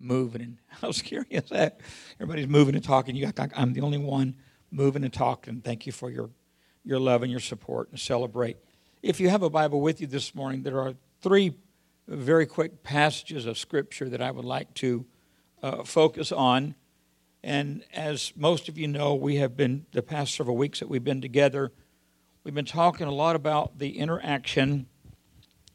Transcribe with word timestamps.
moving. 0.00 0.42
And 0.42 0.58
how 0.68 0.90
scary 0.92 1.26
is 1.30 1.48
that? 1.50 1.80
Everybody's 2.20 2.48
moving 2.48 2.74
and 2.74 2.84
talking. 2.84 3.16
You, 3.16 3.30
got, 3.30 3.50
I'm 3.56 3.72
the 3.72 3.80
only 3.80 3.98
one 3.98 4.36
moving 4.70 5.04
and 5.04 5.12
talking. 5.12 5.60
Thank 5.60 5.86
you 5.86 5.92
for 5.92 6.10
your, 6.10 6.30
your 6.84 6.98
love 6.98 7.22
and 7.22 7.30
your 7.30 7.40
support 7.40 7.90
and 7.90 7.98
celebrate. 7.98 8.56
If 9.02 9.20
you 9.20 9.28
have 9.28 9.42
a 9.42 9.50
Bible 9.50 9.80
with 9.80 10.00
you 10.00 10.06
this 10.06 10.34
morning, 10.34 10.62
there 10.62 10.80
are 10.80 10.94
three 11.20 11.54
very 12.06 12.46
quick 12.46 12.82
passages 12.82 13.46
of 13.46 13.58
Scripture 13.58 14.08
that 14.08 14.20
I 14.20 14.30
would 14.30 14.44
like 14.44 14.72
to 14.74 15.06
uh, 15.62 15.84
focus 15.84 16.32
on. 16.32 16.74
And 17.42 17.84
as 17.92 18.32
most 18.36 18.68
of 18.68 18.78
you 18.78 18.88
know, 18.88 19.14
we 19.14 19.36
have 19.36 19.56
been, 19.56 19.86
the 19.92 20.02
past 20.02 20.34
several 20.34 20.56
weeks 20.56 20.80
that 20.80 20.88
we've 20.88 21.04
been 21.04 21.20
together, 21.20 21.72
we've 22.42 22.54
been 22.54 22.64
talking 22.64 23.06
a 23.06 23.12
lot 23.12 23.36
about 23.36 23.78
the 23.78 23.98
interaction 23.98 24.86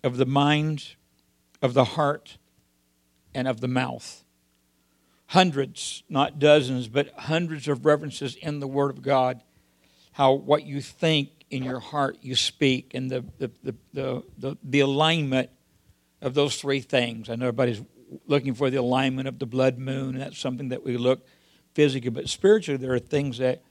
of 0.04 0.18
the 0.18 0.26
mind, 0.26 0.96
of 1.62 1.74
the 1.74 1.84
heart, 1.84 2.38
and 3.34 3.48
of 3.48 3.62
the 3.62 3.68
mouth. 3.68 4.24
Hundreds, 5.28 6.04
not 6.10 6.40
dozens, 6.40 6.88
but 6.88 7.14
hundreds 7.16 7.68
of 7.68 7.86
references 7.86 8.36
in 8.36 8.60
the 8.60 8.68
Word 8.68 8.90
of 8.90 9.02
God. 9.02 9.42
How 10.14 10.34
what 10.34 10.64
you 10.64 10.82
think 10.82 11.30
in 11.50 11.64
your 11.64 11.80
heart 11.80 12.18
you 12.22 12.36
speak, 12.36 12.92
and 12.94 13.10
the, 13.10 13.26
the, 13.38 13.52
the, 13.64 14.24
the, 14.38 14.58
the, 14.64 14.80
alignment 14.82 15.50
of 16.22 16.34
those 16.34 16.58
three 16.58 16.80
things. 16.80 17.30
I 17.30 17.36
know 17.36 17.48
everybody's 17.48 17.82
looking 18.28 18.54
for 18.54 18.70
the 18.70 18.78
alignment 18.78 19.28
of 19.28 19.40
the 19.40 19.46
blood 19.46 19.80
moon, 19.80 20.10
and 20.10 20.22
that's 20.22 20.38
something 20.38 20.70
that 20.70 20.84
we 20.84 20.98
look 20.98 21.26
physically, 21.74 22.10
but 22.10 22.30
spiritually, 22.30 22.78
there 22.78 22.94
are 22.94 23.00
things 23.00 23.38
that 23.38 23.64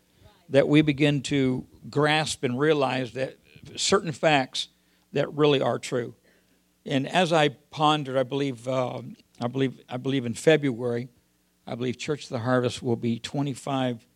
that 0.48 0.66
we 0.66 0.80
begin 0.80 1.20
to 1.20 1.66
grasp 1.90 2.42
and 2.42 2.58
realize 2.58 3.12
that 3.12 3.36
certain 3.76 4.12
facts 4.12 4.68
that 5.12 5.32
really 5.34 5.60
are 5.60 5.78
true. 5.78 6.14
And 6.86 7.06
as 7.06 7.32
I 7.32 7.48
pondered, 7.48 8.16
I 8.16 8.22
believe, 8.22 8.66
uh, 8.66 9.02
I 9.40 9.46
believe, 9.46 9.80
I 9.88 9.96
believe 9.96 10.26
in 10.26 10.34
February, 10.34 11.08
I 11.66 11.74
believe 11.74 11.98
Church 11.98 12.24
of 12.24 12.30
the 12.30 12.40
Harvest 12.40 12.82
will 12.82 12.96
be 12.96 13.18
25 13.18 14.06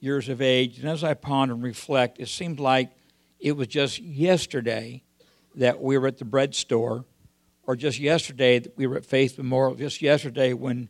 years 0.00 0.28
of 0.28 0.42
age. 0.42 0.78
And 0.78 0.88
as 0.88 1.02
I 1.02 1.14
ponder 1.14 1.54
and 1.54 1.62
reflect, 1.62 2.20
it 2.20 2.28
seemed 2.28 2.60
like 2.60 2.90
it 3.38 3.52
was 3.52 3.68
just 3.68 3.98
yesterday 4.00 5.02
that 5.54 5.80
we 5.80 5.96
were 5.96 6.06
at 6.06 6.18
the 6.18 6.24
bread 6.24 6.54
store, 6.54 7.04
or 7.64 7.76
just 7.76 7.98
yesterday 7.98 8.58
that 8.58 8.76
we 8.76 8.86
were 8.86 8.96
at 8.96 9.04
Faith 9.04 9.38
Memorial, 9.38 9.74
just 9.74 10.02
yesterday 10.02 10.52
when 10.52 10.88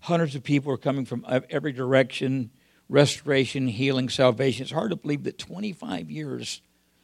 hundreds 0.00 0.34
of 0.34 0.42
people 0.42 0.70
were 0.70 0.78
coming 0.78 1.04
from 1.04 1.24
every 1.50 1.72
direction 1.72 2.50
restoration, 2.90 3.68
healing, 3.68 4.08
salvation. 4.08 4.64
It's 4.64 4.72
hard 4.72 4.90
to 4.90 4.96
believe 4.96 5.22
that 5.22 5.38
25 5.38 6.10
years 6.10 6.60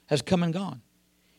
has 0.07 0.21
come 0.21 0.43
and 0.43 0.53
gone 0.53 0.83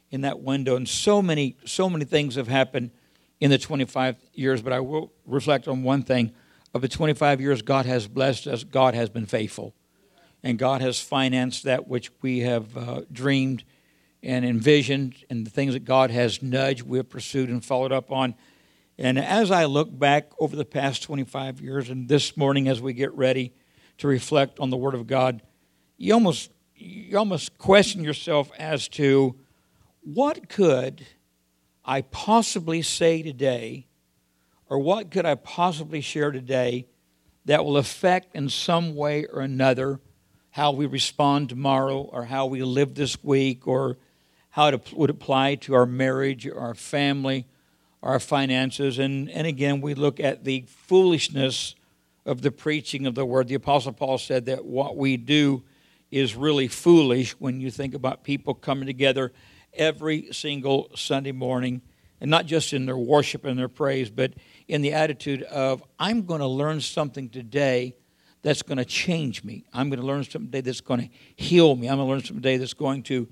in 0.10 0.22
that 0.22 0.40
window. 0.40 0.78
And 0.78 0.88
so 0.88 1.22
many, 1.22 1.58
so 1.66 1.90
many 1.90 2.06
things 2.06 2.36
have 2.36 2.48
happened 2.48 2.92
in 3.40 3.52
the 3.52 3.58
25 3.58 4.18
years, 4.34 4.62
but 4.62 4.74
I 4.74 4.80
will 4.80 5.12
reflect 5.26 5.68
on 5.68 5.84
one 5.84 6.04
thing. 6.04 6.32
Of 6.74 6.82
the 6.82 6.88
25 6.88 7.42
years 7.42 7.62
God 7.62 7.86
has 7.86 8.08
blessed 8.08 8.48
us, 8.48 8.64
God 8.64 8.94
has 8.94 9.10
been 9.10 9.26
faithful. 9.26 9.74
And 10.44 10.60
God 10.60 10.82
has 10.82 11.00
financed 11.00 11.64
that 11.64 11.88
which 11.88 12.12
we 12.22 12.40
have 12.40 12.78
uh, 12.78 13.02
dreamed 13.12 13.64
and 14.24 14.46
envisioned, 14.46 15.16
and 15.30 15.46
the 15.46 15.50
things 15.50 15.74
that 15.74 15.86
God 15.86 16.12
has 16.12 16.42
nudged, 16.42 16.84
we 16.84 16.98
have 16.98 17.10
pursued 17.10 17.50
and 17.50 17.64
followed 17.64 17.92
up 17.92 18.12
on. 18.12 18.36
And 18.98 19.20
as 19.20 19.52
I 19.52 19.66
look 19.66 19.98
back 19.98 20.32
over 20.40 20.56
the 20.56 20.66
past 20.66 21.04
25 21.04 21.62
years, 21.62 21.90
and 21.90 22.08
this 22.08 22.36
morning 22.36 22.68
as 22.68 22.82
we 22.82 22.94
get 22.94 23.14
ready 23.14 23.54
to 24.00 24.08
reflect 24.08 24.60
on 24.60 24.70
the 24.70 24.78
Word 24.78 24.96
of 24.96 25.08
God, 25.08 25.42
you 25.98 26.14
almost, 26.14 26.52
you 26.76 27.18
almost 27.18 27.58
question 27.58 28.04
yourself 28.04 28.52
as 28.58 28.88
to 28.90 29.36
what 30.02 30.50
could 30.50 31.06
I 31.88 32.02
possibly 32.02 32.82
say 32.82 33.24
today, 33.24 33.88
or 34.70 34.78
what 34.78 35.10
could 35.10 35.26
I 35.26 35.36
possibly 35.36 36.02
share 36.02 36.32
today 36.32 36.86
that 37.46 37.64
will 37.64 37.78
affect 37.78 38.36
in 38.36 38.50
some 38.50 38.94
way 38.94 39.26
or 39.26 39.40
another 39.40 40.02
how 40.52 40.72
we 40.72 40.86
respond 40.86 41.48
tomorrow, 41.48 42.02
or 42.02 42.26
how 42.26 42.48
we 42.48 42.62
live 42.64 42.96
this 42.96 43.24
week, 43.24 43.68
or 43.68 43.96
how 44.50 44.68
it 44.68 44.94
would 44.94 45.10
apply 45.10 45.56
to 45.56 45.76
our 45.76 45.86
marriage, 45.86 46.48
our 46.48 46.74
family, 46.74 47.46
our 48.02 48.20
finances. 48.20 48.98
And, 48.98 49.30
and 49.30 49.46
again, 49.46 49.82
we 49.82 49.94
look 49.94 50.20
at 50.20 50.44
the 50.44 50.66
foolishness 50.68 51.76
of 52.26 52.42
the 52.42 52.52
preaching 52.52 53.06
of 53.06 53.14
the 53.14 53.24
word. 53.24 53.48
The 53.48 53.56
Apostle 53.56 53.94
Paul 53.94 54.18
said 54.18 54.46
that 54.48 54.66
what 54.66 54.98
we 54.98 55.16
do 55.16 55.64
is 56.10 56.36
really 56.36 56.68
foolish 56.68 57.34
when 57.34 57.62
you 57.62 57.70
think 57.70 57.94
about 57.94 58.24
people 58.24 58.54
coming 58.56 58.88
together 58.88 59.32
every 59.78 60.30
single 60.32 60.90
Sunday 60.96 61.32
morning, 61.32 61.82
and 62.20 62.30
not 62.32 62.46
just 62.46 62.74
in 62.74 62.86
their 62.86 62.98
worship 62.98 63.46
and 63.46 63.58
their 63.58 63.70
praise, 63.70 64.10
but 64.10 64.34
in 64.68 64.82
the 64.82 64.94
attitude 64.94 65.44
of, 65.44 65.84
I'm 66.00 66.24
going 66.26 66.42
to 66.42 66.48
learn 66.48 66.82
something 66.82 67.30
today 67.30 67.96
that's 68.42 68.62
going 68.62 68.78
to 68.78 68.86
change 68.86 69.44
me. 69.44 69.66
I'm 69.74 69.90
going 69.90 70.00
to 70.00 70.06
learn 70.06 70.24
something 70.24 70.48
today 70.48 70.62
that's 70.62 70.82
going 70.82 71.02
to 71.02 71.10
heal 71.36 71.76
me. 71.76 71.88
I'm 71.88 71.98
going 71.98 72.08
to 72.08 72.12
learn 72.12 72.22
something 72.22 72.42
today 72.42 72.58
that's 72.58 72.74
going 72.74 73.04
to 73.04 73.28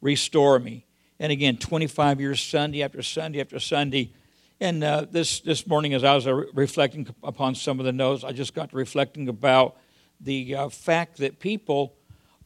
restore 0.00 0.58
me. 0.58 0.86
And 1.18 1.30
again, 1.30 1.58
25 1.58 2.20
years, 2.20 2.40
Sunday 2.40 2.82
after 2.82 3.02
Sunday 3.02 3.40
after 3.40 3.60
Sunday. 3.60 4.12
And 4.60 4.82
uh, 4.82 5.06
this, 5.10 5.40
this 5.40 5.66
morning, 5.66 5.94
as 5.94 6.04
I 6.04 6.14
was 6.14 6.26
uh, 6.26 6.34
reflecting 6.54 7.14
upon 7.22 7.54
some 7.54 7.78
of 7.78 7.86
the 7.86 7.92
notes, 7.92 8.24
I 8.24 8.32
just 8.32 8.54
got 8.54 8.70
to 8.70 8.76
reflecting 8.76 9.28
about 9.28 9.76
the 10.20 10.54
uh, 10.54 10.68
fact 10.68 11.18
that 11.18 11.38
people 11.38 11.94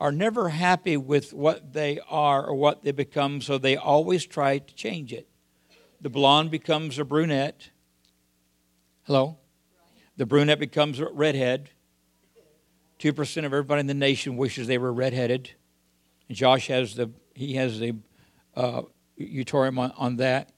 are 0.01 0.13
never 0.13 0.49
happy 0.49 0.97
with 0.97 1.33
what 1.33 1.73
they 1.73 2.01
are 2.09 2.47
or 2.47 2.55
what 2.55 2.83
they 2.83 2.93
become, 2.93 3.41
so 3.41 3.59
they 3.59 3.77
always 3.77 4.27
try 4.27 4.59
to 4.59 4.75
change 4.75 5.13
it. 5.13 5.29
The 6.01 6.11
blonde 6.11 6.51
becomes 6.51 6.99
a 6.99 7.05
brunette. 7.05 7.71
Hello? 9.05 9.39
The 10.17 10.27
brunette 10.27 10.59
becomes 10.59 11.01
a 11.01 11.07
redhead. 11.07 11.71
2% 12.99 13.39
of 13.39 13.45
everybody 13.45 13.81
in 13.81 13.87
the 13.87 13.95
nation 13.95 14.37
wishes 14.37 14.67
they 14.67 14.79
were 14.79 14.93
redheaded. 14.93 15.53
Josh 16.31 16.69
has 16.69 16.95
the, 16.95 17.11
he 17.35 17.55
has 17.55 17.79
the 17.79 17.97
uh, 18.57 18.83
utorium 19.19 19.79
on, 19.79 19.93
on 19.97 20.17
that. 20.17 20.51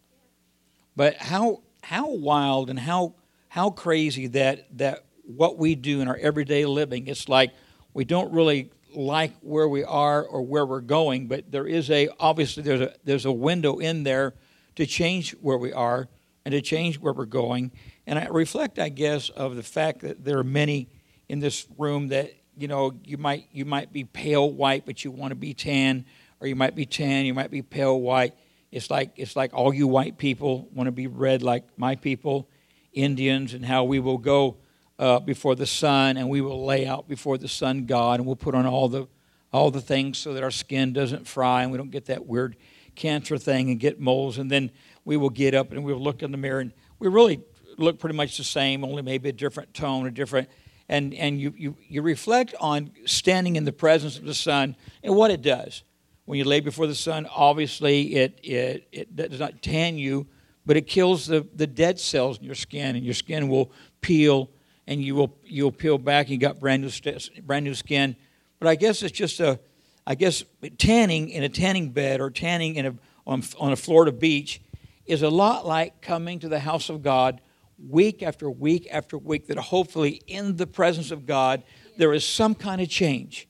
But 0.95 1.17
how, 1.17 1.63
how 1.83 2.11
wild 2.11 2.71
and 2.71 2.79
how, 2.79 3.15
how 3.49 3.71
crazy 3.71 4.27
that, 4.29 4.79
that 4.79 5.05
what 5.25 5.59
we 5.59 5.75
do 5.75 6.01
in 6.01 6.09
our 6.09 6.17
everyday 6.17 6.65
living, 6.65 7.07
it's 7.07 7.29
like 7.29 7.53
we 7.93 8.05
don't 8.05 8.33
really 8.33 8.71
like 8.97 9.33
where 9.41 9.69
we 9.69 9.85
are 9.85 10.25
or 10.25 10.43
where 10.43 10.65
we're 10.65 10.81
going, 10.81 11.29
but 11.29 11.53
there 11.53 11.67
is 11.67 11.91
a 11.91 12.09
obviously 12.19 12.63
there's 12.63 12.81
a 12.81 12.95
there's 13.05 13.27
a 13.27 13.33
window 13.33 13.79
in 13.79 14.03
there 14.03 14.35
to 14.77 14.87
change 14.87 15.33
where 15.33 15.59
we 15.59 15.73
are 15.73 16.09
and 16.45 16.53
to 16.53 16.61
change 16.61 16.99
where 16.99 17.13
we're 17.13 17.27
going. 17.27 17.73
And 18.07 18.19
I 18.19 18.27
reflect, 18.27 18.79
I 18.79 18.89
guess, 18.89 19.29
of 19.31 19.57
the 19.57 19.63
fact 19.63 20.01
that 20.01 20.25
there 20.25 20.39
are 20.39 20.45
many 20.45 20.89
in 21.29 21.41
this 21.41 21.67
room 21.77 22.09
that 22.09 22.33
you 22.57 22.69
know 22.69 22.93
you 23.05 23.19
might 23.19 23.49
you 23.53 23.65
might 23.65 23.93
be 23.93 24.05
pale 24.05 24.51
white, 24.51 24.87
but 24.87 25.05
you 25.05 25.11
want 25.11 25.31
to 25.33 25.37
be 25.37 25.55
tan, 25.55 26.07
or 26.41 26.47
you 26.47 26.57
might 26.57 26.75
be 26.75 26.87
tan, 26.87 27.27
you 27.27 27.35
might 27.35 27.51
be 27.51 27.63
pale 27.63 28.01
white. 28.01 28.35
It's 28.73 28.91
like 28.91 29.13
it's 29.17 29.37
like 29.37 29.53
all 29.55 29.75
you 29.75 29.87
white 29.87 30.19
people 30.19 30.69
want 30.73 30.87
to 30.87 30.93
be 30.93 31.07
red, 31.07 31.43
like 31.43 31.65
my 31.77 31.97
people, 31.97 32.49
Indians, 32.93 33.53
and 33.53 33.65
how 33.65 33.85
we 33.85 34.01
will 34.01 34.19
go 34.19 34.57
uh, 34.99 35.21
before 35.21 35.55
the 35.55 35.67
sun, 35.67 36.17
and 36.17 36.29
we 36.29 36.41
will 36.41 36.65
lay 36.65 36.87
out 36.87 37.09
before 37.09 37.39
the 37.39 37.49
sun 37.49 37.87
God, 37.87 38.21
and 38.21 38.27
we'll 38.27 38.37
put 38.37 38.55
on 38.55 38.67
all 38.67 38.89
the 38.89 39.07
all 39.53 39.71
the 39.71 39.81
things 39.81 40.19
so 40.19 40.35
that 40.35 40.43
our 40.43 40.51
skin 40.51 40.93
doesn't 40.93 41.27
fry 41.27 41.63
and 41.63 41.71
we 41.71 41.79
don't 41.79 41.91
get 41.91 42.07
that 42.07 42.27
weird 42.27 42.57
cancer 42.95 43.39
thing 43.39 43.71
and 43.71 43.81
get 43.81 43.99
moles. 43.99 44.39
And 44.39 44.51
then 44.51 44.71
we 45.05 45.17
will 45.17 45.31
get 45.31 45.55
up 45.55 45.73
and 45.73 45.85
we'll 45.85 46.03
look 46.03 46.23
in 46.23 46.31
the 46.31 46.37
mirror, 46.37 46.61
and 46.61 46.73
we 46.99 47.09
really 47.09 47.41
look 47.79 47.99
pretty 47.99 48.17
much 48.17 48.37
the 48.37 48.45
same, 48.45 48.85
only 48.85 49.03
maybe 49.03 49.29
a 49.29 49.33
different 49.33 49.73
tone, 49.75 50.07
a 50.07 50.11
different. 50.11 50.49
And 50.89 51.15
and 51.15 51.41
you 51.41 51.53
you 51.57 51.77
you 51.89 52.03
reflect 52.03 52.55
on 52.61 52.93
standing 53.05 53.57
in 53.57 53.65
the 53.65 53.73
presence 53.73 54.19
of 54.19 54.25
the 54.25 54.35
sun 54.35 54.77
and 55.03 55.15
what 55.15 55.31
it 55.31 55.43
does 55.43 55.83
when 56.25 56.39
you 56.39 56.45
lay 56.45 56.61
before 56.61 56.87
the 56.87 56.95
sun. 56.95 57.27
Obviously, 57.35 58.15
it 58.15 58.39
it 58.43 58.89
it 58.93 59.17
does 59.17 59.41
not 59.41 59.63
tan 59.63 59.99
you, 59.99 60.27
but 60.65 60.77
it 60.77 60.87
kills 60.87 61.27
the 61.27 61.47
the 61.55 61.67
dead 61.67 61.99
cells 61.99 62.39
in 62.39 62.45
your 62.45 62.55
skin, 62.55 62.97
and 62.97 63.05
your 63.05 63.15
skin 63.15 63.49
will 63.49 63.73
peel 64.01 64.51
and 64.87 65.03
you 65.03 65.15
will 65.15 65.37
you'll 65.45 65.73
peel 65.73 65.99
back. 65.99 66.27
and 66.27 66.33
You 66.33 66.39
got 66.39 66.61
brand 66.61 66.83
new 66.83 67.19
brand 67.43 67.65
new 67.65 67.75
skin. 67.75 68.17
But 68.59 68.69
I 68.69 68.75
guess 68.75 69.03
it's 69.03 69.17
just 69.17 69.41
a, 69.41 69.59
I 70.07 70.15
guess 70.15 70.45
tanning 70.79 71.29
in 71.29 71.43
a 71.43 71.49
tanning 71.49 71.91
bed 71.91 72.21
or 72.21 72.31
tanning 72.31 72.77
in 72.77 72.87
a 72.87 72.95
on, 73.27 73.43
on 73.59 73.73
a 73.73 73.77
Florida 73.77 74.13
beach 74.13 74.61
is 75.05 75.23
a 75.23 75.29
lot 75.29 75.67
like 75.67 76.01
coming 76.01 76.39
to 76.41 76.49
the 76.49 76.61
house 76.61 76.89
of 76.89 77.03
God 77.03 77.41
week 77.89 78.23
after 78.23 78.51
week 78.51 78.89
after 78.91 79.19
week. 79.19 79.49
That 79.49 79.59
hopefully 79.59 80.23
in 80.27 80.57
the 80.57 80.67
presence 80.67 81.11
of 81.11 81.27
God 81.27 81.63
there 81.97 82.13
is 82.13 82.25
some 82.25 82.55
kind 82.55 82.81
of 82.81 82.89
change. 82.89 83.49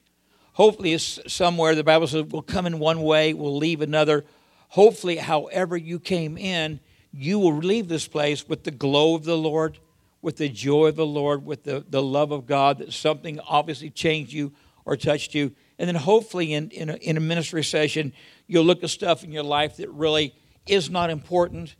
Hopefully, 0.55 0.95
it's 0.95 1.21
somewhere 1.27 1.75
the 1.75 1.85
Bible 1.85 2.07
says 2.07 2.25
we'll 2.25 2.41
come 2.41 2.65
in 2.65 2.79
one 2.79 3.03
way, 3.03 3.35
we'll 3.35 3.59
leave 3.59 3.83
another. 3.83 4.25
Hopefully, 4.69 5.17
however 5.17 5.77
you 5.77 6.01
came 6.01 6.39
in, 6.39 6.81
you 7.13 7.39
will 7.39 7.59
leave 7.59 7.89
this 7.89 8.09
place 8.09 8.49
with 8.49 8.65
the 8.65 8.71
glow 8.71 9.15
of 9.15 9.25
the 9.25 9.37
Lord 9.37 9.79
with 10.27 10.39
the 10.39 10.49
joy 10.49 10.89
of 10.89 10.97
the 10.97 11.07
Lord, 11.07 11.47
with 11.47 11.63
the, 11.63 11.85
the 11.89 12.03
love 12.03 12.33
of 12.33 12.47
God, 12.47 12.79
that 12.79 12.93
something 12.93 13.39
obviously 13.47 13.91
changed 13.91 14.33
you 14.33 14.53
or 14.85 14.97
touched 14.97 15.37
you. 15.37 15.53
And 15.79 15.87
then 15.87 15.95
hopefully 15.95 16.53
in, 16.53 16.69
in, 16.71 16.91
a, 16.91 16.95
in 16.95 17.17
a 17.17 17.21
ministry 17.21 17.63
session, 17.63 18.13
you'll 18.49 18.65
look 18.65 18.83
at 18.83 18.91
stuff 18.91 19.23
in 19.23 19.31
your 19.31 19.45
life 19.45 19.77
that 19.77 19.89
really 19.91 20.35
is 20.67 20.91
not 20.91 21.11
important, 21.11 21.77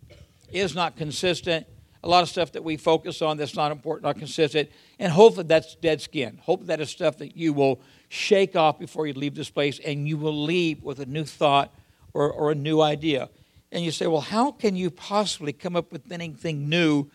is 0.53 0.77
not 0.77 0.97
consistent. 0.97 1.67
a 2.05 2.09
lot 2.09 2.23
of 2.23 2.29
stuff 2.29 2.53
that 2.53 2.63
we 2.63 2.77
focus 2.77 3.21
on 3.21 3.37
that's 3.37 3.57
not 3.57 3.73
important, 3.73 4.05
not 4.05 4.17
consistent, 4.17 4.71
and 5.01 5.11
hopefully 5.11 5.49
that's 5.49 5.75
dead 5.75 6.01
skin. 6.01 6.39
Hopefully 6.41 6.69
that 6.69 6.81
is 6.81 6.89
stuff 6.89 7.19
that 7.19 7.37
you 7.37 7.53
will 7.53 7.81
shake 8.11 8.55
off 8.55 8.79
before 8.79 9.09
you 9.09 9.13
leave 9.15 9.35
this 9.35 9.51
place 9.51 9.81
and 9.81 10.07
you 10.07 10.17
will 10.17 10.45
leave 10.45 10.85
with 10.85 11.01
a 11.01 11.07
new 11.07 11.25
thought 11.25 11.75
or, 12.15 12.31
or 12.31 12.53
a 12.53 12.55
new 12.55 12.81
idea. 12.81 13.29
And 13.73 13.85
you 13.85 13.91
say, 13.91 14.07
well, 14.07 14.21
how 14.21 14.53
can 14.53 14.77
you 14.77 14.89
possibly 14.89 15.53
come 15.53 15.75
up 15.75 15.91
with 15.91 16.13
anything 16.13 16.69
new 16.69 17.11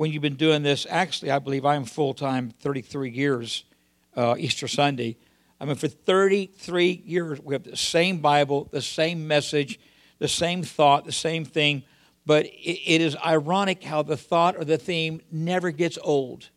when 0.00 0.10
you've 0.10 0.22
been 0.22 0.36
doing 0.36 0.62
this? 0.62 0.86
Actually, 0.88 1.30
I 1.30 1.38
believe 1.38 1.66
I'm 1.66 1.84
full 1.84 2.14
time 2.14 2.54
33 2.60 3.10
years, 3.10 3.64
uh, 4.16 4.34
Easter 4.38 4.66
Sunday. 4.66 5.18
I 5.60 5.66
mean, 5.66 5.74
for 5.74 5.88
33 5.88 7.02
years, 7.04 7.38
we 7.42 7.54
have 7.54 7.64
the 7.64 7.76
same 7.76 8.20
Bible, 8.20 8.66
the 8.70 8.80
same 8.80 9.28
message, 9.28 9.78
the 10.18 10.26
same 10.26 10.62
thought, 10.62 11.04
the 11.04 11.12
same 11.12 11.44
thing. 11.44 11.82
But 12.24 12.46
it, 12.46 12.80
it 12.94 13.02
is 13.02 13.14
ironic 13.14 13.84
how 13.84 14.00
the 14.00 14.16
thought 14.16 14.56
or 14.56 14.64
the 14.64 14.78
theme 14.78 15.20
never 15.30 15.70
gets 15.70 15.98
old. 16.00 16.48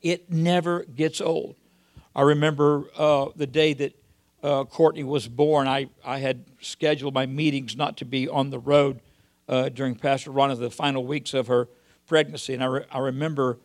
It 0.00 0.30
never 0.30 0.84
gets 0.84 1.20
old. 1.20 1.56
I 2.14 2.22
remember 2.22 2.84
uh, 2.96 3.30
the 3.34 3.48
day 3.48 3.72
that 3.72 3.96
uh, 4.44 4.62
Courtney 4.62 5.02
was 5.02 5.26
born, 5.26 5.66
I, 5.66 5.88
I 6.04 6.18
had 6.18 6.44
scheduled 6.60 7.14
my 7.14 7.26
meetings 7.26 7.74
not 7.74 7.96
to 7.96 8.04
be 8.04 8.28
on 8.28 8.50
the 8.50 8.60
road 8.60 9.00
uh, 9.48 9.70
during 9.70 9.96
Pastor 9.96 10.30
Ronna's 10.30 10.60
the 10.60 10.70
final 10.70 11.04
weeks 11.04 11.34
of 11.34 11.48
her 11.48 11.66
pregnancy. 12.06 12.54
And 12.54 12.62
I, 12.62 12.66
re- 12.66 12.86
I 12.90 12.98
remember 12.98 13.58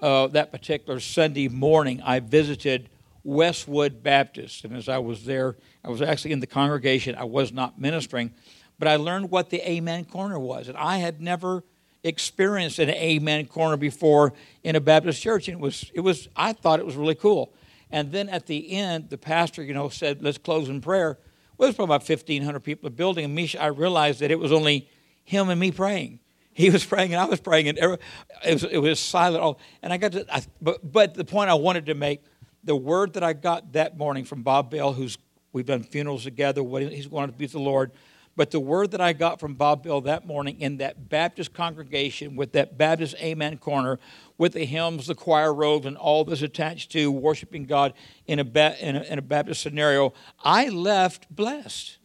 uh, 0.00 0.26
that 0.28 0.52
particular 0.52 1.00
Sunday 1.00 1.48
morning, 1.48 2.02
I 2.02 2.20
visited 2.20 2.88
Westwood 3.24 4.02
Baptist. 4.02 4.64
And 4.64 4.76
as 4.76 4.88
I 4.88 4.98
was 4.98 5.24
there, 5.24 5.56
I 5.84 5.90
was 5.90 6.02
actually 6.02 6.32
in 6.32 6.40
the 6.40 6.46
congregation, 6.46 7.14
I 7.16 7.24
was 7.24 7.52
not 7.52 7.80
ministering, 7.80 8.32
but 8.78 8.88
I 8.88 8.96
learned 8.96 9.30
what 9.30 9.50
the 9.50 9.68
Amen 9.68 10.04
Corner 10.04 10.38
was. 10.38 10.68
And 10.68 10.76
I 10.76 10.98
had 10.98 11.20
never 11.20 11.64
experienced 12.04 12.78
an 12.78 12.90
Amen 12.90 13.46
Corner 13.46 13.76
before 13.76 14.32
in 14.62 14.76
a 14.76 14.80
Baptist 14.80 15.20
church. 15.22 15.48
And 15.48 15.58
it 15.58 15.60
was, 15.60 15.90
it 15.94 16.00
was 16.00 16.28
I 16.36 16.52
thought 16.52 16.78
it 16.78 16.86
was 16.86 16.96
really 16.96 17.14
cool. 17.14 17.52
And 17.90 18.12
then 18.12 18.28
at 18.28 18.46
the 18.46 18.72
end, 18.72 19.10
the 19.10 19.18
pastor, 19.18 19.62
you 19.62 19.74
know, 19.74 19.88
said, 19.88 20.22
let's 20.22 20.38
close 20.38 20.68
in 20.68 20.80
prayer. 20.80 21.18
Well, 21.56 21.66
there's 21.66 21.76
probably 21.76 21.96
about 21.96 22.08
1,500 22.08 22.60
people 22.60 22.86
in 22.86 22.92
the 22.92 22.96
building. 22.96 23.24
And 23.24 23.34
me, 23.34 23.52
I 23.58 23.66
realized 23.66 24.20
that 24.20 24.30
it 24.30 24.38
was 24.38 24.52
only 24.52 24.88
him 25.24 25.48
and 25.48 25.58
me 25.58 25.70
praying. 25.70 26.20
He 26.56 26.70
was 26.70 26.82
praying 26.86 27.12
and 27.12 27.20
I 27.20 27.26
was 27.26 27.38
praying, 27.38 27.68
and 27.68 27.76
it 27.76 27.98
was, 28.46 28.64
it 28.64 28.78
was 28.78 28.98
silent. 28.98 29.42
All 29.42 29.60
and 29.82 29.92
I 29.92 29.98
got 29.98 30.12
to, 30.12 30.24
I, 30.34 30.40
but, 30.62 30.90
but 30.90 31.12
the 31.12 31.22
point 31.22 31.50
I 31.50 31.54
wanted 31.54 31.84
to 31.84 31.94
make, 31.94 32.22
the 32.64 32.74
word 32.74 33.12
that 33.12 33.22
I 33.22 33.34
got 33.34 33.74
that 33.74 33.98
morning 33.98 34.24
from 34.24 34.42
Bob 34.42 34.70
Bell, 34.70 34.94
who's 34.94 35.18
we've 35.52 35.66
done 35.66 35.82
funerals 35.82 36.24
together, 36.24 36.62
what 36.62 36.80
he's 36.80 37.08
going 37.08 37.26
to 37.26 37.36
be 37.36 37.44
with 37.44 37.52
the 37.52 37.58
Lord. 37.58 37.92
But 38.36 38.52
the 38.52 38.60
word 38.60 38.92
that 38.92 39.02
I 39.02 39.12
got 39.12 39.38
from 39.38 39.52
Bob 39.52 39.82
Bell 39.82 40.00
that 40.02 40.26
morning 40.26 40.58
in 40.58 40.78
that 40.78 41.10
Baptist 41.10 41.52
congregation 41.52 42.36
with 42.36 42.52
that 42.52 42.78
Baptist 42.78 43.16
Amen 43.20 43.58
corner 43.58 43.98
with 44.38 44.54
the 44.54 44.64
hymns, 44.64 45.08
the 45.08 45.14
choir 45.14 45.52
robes, 45.52 45.84
and 45.84 45.94
all 45.98 46.24
this 46.24 46.40
attached 46.40 46.90
to 46.92 47.10
worshiping 47.10 47.66
God 47.66 47.92
in 48.26 48.38
a, 48.38 48.76
in 48.80 48.96
a, 48.96 49.02
in 49.02 49.18
a 49.18 49.22
Baptist 49.22 49.60
scenario, 49.60 50.14
I 50.42 50.70
left 50.70 51.28
blessed. 51.28 51.98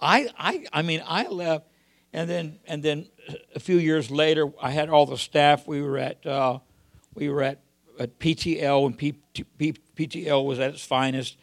I, 0.00 0.28
I, 0.38 0.64
I 0.72 0.82
mean, 0.82 1.02
I 1.04 1.26
left, 1.26 1.66
and 2.12 2.30
then, 2.30 2.60
and 2.66 2.80
then 2.80 3.08
a 3.54 3.60
few 3.60 3.78
years 3.78 4.10
later, 4.10 4.50
I 4.60 4.70
had 4.70 4.88
all 4.88 5.06
the 5.06 5.18
staff. 5.18 5.66
We 5.66 5.82
were 5.82 5.98
at, 5.98 6.24
uh, 6.26 6.58
we 7.14 7.28
were 7.28 7.42
at, 7.42 7.60
at 7.98 8.18
PTL 8.18 8.82
when 8.82 8.94
P, 8.94 9.12
P, 9.58 9.74
PTL 9.96 10.44
was 10.44 10.58
at 10.58 10.74
its 10.74 10.84
finest, 10.84 11.36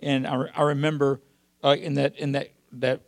and 0.00 0.26
I, 0.26 0.46
I 0.54 0.62
remember 0.62 1.20
uh, 1.64 1.76
in 1.78 1.94
that 1.94 2.16
in 2.16 2.32
that 2.32 2.50
that 2.72 3.00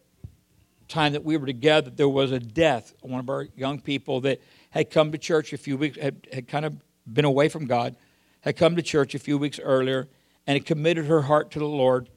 time 0.89 1.13
that 1.13 1.25
we 1.25 1.37
were 1.37 1.47
together, 1.47 1.91
there 1.91 2.09
was 2.09 2.33
a 2.33 2.41
death. 2.41 2.95
One 3.03 3.21
of 3.21 3.29
our 3.29 3.47
young 3.57 3.81
people 3.81 4.21
that 4.23 4.41
had 4.71 4.91
come 4.91 5.13
to 5.13 5.19
church 5.19 5.53
a 5.53 5.59
few 5.59 5.77
weeks, 5.77 5.99
had, 5.99 6.27
had 6.33 6.49
kind 6.49 6.65
of 6.65 6.77
been 7.07 7.25
away 7.25 7.49
from 7.49 7.67
God, 7.67 7.95
had 8.41 8.57
come 8.57 8.77
to 8.77 8.83
church 8.83 9.15
a 9.15 9.19
few 9.19 9.39
weeks 9.39 9.61
earlier, 9.63 10.09
and 10.47 10.55
had 10.55 10.67
committed 10.67 11.07
her 11.07 11.23
heart 11.23 11.51
to 11.53 11.59
the 11.59 11.67
Lord 11.67 12.09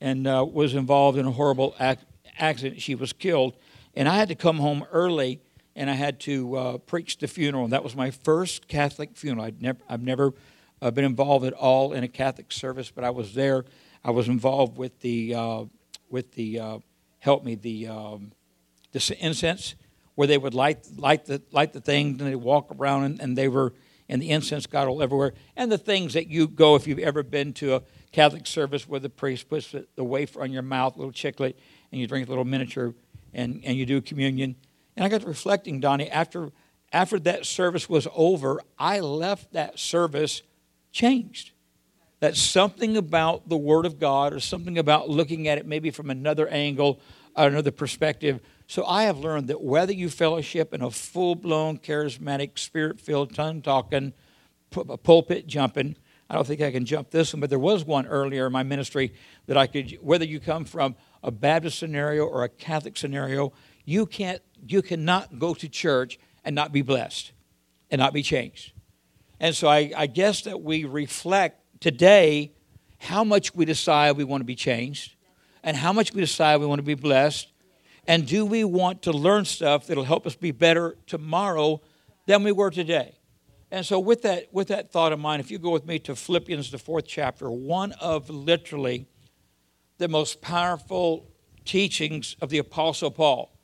and 0.00 0.26
uh, 0.26 0.46
was 0.50 0.74
involved 0.74 1.18
in 1.18 1.26
a 1.26 1.30
horrible 1.32 1.74
ac- 1.80 2.00
accident. 2.38 2.80
She 2.80 2.94
was 2.94 3.12
killed. 3.12 3.56
And 3.94 4.08
I 4.08 4.16
had 4.16 4.28
to 4.28 4.34
come 4.34 4.58
home 4.58 4.84
early 4.92 5.40
and 5.80 5.88
I 5.88 5.94
had 5.94 6.20
to 6.20 6.56
uh, 6.56 6.78
preach 6.78 7.16
the 7.16 7.26
funeral. 7.26 7.64
And 7.64 7.72
that 7.72 7.82
was 7.82 7.96
my 7.96 8.10
first 8.10 8.68
Catholic 8.68 9.16
funeral. 9.16 9.46
I'd 9.46 9.62
never, 9.62 9.78
I've 9.88 10.02
never 10.02 10.34
uh, 10.82 10.90
been 10.90 11.06
involved 11.06 11.46
at 11.46 11.54
all 11.54 11.94
in 11.94 12.04
a 12.04 12.08
Catholic 12.08 12.52
service, 12.52 12.90
but 12.90 13.02
I 13.02 13.08
was 13.08 13.32
there. 13.32 13.64
I 14.04 14.10
was 14.10 14.28
involved 14.28 14.76
with 14.76 15.00
the, 15.00 15.34
uh, 15.34 15.64
with 16.10 16.32
the 16.32 16.60
uh, 16.60 16.78
help 17.20 17.44
me, 17.44 17.54
the, 17.54 17.88
um, 17.88 18.32
the 18.92 19.16
incense 19.20 19.74
where 20.16 20.28
they 20.28 20.36
would 20.36 20.52
light, 20.52 20.86
light, 20.98 21.24
the, 21.24 21.40
light 21.50 21.72
the 21.72 21.80
things 21.80 22.20
and 22.20 22.28
they'd 22.28 22.34
walk 22.34 22.70
around 22.78 23.04
and, 23.04 23.20
and 23.20 23.38
they 23.38 23.48
were, 23.48 23.72
and 24.06 24.20
the 24.20 24.28
incense 24.28 24.66
got 24.66 24.86
all 24.86 25.02
everywhere. 25.02 25.32
And 25.56 25.72
the 25.72 25.78
things 25.78 26.12
that 26.12 26.28
you 26.28 26.46
go, 26.46 26.76
if 26.76 26.86
you've 26.86 26.98
ever 26.98 27.22
been 27.22 27.54
to 27.54 27.76
a 27.76 27.82
Catholic 28.12 28.46
service 28.46 28.86
where 28.86 29.00
the 29.00 29.08
priest 29.08 29.48
puts 29.48 29.74
the, 29.94 30.04
wafer 30.04 30.42
on 30.42 30.52
your 30.52 30.60
mouth, 30.60 30.96
a 30.96 30.98
little 30.98 31.12
chiclet, 31.12 31.54
and 31.90 31.98
you 31.98 32.06
drink 32.06 32.26
a 32.26 32.30
little 32.30 32.44
miniature 32.44 32.92
and, 33.32 33.62
and 33.64 33.78
you 33.78 33.86
do 33.86 34.02
communion. 34.02 34.56
And 34.96 35.04
I 35.04 35.08
got 35.08 35.22
to 35.22 35.26
reflecting, 35.26 35.80
Donnie, 35.80 36.10
after, 36.10 36.50
after 36.92 37.18
that 37.20 37.46
service 37.46 37.88
was 37.88 38.06
over, 38.14 38.60
I 38.78 39.00
left 39.00 39.52
that 39.52 39.78
service 39.78 40.42
changed. 40.92 41.52
That 42.20 42.36
something 42.36 42.96
about 42.96 43.48
the 43.48 43.56
Word 43.56 43.86
of 43.86 43.98
God 43.98 44.32
or 44.32 44.40
something 44.40 44.78
about 44.78 45.08
looking 45.08 45.48
at 45.48 45.58
it 45.58 45.66
maybe 45.66 45.90
from 45.90 46.10
another 46.10 46.48
angle, 46.48 47.00
another 47.34 47.70
perspective. 47.70 48.40
So 48.66 48.84
I 48.84 49.04
have 49.04 49.18
learned 49.18 49.48
that 49.48 49.62
whether 49.62 49.92
you 49.92 50.10
fellowship 50.10 50.74
in 50.74 50.82
a 50.82 50.90
full 50.90 51.34
blown, 51.34 51.78
charismatic, 51.78 52.58
spirit 52.58 53.00
filled, 53.00 53.34
tongue 53.34 53.62
talking, 53.62 54.12
pulpit 54.70 55.46
jumping, 55.46 55.96
I 56.28 56.34
don't 56.34 56.46
think 56.46 56.60
I 56.60 56.70
can 56.70 56.84
jump 56.84 57.10
this 57.10 57.34
one, 57.34 57.40
but 57.40 57.50
there 57.50 57.58
was 57.58 57.84
one 57.84 58.06
earlier 58.06 58.46
in 58.46 58.52
my 58.52 58.62
ministry 58.62 59.12
that 59.46 59.56
I 59.56 59.66
could, 59.66 59.98
whether 60.00 60.24
you 60.24 60.38
come 60.38 60.64
from 60.64 60.94
a 61.24 61.32
Baptist 61.32 61.80
scenario 61.80 62.24
or 62.24 62.44
a 62.44 62.48
Catholic 62.48 62.96
scenario, 62.96 63.52
you 63.84 64.06
can't, 64.06 64.42
you 64.66 64.82
cannot 64.82 65.38
go 65.38 65.54
to 65.54 65.68
church 65.68 66.18
and 66.44 66.54
not 66.54 66.72
be 66.72 66.82
blessed 66.82 67.32
and 67.90 67.98
not 67.98 68.12
be 68.12 68.22
changed. 68.22 68.72
And 69.38 69.54
so 69.54 69.68
I, 69.68 69.92
I 69.96 70.06
guess 70.06 70.42
that 70.42 70.62
we 70.62 70.84
reflect 70.84 71.80
today 71.80 72.52
how 72.98 73.24
much 73.24 73.54
we 73.54 73.64
decide 73.64 74.16
we 74.16 74.24
want 74.24 74.42
to 74.42 74.46
be 74.46 74.54
changed 74.54 75.16
and 75.62 75.76
how 75.76 75.92
much 75.92 76.12
we 76.12 76.20
decide 76.20 76.60
we 76.60 76.66
want 76.66 76.78
to 76.78 76.84
be 76.84 76.94
blessed. 76.94 77.52
And 78.06 78.26
do 78.26 78.44
we 78.44 78.64
want 78.64 79.02
to 79.02 79.12
learn 79.12 79.44
stuff 79.44 79.86
that'll 79.86 80.04
help 80.04 80.26
us 80.26 80.36
be 80.36 80.50
better 80.50 80.96
tomorrow 81.06 81.80
than 82.26 82.42
we 82.42 82.52
were 82.52 82.70
today? 82.70 83.16
And 83.70 83.86
so 83.86 83.98
with 83.98 84.22
that, 84.22 84.52
with 84.52 84.68
that 84.68 84.90
thought 84.90 85.12
in 85.12 85.20
mind, 85.20 85.40
if 85.40 85.50
you 85.50 85.58
go 85.58 85.70
with 85.70 85.86
me 85.86 85.98
to 86.00 86.16
Philippians, 86.16 86.70
the 86.70 86.78
fourth 86.78 87.06
chapter, 87.06 87.50
one 87.50 87.92
of 87.92 88.28
literally 88.28 89.06
the 89.98 90.08
most 90.08 90.40
powerful 90.40 91.30
teachings 91.64 92.36
of 92.40 92.50
the 92.50 92.58
Apostle 92.58 93.10
Paul. 93.10 93.56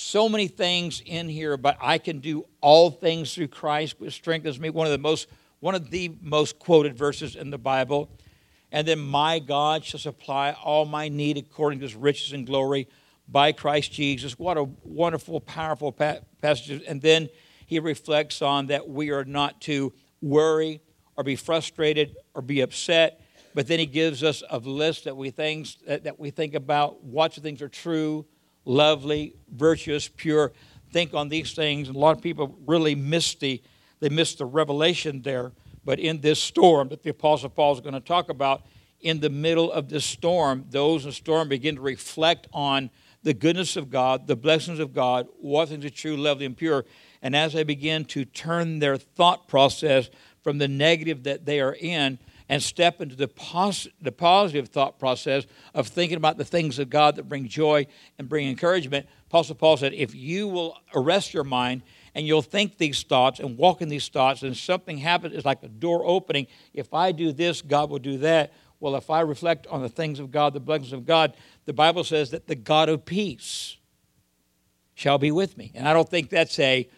So 0.00 0.30
many 0.30 0.48
things 0.48 1.02
in 1.04 1.28
here, 1.28 1.58
but 1.58 1.76
I 1.78 1.98
can 1.98 2.20
do 2.20 2.46
all 2.62 2.90
things 2.90 3.34
through 3.34 3.48
Christ, 3.48 3.96
which 4.00 4.14
strengthens 4.14 4.58
me. 4.58 4.70
One 4.70 4.86
of 4.86 4.92
the 4.92 4.98
most 4.98 5.28
one 5.60 5.74
of 5.74 5.90
the 5.90 6.16
most 6.22 6.58
quoted 6.58 6.96
verses 6.96 7.36
in 7.36 7.50
the 7.50 7.58
Bible. 7.58 8.10
And 8.72 8.88
then, 8.88 8.98
my 8.98 9.40
God 9.40 9.84
shall 9.84 10.00
supply 10.00 10.52
all 10.52 10.86
my 10.86 11.08
need 11.10 11.36
according 11.36 11.80
to 11.80 11.84
his 11.84 11.94
riches 11.94 12.32
and 12.32 12.46
glory 12.46 12.88
by 13.28 13.52
Christ 13.52 13.92
Jesus. 13.92 14.38
What 14.38 14.56
a 14.56 14.64
wonderful, 14.84 15.38
powerful 15.38 15.92
passage. 15.92 16.82
And 16.88 17.02
then 17.02 17.28
he 17.66 17.78
reflects 17.78 18.40
on 18.40 18.68
that 18.68 18.88
we 18.88 19.10
are 19.10 19.26
not 19.26 19.60
to 19.62 19.92
worry 20.22 20.80
or 21.14 21.24
be 21.24 21.36
frustrated 21.36 22.16
or 22.34 22.40
be 22.40 22.62
upset. 22.62 23.20
But 23.54 23.66
then 23.66 23.78
he 23.78 23.86
gives 23.86 24.24
us 24.24 24.42
a 24.48 24.58
list 24.58 25.04
that 25.04 25.16
we 25.16 25.30
things 25.30 25.76
that 25.86 26.18
we 26.18 26.30
think 26.30 26.54
about. 26.54 27.04
What 27.04 27.34
things 27.34 27.60
are 27.60 27.68
true, 27.68 28.24
lovely, 28.70 29.34
virtuous, 29.52 30.08
pure. 30.08 30.52
Think 30.92 31.12
on 31.14 31.28
these 31.28 31.52
things. 31.52 31.88
And 31.88 31.96
a 31.96 32.00
lot 32.00 32.16
of 32.16 32.22
people 32.22 32.56
really 32.66 32.94
miss 32.94 33.34
the 33.34 33.62
they 34.00 34.08
missed 34.08 34.38
the 34.38 34.46
revelation 34.46 35.20
there. 35.20 35.52
But 35.84 35.98
in 35.98 36.20
this 36.20 36.40
storm 36.40 36.88
that 36.88 37.02
the 37.02 37.10
Apostle 37.10 37.50
Paul 37.50 37.74
is 37.74 37.80
going 37.80 37.94
to 37.94 38.00
talk 38.00 38.30
about, 38.30 38.62
in 39.00 39.20
the 39.20 39.30
middle 39.30 39.70
of 39.70 39.88
this 39.88 40.04
storm, 40.04 40.64
those 40.70 41.04
in 41.04 41.10
the 41.10 41.14
storm 41.14 41.48
begin 41.48 41.76
to 41.76 41.82
reflect 41.82 42.48
on 42.52 42.90
the 43.22 43.34
goodness 43.34 43.76
of 43.76 43.90
God, 43.90 44.26
the 44.26 44.36
blessings 44.36 44.78
of 44.78 44.94
God, 44.94 45.26
what 45.38 45.68
things 45.68 45.84
are 45.84 45.90
true, 45.90 46.16
lovely, 46.16 46.46
and 46.46 46.56
pure. 46.56 46.84
And 47.22 47.36
as 47.36 47.52
they 47.52 47.62
begin 47.62 48.06
to 48.06 48.24
turn 48.24 48.78
their 48.78 48.96
thought 48.96 49.48
process 49.48 50.08
from 50.42 50.58
the 50.58 50.68
negative 50.68 51.24
that 51.24 51.44
they 51.44 51.60
are 51.60 51.76
in 51.78 52.18
and 52.50 52.60
step 52.60 53.00
into 53.00 53.14
the, 53.14 53.28
pos- 53.28 53.86
the 54.02 54.10
positive 54.10 54.68
thought 54.68 54.98
process 54.98 55.46
of 55.72 55.86
thinking 55.86 56.16
about 56.16 56.36
the 56.36 56.44
things 56.44 56.80
of 56.80 56.90
God 56.90 57.14
that 57.14 57.28
bring 57.28 57.46
joy 57.46 57.86
and 58.18 58.28
bring 58.28 58.48
encouragement, 58.48 59.06
Apostle 59.28 59.54
Paul 59.54 59.76
said, 59.76 59.94
if 59.94 60.16
you 60.16 60.48
will 60.48 60.76
arrest 60.92 61.32
your 61.32 61.44
mind 61.44 61.82
and 62.12 62.26
you'll 62.26 62.42
think 62.42 62.76
these 62.76 63.04
thoughts 63.04 63.38
and 63.38 63.56
walk 63.56 63.80
in 63.80 63.88
these 63.88 64.08
thoughts, 64.08 64.42
and 64.42 64.56
something 64.56 64.98
happens, 64.98 65.32
it's 65.36 65.44
like 65.44 65.62
a 65.62 65.68
door 65.68 66.02
opening. 66.04 66.48
If 66.74 66.92
I 66.92 67.12
do 67.12 67.30
this, 67.30 67.62
God 67.62 67.88
will 67.88 68.00
do 68.00 68.18
that. 68.18 68.52
Well, 68.80 68.96
if 68.96 69.10
I 69.10 69.20
reflect 69.20 69.68
on 69.68 69.80
the 69.80 69.88
things 69.88 70.18
of 70.18 70.32
God, 70.32 70.52
the 70.52 70.58
blessings 70.58 70.92
of 70.92 71.06
God, 71.06 71.34
the 71.66 71.72
Bible 71.72 72.02
says 72.02 72.32
that 72.32 72.48
the 72.48 72.56
God 72.56 72.88
of 72.88 73.04
peace 73.04 73.76
shall 74.94 75.18
be 75.18 75.30
with 75.30 75.56
me. 75.56 75.70
And 75.76 75.86
I 75.86 75.92
don't 75.92 76.08
think 76.08 76.30
that's 76.30 76.58
a, 76.58 76.88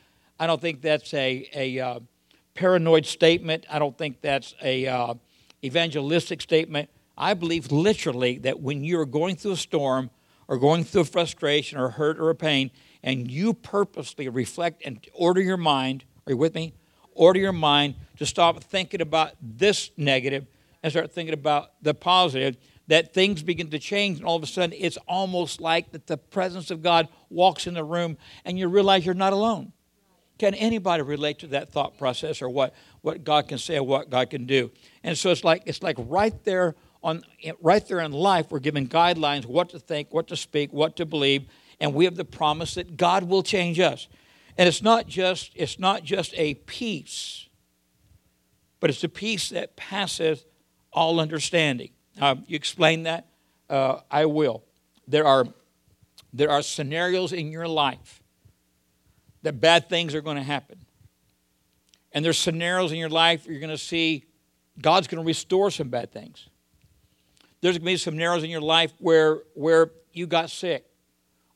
I 0.41 0.47
don't 0.47 0.63
think 0.63 0.81
that's 0.81 1.13
a, 1.13 1.47
a 1.55 1.79
uh, 1.79 2.01
paranoid 2.55 3.05
statement. 3.05 3.67
I 3.69 3.79
don't 3.79 3.99
think 3.99 4.23
that's 4.23 4.55
a 4.63 4.87
uh, 4.87 5.15
evangelistic 5.65 6.41
statement. 6.41 6.91
I 7.17 7.35
believe 7.35 7.71
literally 7.71 8.39
that 8.39 8.61
when 8.61 8.85
you're 8.85 9.07
going 9.07 9.37
through 9.37 9.53
a 9.53 9.57
storm 9.57 10.11
or 10.49 10.59
going 10.59 10.85
through 10.85 11.03
a 11.03 11.05
frustration 11.05 11.79
or 11.79 11.91
hurt 11.91 12.19
or 12.19 12.31
a 12.31 12.35
pain, 12.35 12.71
and 13.03 13.31
you 13.31 13.55
purposely 13.55 14.29
reflect 14.29 14.83
and 14.85 15.05
order 15.13 15.41
your 15.41 15.57
mind, 15.57 16.05
are 16.27 16.33
you 16.33 16.37
with 16.37 16.55
me? 16.55 16.75
Order 17.15 17.41
your 17.41 17.53
mind 17.53 17.95
to 18.19 18.27
stop 18.27 18.63
thinking 18.63 19.01
about 19.01 19.33
this 19.41 19.91
negative 19.97 20.47
and 20.83 20.93
start 20.93 21.13
thinking 21.13 21.35
about 21.35 21.73
the 21.83 21.95
positive, 21.95 22.57
that 22.89 23.15
things 23.15 23.43
begin 23.43 23.71
to 23.71 23.79
change, 23.79 24.19
and 24.19 24.27
all 24.27 24.37
of 24.37 24.43
a 24.43 24.47
sudden 24.47 24.75
it's 24.79 24.99
almost 25.07 25.61
like 25.61 25.93
that 25.93 26.07
the 26.07 26.17
presence 26.17 26.71
of 26.71 26.83
God 26.83 27.09
walks 27.31 27.67
in 27.67 27.75
the 27.75 27.85
room 27.85 28.17
and 28.45 28.59
you 28.59 28.69
realize 28.69 29.07
you're 29.07 29.15
not 29.15 29.33
alone. 29.33 29.73
Can 30.39 30.55
anybody 30.55 31.03
relate 31.03 31.39
to 31.41 31.47
that 31.49 31.71
thought 31.71 31.99
process 31.99 32.43
or 32.43 32.49
what, 32.49 32.75
what 33.03 33.25
God 33.25 33.49
can 33.49 33.59
say 33.59 33.77
or 33.77 33.85
what 33.85 34.11
God 34.11 34.31
can 34.31 34.47
do? 34.47 34.71
And 35.05 35.17
so 35.17 35.31
it's 35.31 35.45
like 35.45 35.63
it's 35.67 35.83
like 35.83 35.97
right 35.99 36.35
there 36.45 36.75
on 37.03 37.23
right 37.61 37.87
there 37.87 38.01
in 38.01 38.13
life, 38.13 38.47
we're 38.51 38.61
given 38.61 38.89
guidelines 38.89 39.45
what 39.45 39.71
to 39.71 39.79
think, 39.79 40.13
what 40.13 40.29
to 40.29 40.37
speak, 40.37 40.73
what 40.73 40.97
to 40.97 41.07
believe, 41.07 41.47
and 41.81 41.95
we 41.95 42.05
have 42.05 42.17
the 42.17 42.25
promise 42.25 42.75
that 42.75 42.97
God 42.97 43.25
will 43.25 43.43
change 43.43 43.81
us. 43.81 44.09
And 44.57 44.69
it's 44.69 44.83
not 44.83 45.07
just 45.07 45.53
it's 45.55 45.79
not 45.79 46.05
just 46.05 46.33
a 46.37 46.55
peace, 46.55 47.49
but 48.81 48.91
it's 48.91 49.03
a 49.05 49.09
peace 49.09 49.49
that 49.51 49.77
passes 49.77 50.45
all 50.93 51.21
understanding. 51.21 51.91
Um, 52.21 52.45
you 52.47 52.57
explain 52.57 53.05
that? 53.05 53.29
Uh, 53.69 54.01
I 54.11 54.27
will. 54.27 54.65
There 55.09 55.27
are 55.27 55.47
there 56.33 56.51
are 56.51 56.63
scenarios 56.63 57.33
in 57.33 57.51
your 57.51 57.67
life 57.67 58.22
that 59.43 59.61
bad 59.61 59.89
things 59.89 60.15
are 60.15 60.21
going 60.21 60.37
to 60.37 60.43
happen. 60.43 60.79
And 62.13 62.25
there's 62.25 62.39
scenarios 62.39 62.93
in 62.93 62.99
your 62.99 63.09
life 63.09 63.47
you're 63.47 63.61
going 63.61 63.71
to 63.71 63.79
see 63.79 64.25
God's 64.81 65.07
going 65.07 65.23
to 65.23 65.27
restore 65.27 65.71
some 65.71 65.89
bad 65.89 66.13
things. 66.13 66.49
There's 67.61 67.77
going 67.79 67.83
to 67.83 67.93
be 67.93 67.97
some 67.97 68.15
scenarios 68.15 68.43
in 68.43 68.51
your 68.51 68.61
life 68.61 68.93
where, 68.99 69.41
where 69.55 69.91
you 70.13 70.27
got 70.27 70.51
sick, 70.51 70.85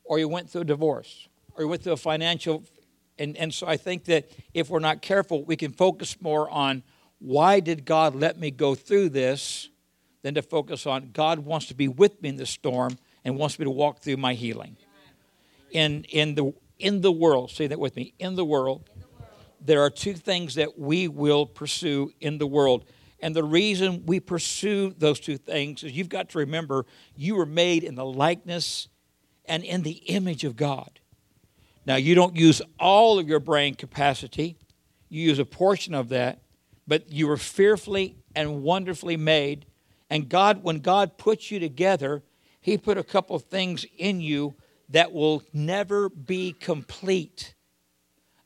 or 0.04 0.18
you 0.18 0.28
went 0.28 0.50
through 0.50 0.62
a 0.62 0.64
divorce, 0.66 1.28
or 1.54 1.64
you 1.64 1.68
went 1.68 1.82
through 1.82 1.94
a 1.94 1.96
financial. 1.96 2.62
And, 3.18 3.36
and 3.36 3.52
so 3.52 3.66
I 3.66 3.76
think 3.76 4.04
that 4.04 4.30
if 4.54 4.70
we're 4.70 4.78
not 4.78 5.02
careful, 5.02 5.44
we 5.44 5.56
can 5.56 5.72
focus 5.72 6.16
more 6.20 6.48
on 6.50 6.82
why 7.18 7.60
did 7.60 7.84
God 7.84 8.14
let 8.14 8.38
me 8.38 8.50
go 8.50 8.74
through 8.74 9.08
this 9.10 9.68
than 10.22 10.34
to 10.34 10.42
focus 10.42 10.86
on 10.86 11.10
God 11.12 11.40
wants 11.40 11.66
to 11.66 11.74
be 11.74 11.88
with 11.88 12.20
me 12.22 12.28
in 12.28 12.36
the 12.36 12.46
storm 12.46 12.98
and 13.24 13.36
wants 13.36 13.58
me 13.58 13.64
to 13.64 13.70
walk 13.70 14.00
through 14.00 14.18
my 14.18 14.34
healing. 14.34 14.76
In, 15.72 16.04
in, 16.04 16.34
the, 16.34 16.54
in 16.78 17.00
the 17.00 17.12
world, 17.12 17.50
say 17.50 17.66
that 17.66 17.78
with 17.78 17.96
me, 17.96 18.14
in 18.18 18.34
the 18.34 18.44
world, 18.44 18.90
there 19.60 19.82
are 19.82 19.90
two 19.90 20.14
things 20.14 20.54
that 20.54 20.78
we 20.78 21.08
will 21.08 21.46
pursue 21.46 22.12
in 22.20 22.38
the 22.38 22.46
world. 22.46 22.84
And 23.20 23.34
the 23.34 23.44
reason 23.44 24.04
we 24.06 24.20
pursue 24.20 24.94
those 24.96 25.18
two 25.18 25.38
things 25.38 25.82
is 25.82 25.92
you've 25.92 26.08
got 26.08 26.30
to 26.30 26.38
remember 26.38 26.86
you 27.16 27.34
were 27.34 27.46
made 27.46 27.82
in 27.82 27.94
the 27.94 28.04
likeness 28.04 28.88
and 29.46 29.64
in 29.64 29.82
the 29.82 30.02
image 30.06 30.44
of 30.44 30.56
God. 30.56 31.00
Now, 31.86 31.96
you 31.96 32.14
don't 32.14 32.36
use 32.36 32.60
all 32.78 33.18
of 33.18 33.28
your 33.28 33.40
brain 33.40 33.74
capacity, 33.74 34.56
you 35.08 35.22
use 35.22 35.38
a 35.38 35.44
portion 35.44 35.94
of 35.94 36.08
that, 36.08 36.40
but 36.86 37.10
you 37.10 37.28
were 37.28 37.36
fearfully 37.36 38.16
and 38.34 38.62
wonderfully 38.62 39.16
made. 39.16 39.66
And 40.10 40.28
God, 40.28 40.62
when 40.62 40.80
God 40.80 41.16
puts 41.16 41.50
you 41.50 41.58
together, 41.58 42.22
He 42.60 42.76
put 42.76 42.98
a 42.98 43.04
couple 43.04 43.36
of 43.36 43.44
things 43.44 43.86
in 43.96 44.20
you 44.20 44.56
that 44.90 45.12
will 45.12 45.42
never 45.52 46.08
be 46.08 46.52
complete 46.52 47.54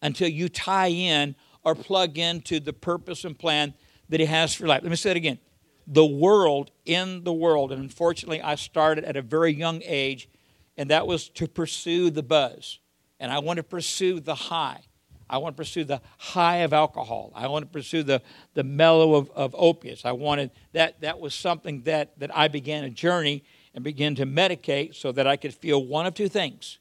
until 0.02 0.28
you 0.28 0.48
tie 0.48 0.88
in 0.88 1.34
or 1.64 1.74
plug 1.74 2.18
into 2.18 2.60
the 2.60 2.72
purpose 2.72 3.24
and 3.24 3.38
plan 3.38 3.74
that 4.08 4.20
He 4.20 4.26
has 4.26 4.54
for 4.54 4.66
life. 4.66 4.82
Let 4.82 4.90
me 4.90 4.96
say 4.96 5.10
it 5.10 5.16
again. 5.16 5.38
The 5.86 6.06
world, 6.06 6.70
in 6.84 7.24
the 7.24 7.32
world, 7.32 7.72
and 7.72 7.82
unfortunately, 7.82 8.40
I 8.40 8.54
started 8.54 9.04
at 9.04 9.16
a 9.16 9.22
very 9.22 9.52
young 9.52 9.82
age, 9.84 10.28
and 10.76 10.90
that 10.90 11.06
was 11.06 11.28
to 11.30 11.48
pursue 11.48 12.10
the 12.10 12.22
buzz. 12.22 12.78
And 13.18 13.30
I 13.30 13.40
want 13.40 13.58
to 13.58 13.62
pursue 13.62 14.20
the 14.20 14.34
high. 14.34 14.80
I 15.28 15.38
want 15.38 15.56
to 15.56 15.60
pursue 15.60 15.84
the 15.84 16.00
high 16.18 16.58
of 16.58 16.72
alcohol. 16.72 17.32
I 17.34 17.46
want 17.48 17.64
to 17.64 17.70
pursue 17.70 18.02
the, 18.02 18.22
the 18.54 18.64
mellow 18.64 19.14
of, 19.14 19.30
of 19.30 19.54
opiates. 19.56 20.04
I 20.04 20.12
wanted 20.12 20.50
that 20.72 21.02
that 21.02 21.20
was 21.20 21.34
something 21.34 21.82
that, 21.82 22.18
that 22.18 22.36
I 22.36 22.48
began 22.48 22.84
a 22.84 22.90
journey 22.90 23.44
and 23.74 23.84
began 23.84 24.14
to 24.16 24.26
medicate 24.26 24.94
so 24.94 25.12
that 25.12 25.26
I 25.26 25.36
could 25.36 25.54
feel 25.54 25.84
one 25.84 26.06
of 26.06 26.14
two 26.14 26.28
things 26.28 26.78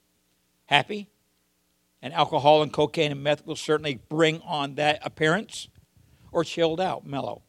happy. 0.65 1.09
And 2.01 2.13
alcohol 2.13 2.61
and 2.61 2.71
cocaine 2.71 3.11
and 3.11 3.21
meth 3.21 3.45
will 3.45 3.57
certainly 3.57 3.99
bring 4.07 4.41
on 4.41 4.75
that 4.75 4.99
appearance, 5.03 5.67
or 6.31 6.45
chilled 6.45 6.79
out, 6.79 7.05
mellow. 7.05 7.41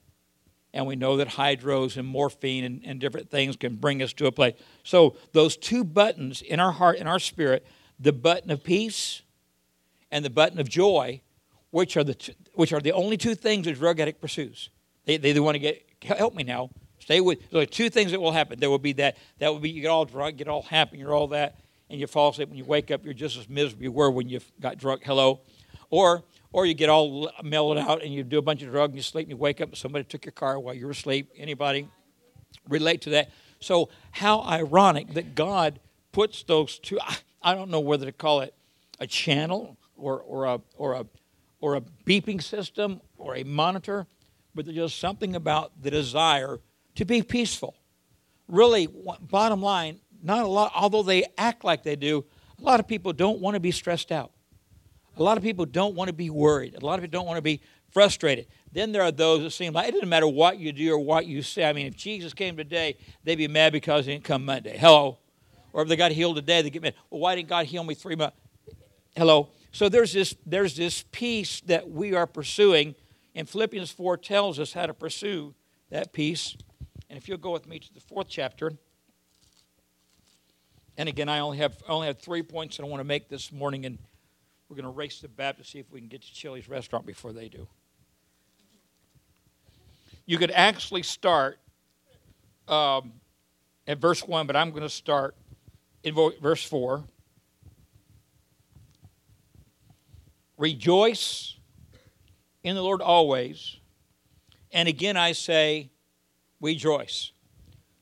And 0.72 0.86
we 0.86 0.96
know 0.96 1.16
that 1.18 1.28
hydros 1.28 1.96
and 1.96 2.06
morphine 2.06 2.64
and, 2.64 2.82
and 2.84 3.00
different 3.00 3.30
things 3.30 3.56
can 3.56 3.76
bring 3.76 4.02
us 4.02 4.12
to 4.14 4.26
a 4.26 4.32
place. 4.32 4.54
So, 4.82 5.16
those 5.32 5.56
two 5.56 5.84
buttons 5.84 6.42
in 6.42 6.58
our 6.58 6.72
heart, 6.72 6.98
in 6.98 7.06
our 7.06 7.18
spirit, 7.18 7.64
the 7.98 8.12
button 8.12 8.50
of 8.50 8.64
peace 8.64 9.22
and 10.10 10.24
the 10.24 10.30
button 10.30 10.58
of 10.58 10.68
joy, 10.68 11.20
which 11.70 11.96
are 11.96 12.04
the, 12.04 12.34
which 12.54 12.72
are 12.72 12.80
the 12.80 12.92
only 12.92 13.16
two 13.16 13.34
things 13.34 13.66
a 13.66 13.72
drug 13.72 14.00
addict 14.00 14.20
pursues. 14.20 14.70
They, 15.04 15.16
they, 15.16 15.32
they 15.32 15.40
want 15.40 15.56
to 15.56 15.60
get, 15.60 15.84
help 16.02 16.34
me 16.34 16.42
now. 16.44 16.70
Stay 17.10 17.20
with, 17.20 17.50
there 17.50 17.60
are 17.60 17.66
two 17.66 17.90
things 17.90 18.12
that 18.12 18.20
will 18.20 18.30
happen. 18.30 18.60
There 18.60 18.70
will 18.70 18.78
be 18.78 18.92
that, 18.92 19.16
that 19.40 19.48
will 19.48 19.58
be 19.58 19.68
you 19.68 19.82
get 19.82 19.88
all 19.88 20.04
drunk, 20.04 20.36
get 20.36 20.46
all 20.46 20.62
happy, 20.62 20.98
you're 20.98 21.12
all 21.12 21.26
that, 21.26 21.58
and 21.88 21.98
you 21.98 22.06
fall 22.06 22.30
asleep. 22.30 22.50
When 22.50 22.56
you 22.56 22.64
wake 22.64 22.92
up, 22.92 23.04
you're 23.04 23.14
just 23.14 23.36
as 23.36 23.48
miserable 23.48 23.82
you 23.82 23.90
were 23.90 24.12
when 24.12 24.28
you 24.28 24.38
got 24.60 24.78
drunk. 24.78 25.02
Hello. 25.04 25.40
Or, 25.90 26.22
or 26.52 26.66
you 26.66 26.74
get 26.74 26.88
all 26.88 27.28
mellowed 27.42 27.78
out 27.78 28.04
and 28.04 28.14
you 28.14 28.22
do 28.22 28.38
a 28.38 28.42
bunch 28.42 28.62
of 28.62 28.70
drugs 28.70 28.90
and 28.90 28.96
you 28.96 29.02
sleep 29.02 29.24
and 29.24 29.30
you 29.30 29.36
wake 29.36 29.60
up 29.60 29.70
and 29.70 29.76
somebody 29.76 30.04
took 30.04 30.24
your 30.24 30.30
car 30.30 30.60
while 30.60 30.72
you 30.72 30.84
were 30.84 30.92
asleep. 30.92 31.32
Anybody 31.36 31.88
relate 32.68 33.00
to 33.00 33.10
that? 33.10 33.32
So, 33.58 33.88
how 34.12 34.42
ironic 34.42 35.14
that 35.14 35.34
God 35.34 35.80
puts 36.12 36.44
those 36.44 36.78
two, 36.78 37.00
I 37.42 37.56
don't 37.56 37.72
know 37.72 37.80
whether 37.80 38.06
to 38.06 38.12
call 38.12 38.42
it 38.42 38.54
a 39.00 39.08
channel 39.08 39.76
or, 39.96 40.20
or, 40.20 40.44
a, 40.44 40.60
or, 40.76 40.92
a, 40.92 41.06
or 41.60 41.74
a 41.74 41.80
beeping 42.06 42.40
system 42.40 43.00
or 43.18 43.34
a 43.34 43.42
monitor, 43.42 44.06
but 44.54 44.64
there's 44.64 44.76
just 44.76 45.00
something 45.00 45.34
about 45.34 45.72
the 45.82 45.90
desire 45.90 46.60
to 47.00 47.06
be 47.06 47.22
peaceful. 47.22 47.74
Really, 48.46 48.86
bottom 49.22 49.62
line, 49.62 50.00
not 50.22 50.44
a 50.44 50.46
lot, 50.46 50.70
although 50.76 51.02
they 51.02 51.24
act 51.38 51.64
like 51.64 51.82
they 51.82 51.96
do, 51.96 52.26
a 52.58 52.62
lot 52.62 52.78
of 52.78 52.86
people 52.86 53.14
don't 53.14 53.40
want 53.40 53.54
to 53.54 53.60
be 53.60 53.70
stressed 53.70 54.12
out. 54.12 54.32
A 55.16 55.22
lot 55.22 55.38
of 55.38 55.42
people 55.42 55.64
don't 55.64 55.94
want 55.94 56.08
to 56.08 56.12
be 56.12 56.28
worried. 56.28 56.74
A 56.74 56.84
lot 56.84 56.98
of 56.98 57.00
people 57.00 57.18
don't 57.18 57.26
want 57.26 57.38
to 57.38 57.42
be 57.42 57.62
frustrated. 57.90 58.48
Then 58.70 58.92
there 58.92 59.00
are 59.00 59.10
those 59.10 59.42
that 59.42 59.52
seem 59.52 59.72
like 59.72 59.88
it 59.88 59.92
doesn't 59.92 60.10
matter 60.10 60.28
what 60.28 60.58
you 60.58 60.72
do 60.72 60.92
or 60.92 60.98
what 60.98 61.24
you 61.24 61.40
say. 61.40 61.64
I 61.64 61.72
mean, 61.72 61.86
if 61.86 61.96
Jesus 61.96 62.34
came 62.34 62.54
today, 62.54 62.98
they'd 63.24 63.36
be 63.36 63.48
mad 63.48 63.72
because 63.72 64.04
he 64.04 64.12
didn't 64.12 64.24
come 64.24 64.44
Monday. 64.44 64.76
Hello. 64.76 65.20
Or 65.72 65.80
if 65.80 65.88
they 65.88 65.96
got 65.96 66.12
healed 66.12 66.36
today, 66.36 66.60
they 66.60 66.68
get 66.68 66.82
mad. 66.82 66.94
Well, 67.08 67.20
why 67.20 67.34
didn't 67.34 67.48
God 67.48 67.64
heal 67.64 67.82
me 67.82 67.94
three 67.94 68.14
months? 68.14 68.36
Hello. 69.16 69.48
So 69.72 69.88
there's 69.88 70.12
this, 70.12 70.34
there's 70.44 70.76
this 70.76 71.02
peace 71.12 71.62
that 71.62 71.88
we 71.88 72.14
are 72.14 72.26
pursuing, 72.26 72.94
and 73.34 73.48
Philippians 73.48 73.90
4 73.90 74.18
tells 74.18 74.58
us 74.58 74.74
how 74.74 74.84
to 74.84 74.92
pursue 74.92 75.54
that 75.88 76.12
peace. 76.12 76.58
And 77.10 77.16
if 77.18 77.28
you'll 77.28 77.38
go 77.38 77.50
with 77.50 77.66
me 77.66 77.80
to 77.80 77.92
the 77.92 78.00
fourth 78.00 78.28
chapter, 78.28 78.72
and 80.96 81.08
again, 81.08 81.28
I 81.28 81.40
only 81.40 81.58
have 81.58 81.82
only 81.88 82.06
have 82.06 82.20
three 82.20 82.42
points 82.42 82.76
that 82.76 82.84
I 82.84 82.86
want 82.86 83.00
to 83.00 83.04
make 83.04 83.28
this 83.28 83.50
morning, 83.50 83.84
and 83.84 83.98
we're 84.68 84.76
going 84.76 84.84
to 84.84 84.90
race 84.90 85.20
the 85.20 85.26
Baptist 85.26 85.70
to 85.70 85.72
see 85.72 85.78
if 85.80 85.90
we 85.90 85.98
can 85.98 86.08
get 86.08 86.22
to 86.22 86.32
Chili's 86.32 86.68
restaurant 86.68 87.04
before 87.04 87.32
they 87.32 87.48
do. 87.48 87.66
You 90.24 90.38
could 90.38 90.52
actually 90.52 91.02
start 91.02 91.58
um, 92.68 93.14
at 93.88 93.98
verse 93.98 94.24
1, 94.24 94.46
but 94.46 94.54
I'm 94.54 94.70
going 94.70 94.82
to 94.82 94.88
start 94.88 95.34
in 96.04 96.14
verse 96.40 96.62
4. 96.62 97.02
Rejoice 100.56 101.56
in 102.62 102.76
the 102.76 102.82
Lord 102.82 103.00
always. 103.00 103.78
And 104.70 104.88
again, 104.88 105.16
I 105.16 105.32
say, 105.32 105.90
rejoice. 106.60 107.32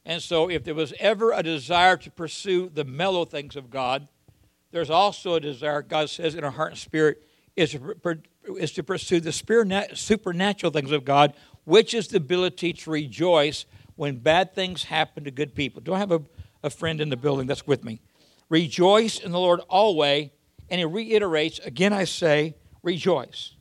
And 0.05 0.23
so, 0.23 0.49
if 0.49 0.65
there 0.65 0.75
was 0.75 0.95
ever 0.99 1.33
a 1.33 1.43
desire 1.43 1.97
to 1.99 2.11
pursue 2.11 2.71
the 2.73 2.85
mellow 2.85 3.25
things 3.25 3.57
of 3.57 3.71
God, 3.71 4.09
there's 4.71 4.91
also 4.91 5.35
a 5.35 5.41
desire, 5.41 5.83
God 5.83 6.11
says, 6.11 6.35
in 6.35 6.45
our 6.45 6.51
heart 6.51 6.71
and 6.71 6.79
spirit, 6.79 7.23
is 7.57 7.73
to, 7.73 8.23
is 8.59 8.73
to 8.73 8.83
pursue 8.83 9.21
the 9.21 9.33
supernatural 9.33 10.73
things 10.73 10.93
of 10.93 11.05
God, 11.05 11.35
which 11.65 11.93
is 11.93 12.09
the 12.09 12.17
ability 12.17 12.73
to 12.73 12.91
rejoice 12.91 13.67
when 13.97 14.17
bad 14.17 14.55
things 14.55 14.85
happen 14.85 15.25
to 15.25 15.31
good 15.31 15.55
people. 15.55 15.83
Do 15.83 15.93
I 15.93 15.99
have 15.99 16.13
a, 16.13 16.23
a 16.63 16.71
friend 16.71 17.01
in 17.01 17.09
the 17.09 17.17
building 17.17 17.47
that's 17.47 17.67
with 17.67 17.85
me? 17.85 18.01
Rejoice 18.49 19.19
in 19.19 19.33
the 19.33 19.41
Lord 19.41 19.61
always 19.69 20.31
and 20.71 20.79
he 20.79 20.85
reiterates, 20.85 21.59
again 21.61 21.93
I 21.93 22.05
say, 22.05 22.55
rejoice. 22.83 23.55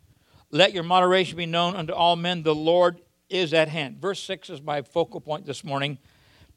Let 0.51 0.73
your 0.73 0.83
moderation 0.83 1.37
be 1.37 1.45
known 1.45 1.75
unto 1.75 1.93
all 1.93 2.15
men. 2.15 2.43
The 2.43 2.55
Lord 2.55 3.01
is 3.29 3.53
at 3.53 3.69
hand. 3.69 3.99
Verse 3.99 4.21
6 4.23 4.49
is 4.49 4.61
my 4.61 4.81
focal 4.81 5.21
point 5.21 5.45
this 5.45 5.63
morning. 5.63 5.97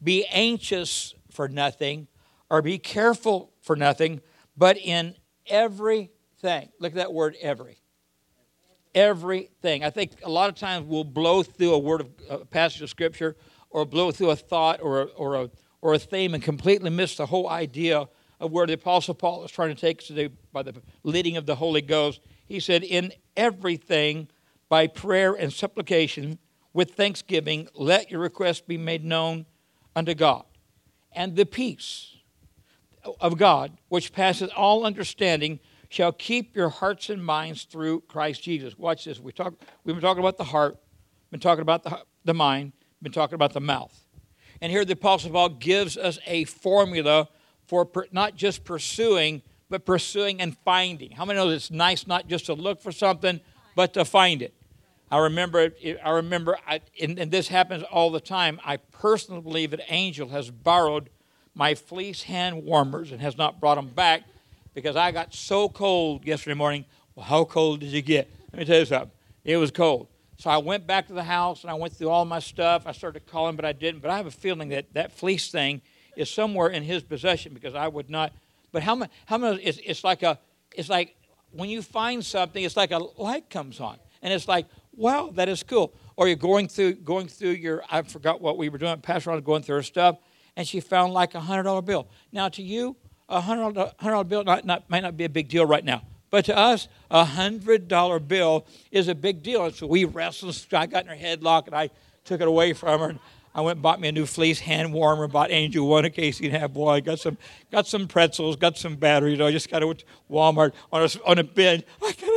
Be 0.03 0.25
anxious 0.27 1.15
for 1.31 1.49
nothing, 1.49 2.09
or 2.49 2.63
be 2.63 2.79
careful 2.79 3.53
for 3.61 3.77
nothing, 3.77 4.21
but 4.57 4.77
in 4.79 5.15
everything. 5.47 6.71
Look 6.79 6.93
at 6.93 6.97
that 6.97 7.13
word 7.13 7.37
every. 7.41 7.79
everything. 8.95 9.85
I 9.85 9.91
think 9.91 10.13
a 10.25 10.31
lot 10.31 10.49
of 10.49 10.57
times 10.57 10.87
we'll 10.87 11.05
blow 11.05 11.43
through 11.43 11.75
a 11.75 11.79
word 11.79 12.01
of 12.01 12.11
a 12.29 12.45
passage 12.45 12.83
of 12.83 12.91
scripture 12.91 13.37
or 13.71 13.85
blow 13.85 14.11
through 14.11 14.31
a 14.31 14.37
thought 14.37 14.81
or 14.83 15.11
or 15.17 15.37
a 15.37 15.51
or 15.81 15.95
a 15.95 15.99
theme 15.99 16.35
and 16.35 16.43
completely 16.43 16.91
miss 16.91 17.17
the 17.17 17.27
whole 17.27 17.49
idea 17.49 18.09
of 18.41 18.51
where 18.51 18.67
the 18.67 18.73
apostle 18.73 19.15
Paul 19.15 19.45
is 19.45 19.51
trying 19.51 19.75
to 19.75 19.81
take 19.81 20.01
us 20.01 20.09
today 20.09 20.29
by 20.53 20.63
the 20.63 20.75
leading 21.05 21.37
of 21.37 21.47
the 21.47 21.55
Holy 21.55 21.83
Ghost. 21.83 22.21
He 22.47 22.59
said, 22.59 22.83
"In 22.83 23.13
everything, 23.37 24.29
by 24.69 24.87
prayer 24.87 25.35
and 25.35 25.53
supplication, 25.53 26.39
with 26.73 26.93
thanksgiving, 26.93 27.69
let 27.75 28.11
your 28.11 28.21
requests 28.21 28.61
be 28.61 28.79
made 28.79 29.05
known 29.05 29.47
unto 29.95 30.15
God, 30.15 30.45
and 31.13 31.37
the 31.37 31.47
peace 31.47 32.17
of 33.21 33.39
God, 33.39 33.79
which 33.89 34.13
passes 34.13 34.51
all 34.51 34.85
understanding." 34.85 35.61
shall 35.91 36.13
keep 36.13 36.57
your 36.57 36.69
hearts 36.69 37.11
and 37.11 37.23
minds 37.23 37.65
through 37.65 38.01
Christ 38.03 38.43
Jesus. 38.43 38.79
Watch 38.79 39.05
this. 39.05 39.19
We 39.21 39.33
talk, 39.33 39.55
we've 39.85 39.95
been 39.95 40.01
talking 40.01 40.23
about 40.23 40.39
the 40.39 40.45
heart, 40.45 40.79
been 41.31 41.41
talking 41.41 41.63
about 41.63 41.83
the, 41.83 41.99
the 42.25 42.33
mind, 42.33 42.73
been 43.03 43.13
talking 43.13 43.35
about 43.35 43.53
the 43.53 43.61
mouth. 43.61 44.07
And 44.61 44.71
here 44.71 44.85
the 44.85 44.93
Apostle 44.93 45.33
Paul 45.33 45.49
gives 45.51 45.97
us 45.97 46.19
a 46.27 46.45
formula 46.45 47.29
for 47.67 47.85
per, 47.85 48.07
not 48.13 48.37
just 48.37 48.65
pursuing, 48.65 49.43
but 49.69 49.85
pursuing 49.85 50.41
and 50.41 50.57
finding. 50.65 51.11
How 51.11 51.25
many 51.25 51.39
know 51.39 51.49
that 51.49 51.57
it's 51.57 51.71
nice 51.73 52.07
not 52.07 52.29
just 52.29 52.47
to 52.47 52.55
look 52.55 52.81
for 52.81 52.93
something, 52.93 53.41
but 53.75 53.93
to 53.95 54.05
find 54.05 54.43
it? 54.43 54.55
I 55.11 55.19
remember, 55.19 55.73
I 56.05 56.11
remember, 56.11 56.57
I, 56.67 56.81
and, 57.01 57.19
and 57.19 57.31
this 57.31 57.49
happens 57.49 57.83
all 57.83 58.11
the 58.11 58.21
time. 58.21 58.61
I 58.65 58.77
personally 58.77 59.41
believe 59.41 59.73
that 59.73 59.81
Angel 59.89 60.29
has 60.29 60.51
borrowed 60.51 61.11
my 61.55 61.75
fleece 61.75 62.23
hand 62.23 62.65
warmers 62.65 63.11
and 63.11 63.21
has 63.21 63.37
not 63.37 63.61
brought 63.61 63.75
them 63.75 63.89
back 63.89 64.23
because 64.73 64.95
I 64.95 65.11
got 65.11 65.35
so 65.35 65.69
cold 65.69 66.25
yesterday 66.25 66.55
morning. 66.55 66.85
Well, 67.15 67.27
how 67.27 67.45
cold 67.45 67.81
did 67.81 67.91
you 67.91 68.03
get? 68.03 68.31
Let 68.53 68.61
me 68.61 68.65
tell 68.65 68.79
you 68.79 68.85
something. 68.85 69.11
It 69.45 69.57
was 69.57 69.71
cold. 69.73 70.07
So 70.39 70.49
I 70.49 70.59
went 70.59 70.87
back 70.87 71.09
to 71.09 71.13
the 71.13 71.25
house 71.25 71.65
and 71.65 71.71
I 71.71 71.75
went 71.75 71.93
through 71.93 72.09
all 72.09 72.25
my 72.25 72.39
stuff. 72.39 72.87
I 72.87 72.93
started 72.93 73.27
calling, 73.27 73.57
but 73.57 73.65
I 73.65 73.73
didn't. 73.73 74.01
But 74.01 74.11
I 74.11 74.17
have 74.17 74.27
a 74.27 74.31
feeling 74.31 74.71
that 74.71 74.95
that 74.95 75.13
fleece 75.13 75.51
thing 75.51 75.83
is 76.17 76.31
somewhere 76.31 76.69
in 76.69 76.83
his 76.83 77.03
possession 77.03 77.53
because 77.53 77.75
I 77.75 77.89
would 77.89 78.09
not. 78.09 78.33
But 78.73 78.83
how 78.83 78.95
much? 78.95 79.11
How 79.27 79.39
much? 79.39 79.61
It's, 79.63 79.79
it's 79.85 80.05
like 80.05 80.23
a. 80.23 80.39
It's 80.75 80.89
like 80.89 81.17
when 81.51 81.69
you 81.69 81.83
find 81.83 82.25
something, 82.25 82.63
it's 82.63 82.77
like 82.77 82.93
a 82.93 82.99
light 82.99 83.51
comes 83.51 83.81
on, 83.81 83.99
and 84.23 84.33
it's 84.33 84.49
like, 84.49 84.67
wow, 84.97 85.31
that 85.35 85.49
is 85.49 85.63
cool. 85.63 85.95
Or 86.17 86.27
you're 86.27 86.37
going 86.37 86.69
through 86.69 86.95
going 86.97 87.29
through 87.29 87.51
your. 87.51 87.83
I 87.91 88.03
forgot 88.03 88.41
what 88.41 88.59
we 88.59 88.69
were 88.69 88.79
doing. 88.79 89.01
Pastor 89.01 89.31
was 89.31 89.41
going 89.43 89.63
through 89.63 89.77
her 89.77 89.83
stuff, 89.83 90.19
and 90.57 90.67
she 90.67 90.81
found 90.81 91.13
like 91.13 91.35
a 91.35 91.41
hundred 91.41 91.65
dollar 91.65 91.83
bill. 91.83 92.09
Now 92.33 92.49
to 92.51 92.63
you, 92.63 92.97
a 93.29 93.41
hundred 93.41 93.75
dollar 93.75 94.25
bill 94.25 94.45
not, 94.45 94.65
not, 94.65 94.91
might 94.91 95.01
not 95.01 95.17
be 95.17 95.25
a 95.25 95.29
big 95.29 95.49
deal 95.49 95.65
right 95.65 95.85
now. 95.85 96.03
But 96.31 96.45
to 96.45 96.57
us, 96.57 96.89
a 97.11 97.25
hundred 97.25 97.89
dollar 97.89 98.19
bill 98.21 98.67
is 98.91 99.09
a 99.09 99.15
big 99.15 99.43
deal. 99.43 99.65
And 99.65 99.75
so 99.75 99.87
we 99.87 100.05
wrestled. 100.05 100.67
I 100.73 100.87
got 100.87 101.05
in 101.05 101.09
her 101.09 101.17
headlock 101.17 101.67
and 101.67 101.75
I 101.75 101.91
took 102.25 102.41
it 102.41 102.47
away 102.47 102.73
from 102.73 103.01
her. 103.01 103.09
And 103.11 103.19
I 103.53 103.63
went 103.63 103.77
and 103.77 103.83
bought 103.83 104.01
me 104.01 104.09
a 104.09 104.13
new 104.13 104.27
fleece 104.27 104.61
hand 104.61 104.93
warmer. 104.93 105.27
Bought 105.27 105.51
Angel 105.51 105.87
one 105.87 106.05
a 106.05 106.11
case 106.11 106.39
half. 106.39 106.73
Boy, 106.73 106.91
I 106.91 107.01
got 107.01 107.19
some, 107.19 107.37
got 107.73 107.87
some 107.89 108.07
pretzels, 108.07 108.55
got 108.55 108.79
some 108.79 108.95
batteries. 108.95 109.41
I 109.41 109.51
just 109.51 109.69
got 109.69 109.81
to 109.81 109.95
Walmart 110.31 110.73
on 110.93 111.03
a, 111.03 111.29
on 111.29 111.39
a 111.39 111.45
bin. 111.45 111.83
I 112.01 112.13
got 112.13 112.30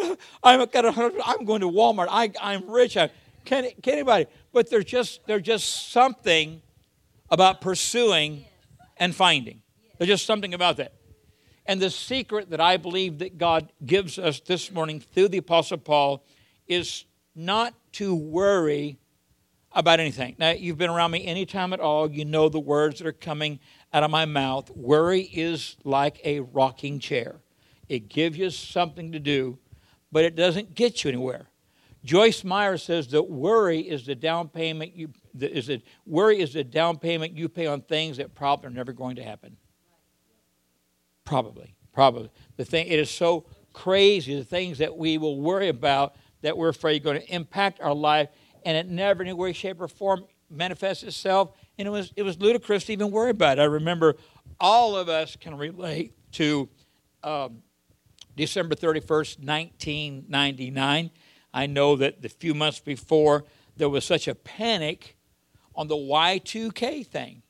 I'm. 0.43 0.61
I'm 0.61 1.45
going 1.45 1.61
to 1.61 1.69
Walmart. 1.69 2.07
I, 2.09 2.31
I'm 2.41 2.69
rich. 2.69 2.97
I, 2.97 3.09
can, 3.45 3.69
can 3.81 3.93
anybody? 3.93 4.27
But 4.51 4.69
there's 4.69 4.85
just 4.85 5.25
there's 5.25 5.41
just 5.41 5.91
something 5.91 6.61
about 7.29 7.61
pursuing 7.61 8.45
and 8.97 9.15
finding. 9.15 9.61
There's 9.97 10.07
just 10.07 10.25
something 10.25 10.53
about 10.53 10.77
that. 10.77 10.93
And 11.65 11.81
the 11.81 11.89
secret 11.89 12.49
that 12.49 12.59
I 12.59 12.77
believe 12.77 13.19
that 13.19 13.37
God 13.37 13.71
gives 13.85 14.19
us 14.19 14.39
this 14.41 14.71
morning 14.71 14.99
through 14.99 15.29
the 15.29 15.37
Apostle 15.37 15.77
Paul 15.77 16.25
is 16.67 17.05
not 17.35 17.73
to 17.93 18.13
worry 18.13 18.97
about 19.71 19.99
anything. 19.99 20.35
Now, 20.37 20.51
you've 20.51 20.77
been 20.77 20.89
around 20.89 21.11
me 21.11 21.25
any 21.25 21.45
time 21.45 21.73
at 21.73 21.79
all, 21.79 22.11
you 22.11 22.25
know 22.25 22.49
the 22.49 22.59
words 22.59 22.99
that 22.99 23.07
are 23.07 23.11
coming 23.11 23.59
out 23.91 24.03
of 24.03 24.11
my 24.11 24.25
mouth. 24.25 24.69
Worry 24.71 25.21
is 25.21 25.77
like 25.83 26.19
a 26.23 26.41
rocking 26.41 26.99
chair, 26.99 27.37
it 27.89 28.09
gives 28.09 28.37
you 28.37 28.49
something 28.49 29.11
to 29.11 29.19
do, 29.19 29.57
but 30.13 30.23
it 30.23 30.35
doesn't 30.35 30.75
get 30.75 31.03
you 31.03 31.09
anywhere. 31.09 31.47
Joyce 32.05 32.43
Meyer 32.43 32.77
says 32.77 33.07
that 33.07 33.23
worry 33.23 33.79
is 33.79 34.05
the 34.05 34.13
down 34.13 34.47
payment 34.47 34.95
you 34.95 35.09
is 35.39 35.69
it 35.69 35.81
worry 36.05 36.39
is 36.39 36.53
the 36.53 36.63
down 36.63 36.97
payment 36.97 37.35
you 37.35 37.49
pay 37.49 37.65
on 37.65 37.81
things 37.81 38.17
that 38.17 38.35
probably 38.35 38.67
are 38.67 38.73
never 38.73 38.93
going 38.93 39.15
to 39.15 39.23
happen. 39.23 39.57
Probably, 41.25 41.73
probably. 41.93 42.29
The 42.57 42.65
thing 42.65 42.87
it 42.87 42.99
is 42.99 43.09
so 43.09 43.45
crazy 43.73 44.35
the 44.35 44.45
things 44.45 44.77
that 44.77 44.95
we 44.95 45.17
will 45.17 45.41
worry 45.41 45.69
about 45.69 46.15
that 46.41 46.55
we're 46.55 46.69
afraid 46.69 47.01
are 47.01 47.05
going 47.05 47.21
to 47.21 47.33
impact 47.33 47.81
our 47.81 47.95
life, 47.95 48.29
and 48.65 48.77
it 48.77 48.87
never 48.87 49.23
in 49.23 49.29
any 49.29 49.33
way, 49.33 49.53
shape, 49.53 49.81
or 49.81 49.87
form 49.87 50.25
manifests 50.49 51.03
itself. 51.03 51.53
And 51.79 51.87
it 51.87 51.91
was 51.91 52.13
it 52.15 52.21
was 52.21 52.39
ludicrous 52.39 52.83
to 52.85 52.93
even 52.93 53.09
worry 53.09 53.31
about 53.31 53.57
it. 53.57 53.61
I 53.61 53.65
remember 53.65 54.17
all 54.59 54.95
of 54.95 55.09
us 55.09 55.35
can 55.35 55.57
relate 55.57 56.13
to 56.33 56.69
um, 57.23 57.63
December 58.35 58.75
thirty 58.75 58.99
first, 58.99 59.41
nineteen 59.41 60.25
ninety 60.27 60.71
nine. 60.71 61.11
I 61.53 61.67
know 61.67 61.95
that 61.97 62.21
the 62.21 62.29
few 62.29 62.53
months 62.53 62.79
before 62.79 63.45
there 63.77 63.89
was 63.89 64.05
such 64.05 64.27
a 64.27 64.35
panic 64.35 65.15
on 65.75 65.87
the 65.87 65.95
Y2K 65.95 67.05
thing. 67.05 67.43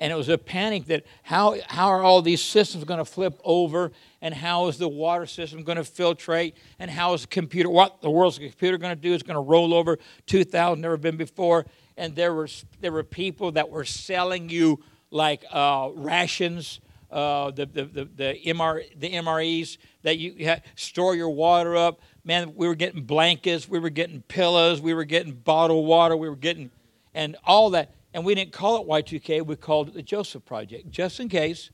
And 0.00 0.12
it 0.12 0.16
was 0.16 0.28
a 0.28 0.36
panic 0.36 0.86
that 0.86 1.04
how, 1.22 1.56
how 1.68 1.86
are 1.86 2.02
all 2.02 2.22
these 2.22 2.42
systems 2.42 2.82
going 2.82 2.98
to 2.98 3.04
flip 3.04 3.40
over? 3.44 3.92
And 4.20 4.34
how 4.34 4.66
is 4.66 4.76
the 4.76 4.88
water 4.88 5.26
system 5.26 5.62
going 5.62 5.76
to 5.76 5.84
filtrate? 5.84 6.54
And 6.80 6.90
how 6.90 7.14
is 7.14 7.22
the 7.22 7.28
computer 7.28 7.70
what 7.70 8.02
the 8.02 8.10
world's 8.10 8.38
computer 8.38 8.78
going 8.78 8.96
to 8.96 9.00
do 9.00 9.14
is 9.14 9.22
going 9.22 9.36
to 9.36 9.40
roll 9.40 9.72
over 9.72 9.98
2000 10.26 10.80
never 10.80 10.96
been 10.96 11.16
before. 11.16 11.66
And 11.96 12.16
there 12.16 12.34
were 12.34 12.48
there 12.80 12.90
were 12.90 13.04
people 13.04 13.52
that 13.52 13.70
were 13.70 13.84
selling 13.84 14.48
you 14.48 14.82
like 15.12 15.44
uh, 15.52 15.90
rations 15.94 16.80
uh, 17.12 17.50
the, 17.50 17.66
the, 17.66 17.84
the, 17.84 18.04
the, 18.16 18.40
MR, 18.46 18.82
the 18.98 19.12
MREs 19.12 19.76
that 20.02 20.18
you 20.18 20.46
had, 20.46 20.62
store 20.74 21.14
your 21.14 21.30
water 21.30 21.76
up. 21.76 22.00
Man, 22.24 22.54
we 22.54 22.66
were 22.66 22.74
getting 22.74 23.04
blankets, 23.04 23.68
we 23.68 23.78
were 23.78 23.90
getting 23.90 24.22
pillows, 24.22 24.80
we 24.80 24.94
were 24.94 25.04
getting 25.04 25.32
bottled 25.32 25.86
water, 25.86 26.16
we 26.16 26.28
were 26.28 26.36
getting, 26.36 26.70
and 27.14 27.36
all 27.44 27.70
that. 27.70 27.94
And 28.14 28.24
we 28.24 28.34
didn't 28.34 28.52
call 28.52 28.80
it 28.80 28.88
Y2K, 28.88 29.44
we 29.44 29.56
called 29.56 29.88
it 29.88 29.94
the 29.94 30.02
Joseph 30.02 30.44
Project, 30.44 30.90
just 30.90 31.20
in 31.20 31.28
case. 31.28 31.70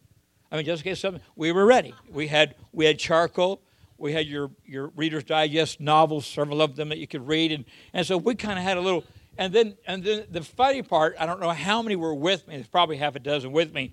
I 0.50 0.56
mean, 0.56 0.64
just 0.64 0.84
in 0.84 0.90
case 0.90 1.00
something, 1.00 1.22
we 1.36 1.52
were 1.52 1.66
ready. 1.66 1.94
We 2.10 2.26
had, 2.26 2.56
we 2.72 2.86
had 2.86 2.98
charcoal, 2.98 3.60
we 3.96 4.12
had 4.12 4.26
your, 4.26 4.50
your 4.64 4.88
Reader's 4.96 5.24
Digest 5.24 5.80
novels, 5.80 6.26
several 6.26 6.62
of 6.62 6.74
them 6.74 6.88
that 6.88 6.98
you 6.98 7.06
could 7.06 7.26
read. 7.26 7.52
And, 7.52 7.64
and 7.92 8.06
so 8.06 8.16
we 8.16 8.34
kind 8.34 8.58
of 8.58 8.64
had 8.64 8.76
a 8.76 8.80
little, 8.80 9.04
and 9.36 9.52
then, 9.52 9.76
and 9.86 10.02
then 10.02 10.24
the 10.30 10.42
funny 10.42 10.82
part, 10.82 11.14
I 11.18 11.26
don't 11.26 11.40
know 11.40 11.50
how 11.50 11.82
many 11.82 11.94
were 11.94 12.14
with 12.14 12.48
me, 12.48 12.56
there's 12.56 12.66
probably 12.66 12.96
half 12.96 13.14
a 13.14 13.20
dozen 13.20 13.52
with 13.52 13.72
me, 13.72 13.92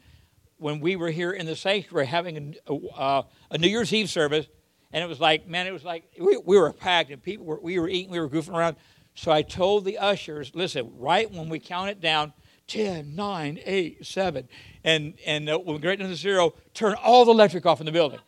when 0.57 0.79
we 0.79 0.95
were 0.95 1.09
here 1.09 1.31
in 1.31 1.45
the 1.45 1.55
sanctuary 1.55 2.05
having 2.05 2.55
a, 2.67 2.73
uh, 2.73 3.23
a 3.51 3.57
New 3.57 3.67
Year's 3.67 3.93
Eve 3.93 4.09
service. 4.09 4.47
And 4.91 5.03
it 5.03 5.07
was 5.07 5.19
like, 5.19 5.47
man, 5.47 5.67
it 5.67 5.71
was 5.71 5.83
like 5.83 6.09
we, 6.19 6.37
we 6.37 6.57
were 6.57 6.71
packed 6.71 7.11
and 7.11 7.21
people 7.21 7.45
were, 7.45 7.59
we 7.59 7.79
were 7.79 7.89
eating, 7.89 8.11
we 8.11 8.19
were 8.19 8.29
goofing 8.29 8.55
around. 8.55 8.77
So 9.15 9.31
I 9.31 9.41
told 9.41 9.85
the 9.85 9.97
ushers, 9.97 10.51
listen, 10.53 10.91
right 10.97 11.29
when 11.31 11.49
we 11.49 11.59
count 11.59 11.89
it 11.89 12.01
down, 12.01 12.33
10, 12.67 13.15
9, 13.15 13.59
8, 13.63 14.05
7, 14.05 14.47
and, 14.83 15.13
and 15.25 15.49
uh, 15.49 15.57
when 15.57 15.75
we 15.75 15.81
get 15.81 15.99
to 15.99 16.15
zero, 16.15 16.53
turn 16.73 16.95
all 17.03 17.25
the 17.25 17.31
electric 17.31 17.65
off 17.65 17.79
in 17.79 17.85
the 17.85 17.91
building. 17.91 18.19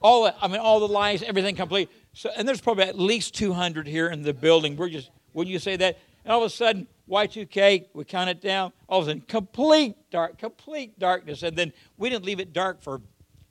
All 0.00 0.30
I 0.40 0.48
mean, 0.48 0.60
all 0.60 0.80
the 0.80 0.88
lights, 0.88 1.22
everything 1.22 1.56
complete. 1.56 1.88
So, 2.12 2.30
and 2.36 2.46
there's 2.46 2.60
probably 2.60 2.84
at 2.84 2.98
least 2.98 3.34
200 3.34 3.86
here 3.86 4.08
in 4.08 4.22
the 4.22 4.34
building. 4.34 4.76
We're 4.76 4.88
just, 4.88 5.10
wouldn't 5.32 5.52
you 5.52 5.58
say 5.58 5.76
that? 5.76 5.98
And 6.26 6.32
all 6.32 6.42
of 6.42 6.46
a 6.46 6.50
sudden, 6.50 6.88
Y2K, 7.08 7.86
we 7.94 8.04
count 8.04 8.28
it 8.28 8.40
down. 8.40 8.72
All 8.88 8.98
of 8.98 9.06
a 9.06 9.10
sudden, 9.10 9.22
complete 9.28 9.94
dark, 10.10 10.38
complete 10.38 10.98
darkness. 10.98 11.44
And 11.44 11.56
then 11.56 11.72
we 11.96 12.10
didn't 12.10 12.24
leave 12.24 12.40
it 12.40 12.52
dark 12.52 12.82
for 12.82 13.00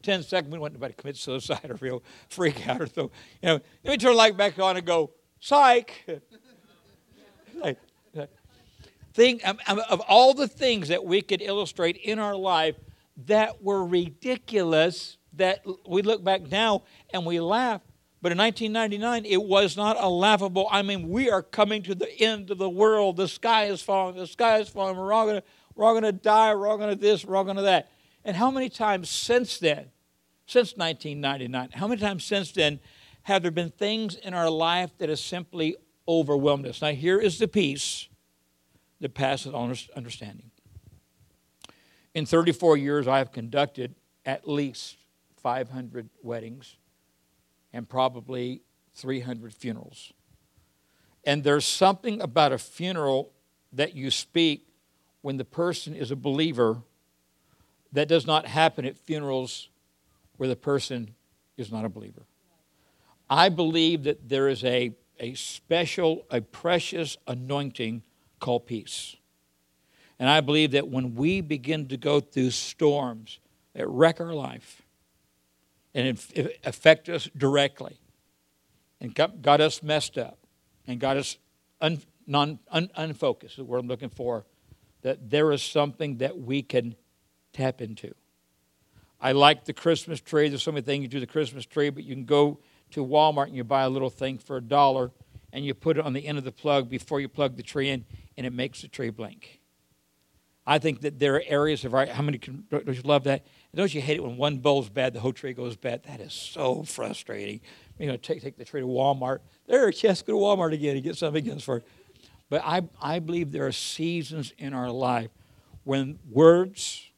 10 0.03 0.23
seconds. 0.23 0.51
We 0.51 0.59
didn't 0.59 0.73
anybody 0.73 0.93
to 0.93 1.01
commit 1.01 1.15
suicide 1.15 1.71
or 1.71 1.75
real 1.75 2.03
freak 2.29 2.67
out 2.67 2.81
or 2.81 2.87
so. 2.87 3.11
You 3.41 3.47
know, 3.47 3.59
then 3.81 3.91
we 3.91 3.97
turn 3.97 4.11
the 4.11 4.17
light 4.17 4.35
back 4.35 4.59
on 4.59 4.75
and 4.75 4.85
go, 4.85 5.11
psych. 5.39 6.05
like, 7.55 7.79
thing 9.13 9.39
um, 9.45 9.57
um, 9.67 9.79
of 9.89 10.01
all 10.01 10.33
the 10.33 10.47
things 10.47 10.89
that 10.89 11.05
we 11.05 11.21
could 11.21 11.41
illustrate 11.41 11.95
in 11.95 12.19
our 12.19 12.35
life 12.35 12.75
that 13.25 13.63
were 13.63 13.85
ridiculous 13.85 15.17
that 15.31 15.65
we 15.87 16.01
look 16.01 16.21
back 16.21 16.41
now 16.51 16.83
and 17.13 17.25
we 17.25 17.39
laugh 17.39 17.81
but 18.25 18.31
in 18.31 18.39
1999 18.39 19.31
it 19.31 19.43
was 19.43 19.77
not 19.77 19.97
a 19.99 20.09
laughable 20.09 20.67
i 20.71 20.81
mean 20.81 21.09
we 21.09 21.29
are 21.29 21.43
coming 21.43 21.83
to 21.83 21.93
the 21.93 22.11
end 22.19 22.49
of 22.49 22.57
the 22.57 22.67
world. 22.67 23.17
The 23.17 23.27
sky 23.27 23.65
is 23.65 23.83
falling 23.83 24.15
the 24.15 24.25
sky 24.25 24.57
is 24.57 24.67
falling. 24.67 24.97
We're 24.97 25.13
all 25.13 25.27
going 25.27 25.41
to 25.41 25.47
we're 25.75 25.85
all 25.85 26.01
to 26.01 26.11
die. 26.11 26.55
We're 26.55 26.67
all 26.67 26.79
going 26.79 26.89
to 26.89 26.99
this 26.99 27.23
we're 27.23 27.35
all 27.35 27.43
going 27.43 27.57
to 27.57 27.61
that. 27.61 27.91
And 28.23 28.35
how 28.35 28.49
many 28.49 28.67
times 28.67 29.11
since 29.11 29.59
then 29.59 29.91
since 30.47 30.75
1999 30.75 31.79
how 31.79 31.87
many 31.87 32.01
times 32.01 32.25
since 32.25 32.51
then 32.51 32.79
have 33.21 33.43
there 33.43 33.51
been 33.51 33.69
things 33.69 34.15
in 34.15 34.33
our 34.33 34.49
life 34.49 34.97
that 34.97 35.09
have 35.09 35.19
simply 35.19 35.75
overwhelmed 36.07 36.65
us? 36.65 36.81
Now 36.81 36.93
here 36.93 37.19
is 37.19 37.37
the 37.37 37.47
peace 37.47 38.09
that 39.01 39.13
passes 39.13 39.53
understanding. 39.53 40.49
In 42.15 42.25
34 42.25 42.77
years, 42.77 43.07
I 43.07 43.19
have 43.19 43.31
conducted 43.31 43.93
at 44.25 44.49
least 44.49 44.97
500 45.43 46.09
weddings 46.23 46.77
and 47.75 47.89
probably 47.89 48.61
300 48.93 49.53
funerals. 49.53 50.13
And 51.25 51.43
there's 51.43 51.65
something 51.65 52.21
about 52.21 52.53
a 52.53 52.57
funeral 52.57 53.33
that 53.73 53.93
you 53.93 54.09
speak 54.09 54.65
when 55.21 55.35
the 55.35 55.43
person 55.43 55.93
is 55.93 56.09
a 56.09 56.15
believer 56.15 56.81
that 57.91 58.07
does 58.07 58.25
not 58.25 58.47
happen 58.47 58.85
at 58.85 58.97
funerals 58.97 59.67
where 60.37 60.47
the 60.47 60.55
person 60.55 61.15
is 61.57 61.69
not 61.69 61.83
a 61.83 61.89
believer. 61.89 62.23
I 63.29 63.49
believe 63.49 64.03
that 64.03 64.29
there 64.29 64.47
is 64.47 64.63
a, 64.63 64.95
a 65.19 65.33
special, 65.33 66.25
a 66.31 66.39
precious 66.39 67.17
anointing 67.27 68.03
called 68.39 68.67
peace. 68.67 69.17
And 70.17 70.29
I 70.29 70.39
believe 70.39 70.71
that 70.71 70.87
when 70.87 71.15
we 71.15 71.41
begin 71.41 71.89
to 71.89 71.97
go 71.97 72.21
through 72.21 72.51
storms 72.51 73.39
that 73.73 73.85
wreck 73.89 74.21
our 74.21 74.33
life 74.33 74.84
and 75.95 76.19
it 76.33 76.59
affect 76.65 77.07
us 77.07 77.29
directly 77.37 77.97
and 78.99 79.15
got, 79.15 79.61
us 79.61 79.81
messed 79.81 80.17
up 80.17 80.37
and 80.85 80.99
got 80.99 81.15
us 81.15 81.37
un, 81.79 82.01
non, 82.27 82.59
un, 82.69 82.91
unfocused, 82.95 83.57
is 83.57 83.63
what 83.63 83.79
I'm 83.79 83.87
looking 83.87 84.09
for, 84.09 84.45
that 85.03 85.29
there 85.29 85.51
is 85.53 85.63
something 85.63 86.17
that 86.17 86.37
we 86.37 86.61
can 86.61 86.95
tap 87.53 87.81
into. 87.81 88.13
I 89.21 89.31
like 89.31 89.63
the 89.63 89.73
Christmas 89.73 90.19
tree. 90.19 90.49
There's 90.49 90.61
so 90.61 90.73
many 90.73 90.83
things 90.83 91.03
you 91.03 91.07
do 91.07 91.21
the 91.21 91.25
Christmas 91.25 91.65
tree, 91.65 91.89
but 91.89 92.03
you 92.03 92.13
can 92.13 92.25
go 92.25 92.59
to 92.91 93.03
Walmart 93.03 93.47
and 93.47 93.55
you 93.55 93.63
buy 93.63 93.83
a 93.83 93.89
little 93.89 94.09
thing 94.09 94.37
for 94.37 94.57
a 94.57 94.61
dollar 94.61 95.11
and 95.53 95.65
you 95.65 95.73
put 95.73 95.97
it 95.97 96.05
on 96.05 96.11
the 96.11 96.27
end 96.27 96.37
of 96.37 96.43
the 96.43 96.51
plug 96.51 96.89
before 96.89 97.21
you 97.21 97.29
plug 97.29 97.55
the 97.55 97.63
tree 97.63 97.89
in, 97.89 98.03
and 98.35 98.45
it 98.45 98.51
makes 98.51 98.81
the 98.81 98.89
tree 98.89 99.09
blink. 99.09 99.61
I 100.67 100.79
think 100.79 101.01
that 101.01 101.19
there 101.19 101.35
are 101.35 101.43
areas 101.45 101.85
of 101.85 101.93
our, 101.93 102.07
how 102.07 102.23
many 102.23 102.39
can, 102.39 102.65
don't 102.69 102.87
you 102.87 103.01
love 103.03 103.25
that? 103.25 103.45
don't 103.75 103.93
you 103.93 104.01
hate 104.01 104.17
it 104.17 104.23
when 104.23 104.37
one 104.37 104.57
bulb's 104.59 104.89
bad, 104.89 105.13
the 105.13 105.19
whole 105.19 105.33
tree 105.33 105.53
goes 105.53 105.75
bad? 105.75 106.03
That 106.03 106.21
is 106.21 106.33
so 106.33 106.83
frustrating. 106.83 107.59
You 107.99 108.07
know, 108.07 108.17
take, 108.17 108.41
take 108.41 108.57
the 108.57 108.63
tree 108.63 108.81
to 108.81 108.87
Walmart. 108.87 109.39
There, 109.67 109.89
yes, 109.89 110.21
go 110.21 110.33
to 110.33 110.39
Walmart 110.39 110.73
again 110.73 110.95
and 110.95 111.03
get 111.03 111.17
something 111.17 111.47
else 111.49 111.63
for 111.63 111.77
it. 111.77 111.87
But 112.49 112.61
I, 112.63 112.83
I 113.01 113.19
believe 113.19 113.51
there 113.51 113.67
are 113.67 113.71
seasons 113.71 114.53
in 114.57 114.73
our 114.73 114.89
life 114.89 115.29
when 115.83 116.19
words, 116.31 117.11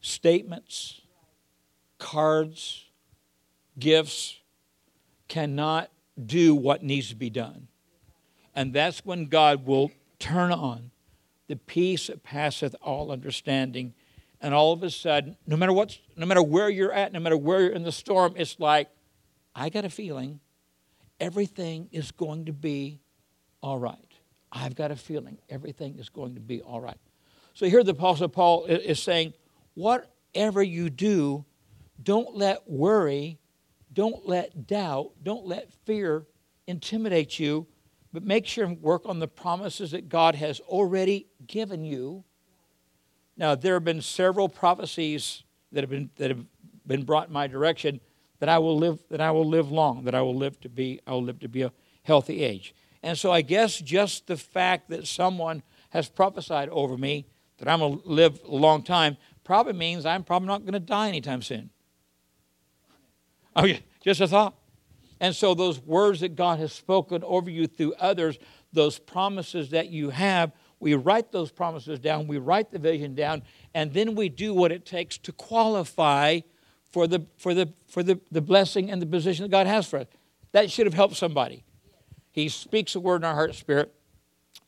statements, 0.00 1.00
cards, 1.98 2.84
gifts 3.78 4.40
cannot 5.28 5.90
do 6.26 6.54
what 6.54 6.82
needs 6.82 7.08
to 7.10 7.16
be 7.16 7.30
done. 7.30 7.68
And 8.54 8.72
that's 8.72 9.04
when 9.04 9.26
God 9.26 9.66
will 9.66 9.90
turn 10.18 10.52
on 10.52 10.90
the 11.48 11.56
peace 11.56 12.06
that 12.08 12.22
passeth 12.22 12.74
all 12.80 13.10
understanding. 13.10 13.94
And 14.40 14.52
all 14.52 14.72
of 14.72 14.82
a 14.82 14.90
sudden, 14.90 15.36
no 15.46 15.56
matter 15.56 15.72
what, 15.72 15.98
no 16.16 16.26
matter 16.26 16.42
where 16.42 16.68
you're 16.68 16.92
at, 16.92 17.12
no 17.12 17.20
matter 17.20 17.36
where 17.36 17.62
you're 17.62 17.72
in 17.72 17.82
the 17.82 17.92
storm, 17.92 18.34
it's 18.36 18.60
like, 18.60 18.88
I 19.54 19.68
got 19.70 19.84
a 19.84 19.90
feeling 19.90 20.40
everything 21.20 21.88
is 21.92 22.10
going 22.10 22.46
to 22.46 22.52
be 22.52 23.00
all 23.62 23.78
right. 23.78 23.98
I've 24.52 24.74
got 24.74 24.90
a 24.90 24.96
feeling 24.96 25.38
everything 25.48 25.98
is 25.98 26.08
going 26.08 26.34
to 26.34 26.40
be 26.40 26.60
all 26.60 26.80
right. 26.80 26.98
So 27.54 27.66
here 27.66 27.82
the 27.82 27.92
Apostle 27.92 28.28
Paul 28.28 28.66
is 28.66 29.02
saying, 29.02 29.32
whatever 29.74 30.62
you 30.62 30.90
do, 30.90 31.44
don't 32.02 32.36
let 32.36 32.68
worry, 32.68 33.38
don't 33.92 34.28
let 34.28 34.66
doubt, 34.66 35.12
don't 35.22 35.46
let 35.46 35.72
fear 35.84 36.26
intimidate 36.66 37.38
you, 37.38 37.66
but 38.14 38.22
make 38.22 38.46
sure 38.46 38.64
and 38.64 38.80
work 38.80 39.02
on 39.06 39.18
the 39.18 39.26
promises 39.26 39.90
that 39.90 40.08
God 40.08 40.36
has 40.36 40.60
already 40.60 41.26
given 41.48 41.84
you. 41.84 42.22
Now, 43.36 43.56
there 43.56 43.74
have 43.74 43.84
been 43.84 44.00
several 44.00 44.48
prophecies 44.48 45.42
that 45.72 45.80
have 45.80 45.90
been, 45.90 46.10
that 46.16 46.30
have 46.30 46.46
been 46.86 47.02
brought 47.02 47.26
in 47.26 47.32
my 47.32 47.48
direction 47.48 48.00
that 48.38 48.48
I 48.48 48.58
will 48.58 48.78
live, 48.78 49.00
that 49.10 49.20
I 49.20 49.32
will 49.32 49.48
live 49.48 49.72
long, 49.72 50.04
that 50.04 50.14
I 50.14 50.22
will 50.22 50.36
live 50.36 50.60
to 50.60 50.68
be, 50.68 51.00
I 51.08 51.10
will 51.10 51.24
live 51.24 51.40
to 51.40 51.48
be 51.48 51.62
a 51.62 51.72
healthy 52.04 52.44
age. 52.44 52.72
And 53.02 53.18
so 53.18 53.32
I 53.32 53.42
guess 53.42 53.80
just 53.80 54.28
the 54.28 54.36
fact 54.36 54.90
that 54.90 55.08
someone 55.08 55.64
has 55.90 56.08
prophesied 56.08 56.68
over 56.68 56.96
me 56.96 57.26
that 57.58 57.66
I'm 57.66 57.80
going 57.80 58.00
to 58.00 58.08
live 58.08 58.40
a 58.48 58.54
long 58.54 58.84
time 58.84 59.16
probably 59.42 59.72
means 59.72 60.06
I'm 60.06 60.22
probably 60.22 60.46
not 60.46 60.60
going 60.60 60.74
to 60.74 60.80
die 60.80 61.08
anytime 61.08 61.42
soon. 61.42 61.70
Okay, 63.56 63.80
just 64.00 64.20
a 64.20 64.28
thought. 64.28 64.54
And 65.20 65.34
so, 65.34 65.54
those 65.54 65.80
words 65.80 66.20
that 66.20 66.36
God 66.36 66.58
has 66.58 66.72
spoken 66.72 67.22
over 67.24 67.50
you 67.50 67.66
through 67.66 67.94
others, 67.94 68.38
those 68.72 68.98
promises 68.98 69.70
that 69.70 69.88
you 69.88 70.10
have, 70.10 70.52
we 70.80 70.94
write 70.94 71.32
those 71.32 71.50
promises 71.50 71.98
down, 71.98 72.26
we 72.26 72.38
write 72.38 72.70
the 72.70 72.78
vision 72.78 73.14
down, 73.14 73.42
and 73.74 73.92
then 73.92 74.14
we 74.14 74.28
do 74.28 74.52
what 74.52 74.72
it 74.72 74.84
takes 74.84 75.16
to 75.18 75.32
qualify 75.32 76.40
for 76.90 77.06
the, 77.06 77.26
for 77.38 77.54
the, 77.54 77.72
for 77.88 78.02
the, 78.02 78.20
the 78.30 78.40
blessing 78.40 78.90
and 78.90 79.00
the 79.00 79.06
position 79.06 79.44
that 79.44 79.50
God 79.50 79.66
has 79.66 79.88
for 79.88 80.00
us. 80.00 80.06
That 80.52 80.70
should 80.70 80.86
have 80.86 80.94
helped 80.94 81.16
somebody. 81.16 81.64
He 82.30 82.48
speaks 82.48 82.94
a 82.94 83.00
word 83.00 83.16
in 83.16 83.24
our 83.24 83.34
heart 83.34 83.54
spirit, 83.54 83.94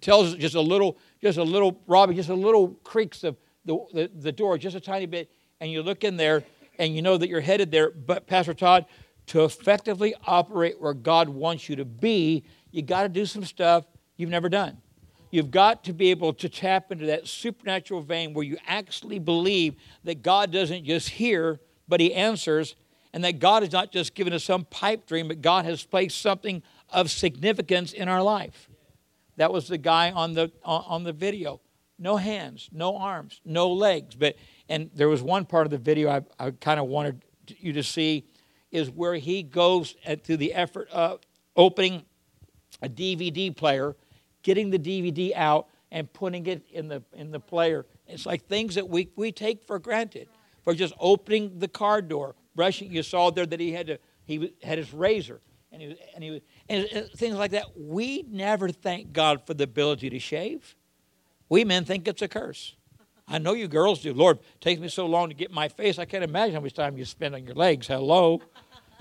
tells 0.01 0.33
us 0.33 0.39
just 0.39 0.55
a 0.55 0.61
little, 0.61 0.99
just 1.21 1.39
a 1.39 1.43
little, 1.43 1.81
Robbie, 1.87 2.15
just 2.15 2.29
a 2.29 2.35
little 2.35 2.69
creaks 2.83 3.23
of 3.25 3.37
the, 3.65 3.79
the, 3.93 4.11
the 4.15 4.33
door, 4.33 4.57
just 4.59 4.77
a 4.77 4.81
tiny 4.81 5.07
bit, 5.07 5.31
and 5.61 5.71
you 5.71 5.83
look 5.83 6.05
in 6.05 6.17
there 6.17 6.45
and 6.79 6.95
you 6.95 7.03
know 7.03 7.17
that 7.17 7.29
you're 7.29 7.41
headed 7.41 7.71
there. 7.71 7.91
But, 7.91 8.27
Pastor 8.27 8.55
Todd, 8.55 8.87
to 9.27 9.45
effectively 9.45 10.15
operate 10.27 10.81
where 10.81 10.95
God 10.95 11.29
wants 11.29 11.69
you 11.69 11.77
to 11.77 11.85
be, 11.85 12.45
you 12.71 12.83
got 12.83 13.03
to 13.03 13.09
do 13.09 13.27
some 13.27 13.45
stuff 13.45 13.85
you've 14.17 14.31
never 14.31 14.49
done. 14.49 14.79
You've 15.31 15.51
got 15.51 15.85
to 15.85 15.93
be 15.93 16.11
able 16.11 16.33
to 16.35 16.49
tap 16.49 16.93
into 16.93 17.07
that 17.07 17.27
supernatural 17.27 18.01
vein 18.01 18.33
where 18.33 18.45
you 18.45 18.57
actually 18.67 19.19
believe 19.19 19.75
that 20.05 20.23
God 20.23 20.53
doesn't 20.53 20.85
just 20.85 21.09
hear, 21.09 21.61
but 21.89 22.01
He 22.01 22.15
answers, 22.15 22.77
and 23.13 23.25
that 23.25 23.39
God 23.39 23.63
has 23.63 23.73
not 23.73 23.91
just 23.91 24.15
given 24.15 24.33
us 24.33 24.45
some 24.45 24.65
pipe 24.67 25.07
dream, 25.07 25.29
but 25.29 25.43
God 25.43 25.65
has 25.65 25.83
placed 25.83 26.21
something 26.21 26.63
of 26.91 27.11
significance 27.11 27.93
in 27.93 28.09
our 28.09 28.23
life. 28.23 28.69
That 29.37 29.53
was 29.53 29.69
the 29.69 29.79
guy 29.79 30.11
on 30.11 30.35
the 30.35 30.53
on 30.65 31.05
the 31.05 31.13
video. 31.13 31.61
No 31.99 32.17
hands, 32.17 32.69
no 32.73 32.97
arms, 32.97 33.41
no 33.45 33.71
legs. 33.71 34.15
But 34.15 34.37
and 34.69 34.91
there 34.95 35.09
was 35.09 35.23
one 35.23 35.45
part 35.45 35.67
of 35.67 35.71
the 35.71 35.79
video 35.79 36.11
I, 36.11 36.23
I 36.39 36.51
kind 36.53 36.79
of 36.79 36.87
wanted 36.87 37.23
you 37.59 37.73
to 37.75 37.83
see 37.83 38.25
is 38.77 38.91
where 38.91 39.15
he 39.15 39.43
goes 39.43 39.97
to 40.25 40.37
the 40.37 40.53
effort 40.53 40.89
of 40.91 41.21
opening 41.57 42.05
a 42.83 42.89
DVD 42.89 43.57
player, 43.57 43.97
getting 44.43 44.71
the 44.71 44.79
DVD 44.79 45.35
out, 45.35 45.69
and 45.91 46.13
putting 46.13 46.47
it 46.47 46.67
in 46.71 46.89
the 46.89 47.03
in 47.15 47.31
the 47.31 47.41
player. 47.41 47.87
It's 48.07 48.27
like 48.27 48.47
things 48.47 48.75
that 48.75 48.89
we, 48.89 49.09
we 49.17 49.33
take 49.33 49.67
for 49.67 49.79
granted. 49.79 50.29
For 50.63 50.75
just 50.75 50.95
opening 50.99 51.61
the 51.61 51.69
car 51.69 52.03
door, 52.03 52.35
brushing. 52.57 52.91
You 52.91 53.05
saw 53.05 53.31
there 53.31 53.47
that 53.47 53.61
he 53.61 53.73
had 53.73 53.87
to 53.87 53.99
he 54.25 54.53
had 54.63 54.79
his 54.79 54.93
razor, 54.93 55.41
and 55.71 55.81
he 55.81 55.97
and 56.15 56.25
he 56.25 56.43
and 56.69 57.09
things 57.17 57.37
like 57.37 57.53
that. 57.53 57.79
We 57.79 58.25
never 58.29 58.71
thank 58.71 59.13
God 59.13 59.47
for 59.47 59.55
the 59.55 59.65
ability 59.65 60.11
to 60.11 60.19
shave. 60.19 60.75
We 61.49 61.65
men 61.65 61.85
think 61.85 62.09
it's 62.09 62.21
a 62.21 62.29
curse. 62.29 62.75
I 63.29 63.39
know 63.39 63.55
you 63.55 63.69
girls 63.69 64.03
do. 64.03 64.13
Lord, 64.13 64.39
it 64.39 64.61
takes 64.61 64.81
me 64.81 64.89
so 64.89 65.07
long 65.07 65.29
to 65.29 65.35
get 65.35 65.51
my 65.51 65.69
face. 65.69 65.99
I 65.99 66.05
can't 66.05 66.23
imagine 66.23 66.55
how 66.55 66.61
much 66.61 66.75
time 66.75 66.97
you 66.97 67.05
spend 67.05 67.35
on 67.35 67.45
your 67.45 67.55
legs. 67.55 67.87
Hello. 67.89 68.41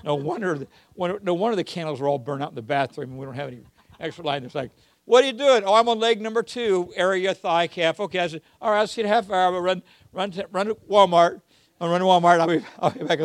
No 0.06 0.14
wonder, 0.14 0.56
the, 0.56 0.68
no 0.96 1.34
wonder 1.34 1.56
the 1.56 1.64
candles 1.64 2.00
are 2.00 2.06
all 2.06 2.18
burned 2.18 2.40
out 2.40 2.50
in 2.50 2.54
the 2.54 2.62
bathroom 2.62 3.10
and 3.10 3.18
we 3.18 3.26
don't 3.26 3.34
have 3.34 3.48
any 3.48 3.60
extra 3.98 4.24
light. 4.24 4.44
It's 4.44 4.54
like, 4.54 4.70
what 5.04 5.24
are 5.24 5.26
you 5.26 5.32
doing? 5.32 5.64
Oh, 5.64 5.74
I'm 5.74 5.88
on 5.88 5.98
leg 5.98 6.20
number 6.20 6.44
two, 6.44 6.92
area, 6.94 7.34
thigh, 7.34 7.66
calf. 7.66 7.98
Okay, 7.98 8.20
I 8.20 8.28
said, 8.28 8.42
all 8.62 8.70
right, 8.70 8.78
I'll 8.78 8.86
see 8.86 9.00
you 9.00 9.06
in 9.06 9.12
a 9.12 9.14
half 9.14 9.28
hour. 9.28 9.52
I'll 9.52 9.60
run, 9.60 9.82
run, 10.12 10.30
to, 10.30 10.46
run 10.52 10.66
to 10.66 10.76
Walmart. 10.76 11.42
I'll 11.80 11.90
run 11.90 12.00
to 12.00 12.06
Walmart. 12.06 12.38
I'll 12.38 12.46
be, 12.46 12.64
I'll 12.78 12.90
be 12.90 13.02
back. 13.04 13.18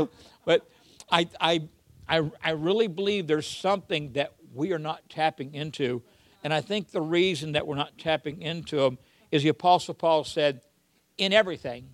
But 0.43 0.67
I, 1.11 1.29
I, 1.39 1.67
I, 2.09 2.31
I 2.43 2.51
really 2.51 2.87
believe 2.87 3.27
there's 3.27 3.47
something 3.47 4.13
that 4.13 4.33
we 4.51 4.73
are 4.73 4.79
not 4.79 5.07
tapping 5.07 5.53
into. 5.53 6.01
And 6.43 6.51
I 6.51 6.61
think 6.61 6.89
the 6.89 7.01
reason 7.01 7.51
that 7.51 7.67
we're 7.67 7.75
not 7.75 7.95
tapping 7.99 8.41
into 8.41 8.77
them 8.77 8.97
is 9.31 9.43
the 9.43 9.49
Apostle 9.49 9.93
Paul 9.93 10.23
said, 10.23 10.61
in 11.19 11.31
everything, 11.31 11.89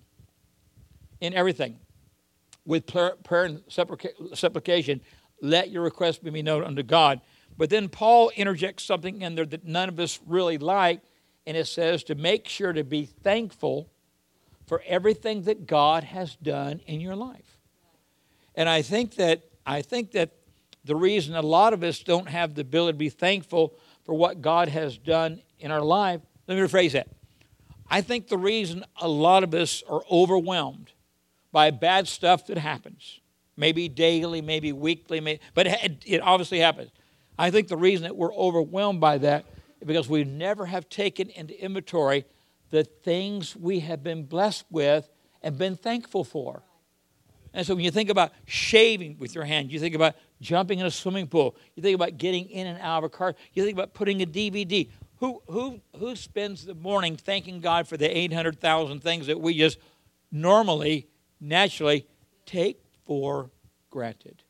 in 1.20 1.34
everything, 1.34 1.78
with 2.68 2.86
prayer 2.86 3.44
and 3.46 3.62
supplication, 4.34 5.00
let 5.40 5.70
your 5.70 5.82
request 5.82 6.22
be 6.22 6.30
made 6.30 6.44
known 6.44 6.62
unto 6.62 6.82
God. 6.82 7.22
But 7.56 7.70
then 7.70 7.88
Paul 7.88 8.30
interjects 8.36 8.84
something 8.84 9.22
in 9.22 9.34
there 9.34 9.46
that 9.46 9.64
none 9.64 9.88
of 9.88 9.98
us 9.98 10.20
really 10.26 10.58
like, 10.58 11.00
and 11.46 11.56
it 11.56 11.66
says 11.66 12.04
to 12.04 12.14
make 12.14 12.46
sure 12.46 12.74
to 12.74 12.84
be 12.84 13.06
thankful 13.06 13.88
for 14.66 14.82
everything 14.86 15.44
that 15.44 15.66
God 15.66 16.04
has 16.04 16.36
done 16.36 16.82
in 16.86 17.00
your 17.00 17.16
life. 17.16 17.58
And 18.54 18.68
I 18.68 18.82
think 18.82 19.14
that 19.14 19.44
I 19.64 19.80
think 19.80 20.12
that 20.12 20.32
the 20.84 20.94
reason 20.94 21.34
a 21.34 21.42
lot 21.42 21.72
of 21.72 21.82
us 21.82 22.00
don't 22.00 22.28
have 22.28 22.54
the 22.54 22.60
ability 22.60 22.92
to 22.92 22.98
be 22.98 23.08
thankful 23.08 23.74
for 24.04 24.14
what 24.14 24.42
God 24.42 24.68
has 24.68 24.98
done 24.98 25.40
in 25.58 25.70
our 25.70 25.80
life, 25.80 26.20
let 26.46 26.56
me 26.56 26.60
rephrase 26.60 26.92
that. 26.92 27.08
I 27.88 28.02
think 28.02 28.28
the 28.28 28.36
reason 28.36 28.84
a 29.00 29.08
lot 29.08 29.42
of 29.42 29.54
us 29.54 29.82
are 29.88 30.02
overwhelmed 30.10 30.92
by 31.52 31.70
bad 31.70 32.08
stuff 32.08 32.46
that 32.46 32.58
happens. 32.58 33.20
Maybe 33.56 33.88
daily, 33.88 34.40
maybe 34.40 34.72
weekly, 34.72 35.20
maybe, 35.20 35.40
but 35.54 35.66
it, 35.66 36.02
it 36.06 36.20
obviously 36.20 36.60
happens. 36.60 36.90
I 37.38 37.50
think 37.50 37.68
the 37.68 37.76
reason 37.76 38.04
that 38.04 38.16
we're 38.16 38.34
overwhelmed 38.34 39.00
by 39.00 39.18
that 39.18 39.44
is 39.80 39.86
because 39.86 40.08
we 40.08 40.24
never 40.24 40.66
have 40.66 40.88
taken 40.88 41.30
into 41.30 41.60
inventory 41.62 42.24
the 42.70 42.84
things 42.84 43.56
we 43.56 43.80
have 43.80 44.02
been 44.02 44.24
blessed 44.24 44.64
with 44.70 45.08
and 45.42 45.56
been 45.56 45.76
thankful 45.76 46.24
for. 46.24 46.62
And 47.54 47.66
so 47.66 47.74
when 47.74 47.84
you 47.84 47.90
think 47.90 48.10
about 48.10 48.32
shaving 48.44 49.16
with 49.18 49.34
your 49.34 49.44
hand, 49.44 49.72
you 49.72 49.80
think 49.80 49.94
about 49.94 50.16
jumping 50.40 50.80
in 50.80 50.86
a 50.86 50.90
swimming 50.90 51.26
pool. 51.26 51.56
You 51.74 51.82
think 51.82 51.94
about 51.94 52.18
getting 52.18 52.48
in 52.50 52.66
and 52.66 52.78
out 52.80 52.98
of 52.98 53.04
a 53.04 53.08
car. 53.08 53.34
You 53.54 53.64
think 53.64 53.76
about 53.76 53.94
putting 53.94 54.22
a 54.22 54.26
DVD. 54.26 54.90
Who, 55.16 55.42
who, 55.48 55.80
who 55.98 56.14
spends 56.14 56.64
the 56.64 56.74
morning 56.74 57.16
thanking 57.16 57.60
God 57.60 57.88
for 57.88 57.96
the 57.96 58.16
800,000 58.16 59.00
things 59.00 59.26
that 59.26 59.40
we 59.40 59.56
just 59.56 59.78
normally, 60.30 61.08
naturally 61.40 62.06
take 62.46 62.80
for 63.06 63.50
granted? 63.90 64.42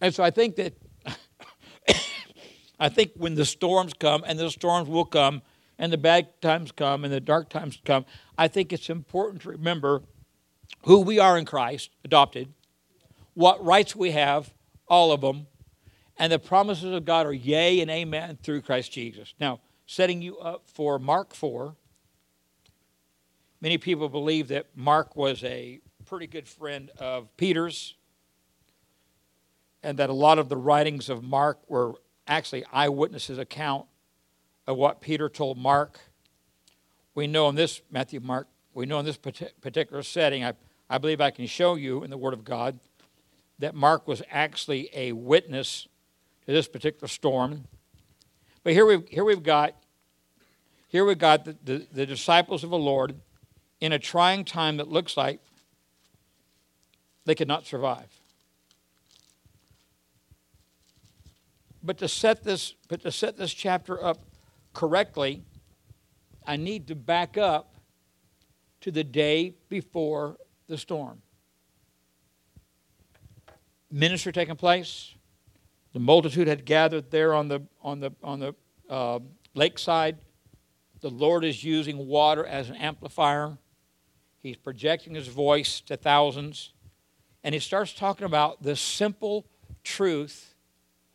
And 0.00 0.14
so 0.14 0.22
I 0.22 0.30
think 0.30 0.56
that, 0.56 0.74
I 2.78 2.88
think 2.88 3.12
when 3.16 3.34
the 3.34 3.44
storms 3.44 3.92
come, 3.94 4.24
and 4.26 4.38
the 4.38 4.50
storms 4.50 4.88
will 4.88 5.04
come, 5.04 5.42
and 5.78 5.92
the 5.92 5.98
bad 5.98 6.40
times 6.40 6.72
come, 6.72 7.04
and 7.04 7.12
the 7.12 7.20
dark 7.20 7.48
times 7.48 7.78
come, 7.84 8.04
I 8.36 8.48
think 8.48 8.72
it's 8.72 8.90
important 8.90 9.42
to 9.42 9.50
remember 9.50 10.02
who 10.84 11.00
we 11.00 11.18
are 11.18 11.36
in 11.38 11.44
Christ, 11.44 11.90
adopted, 12.04 12.52
what 13.34 13.62
rights 13.64 13.94
we 13.94 14.12
have, 14.12 14.52
all 14.88 15.12
of 15.12 15.20
them, 15.20 15.46
and 16.18 16.32
the 16.32 16.38
promises 16.38 16.94
of 16.94 17.04
God 17.04 17.26
are 17.26 17.32
yea 17.32 17.80
and 17.80 17.90
amen 17.90 18.38
through 18.42 18.62
Christ 18.62 18.92
Jesus. 18.92 19.34
Now, 19.38 19.60
setting 19.86 20.22
you 20.22 20.38
up 20.38 20.62
for 20.66 20.98
Mark 20.98 21.34
4, 21.34 21.76
many 23.66 23.78
people 23.78 24.08
believe 24.08 24.46
that 24.46 24.64
Mark 24.76 25.16
was 25.16 25.42
a 25.42 25.80
pretty 26.04 26.28
good 26.28 26.46
friend 26.46 26.88
of 26.98 27.36
Peter's, 27.36 27.96
and 29.82 29.98
that 29.98 30.08
a 30.08 30.12
lot 30.12 30.38
of 30.38 30.48
the 30.48 30.56
writings 30.56 31.08
of 31.08 31.24
Mark 31.24 31.58
were 31.68 31.94
actually 32.28 32.64
eyewitnesses' 32.72 33.38
account 33.38 33.86
of 34.68 34.76
what 34.76 35.00
Peter 35.00 35.28
told 35.28 35.58
Mark. 35.58 35.98
We 37.16 37.26
know 37.26 37.48
in 37.48 37.56
this, 37.56 37.82
Matthew, 37.90 38.20
Mark, 38.20 38.46
we 38.72 38.86
know 38.86 39.00
in 39.00 39.04
this 39.04 39.16
particular 39.16 40.04
setting, 40.04 40.44
I, 40.44 40.52
I 40.88 40.98
believe 40.98 41.20
I 41.20 41.32
can 41.32 41.48
show 41.48 41.74
you 41.74 42.04
in 42.04 42.10
the 42.10 42.16
Word 42.16 42.34
of 42.34 42.44
God 42.44 42.78
that 43.58 43.74
Mark 43.74 44.06
was 44.06 44.22
actually 44.30 44.90
a 44.94 45.10
witness 45.10 45.88
to 46.46 46.52
this 46.52 46.68
particular 46.68 47.08
storm. 47.08 47.64
But 48.62 48.74
here 48.74 48.86
we've, 48.86 49.08
here 49.08 49.24
we've 49.24 49.42
got, 49.42 49.74
here 50.86 51.04
we've 51.04 51.18
got 51.18 51.44
the, 51.44 51.56
the, 51.64 51.86
the 51.92 52.06
disciples 52.06 52.62
of 52.62 52.70
the 52.70 52.78
Lord 52.78 53.16
in 53.80 53.92
a 53.92 53.98
trying 53.98 54.44
time 54.44 54.78
that 54.78 54.88
looks 54.88 55.16
like 55.16 55.40
they 57.24 57.34
could 57.34 57.48
not 57.48 57.66
survive. 57.66 58.08
But 61.82 61.98
to 61.98 62.08
set 62.08 62.42
this, 62.42 62.74
but 62.88 63.02
to 63.02 63.12
set 63.12 63.36
this 63.36 63.52
chapter 63.52 64.02
up 64.02 64.18
correctly, 64.72 65.44
I 66.46 66.56
need 66.56 66.88
to 66.88 66.94
back 66.94 67.36
up 67.36 67.76
to 68.80 68.90
the 68.90 69.04
day 69.04 69.54
before 69.68 70.36
the 70.68 70.78
storm. 70.78 71.22
Ministry 73.90 74.32
taking 74.32 74.56
place. 74.56 75.14
The 75.92 76.00
multitude 76.00 76.48
had 76.48 76.64
gathered 76.64 77.10
there 77.10 77.34
on 77.34 77.48
the 77.48 77.62
on 77.82 78.00
the 78.00 78.12
on 78.22 78.40
the 78.40 78.54
uh, 78.90 79.20
lakeside. 79.54 80.18
The 81.00 81.10
Lord 81.10 81.44
is 81.44 81.62
using 81.62 82.06
water 82.06 82.44
as 82.44 82.68
an 82.68 82.76
amplifier. 82.76 83.58
He's 84.46 84.56
projecting 84.56 85.16
his 85.16 85.26
voice 85.26 85.80
to 85.80 85.96
thousands. 85.96 86.72
And 87.42 87.52
he 87.52 87.58
starts 87.58 87.92
talking 87.92 88.24
about 88.24 88.62
the 88.62 88.76
simple 88.76 89.44
truth 89.82 90.54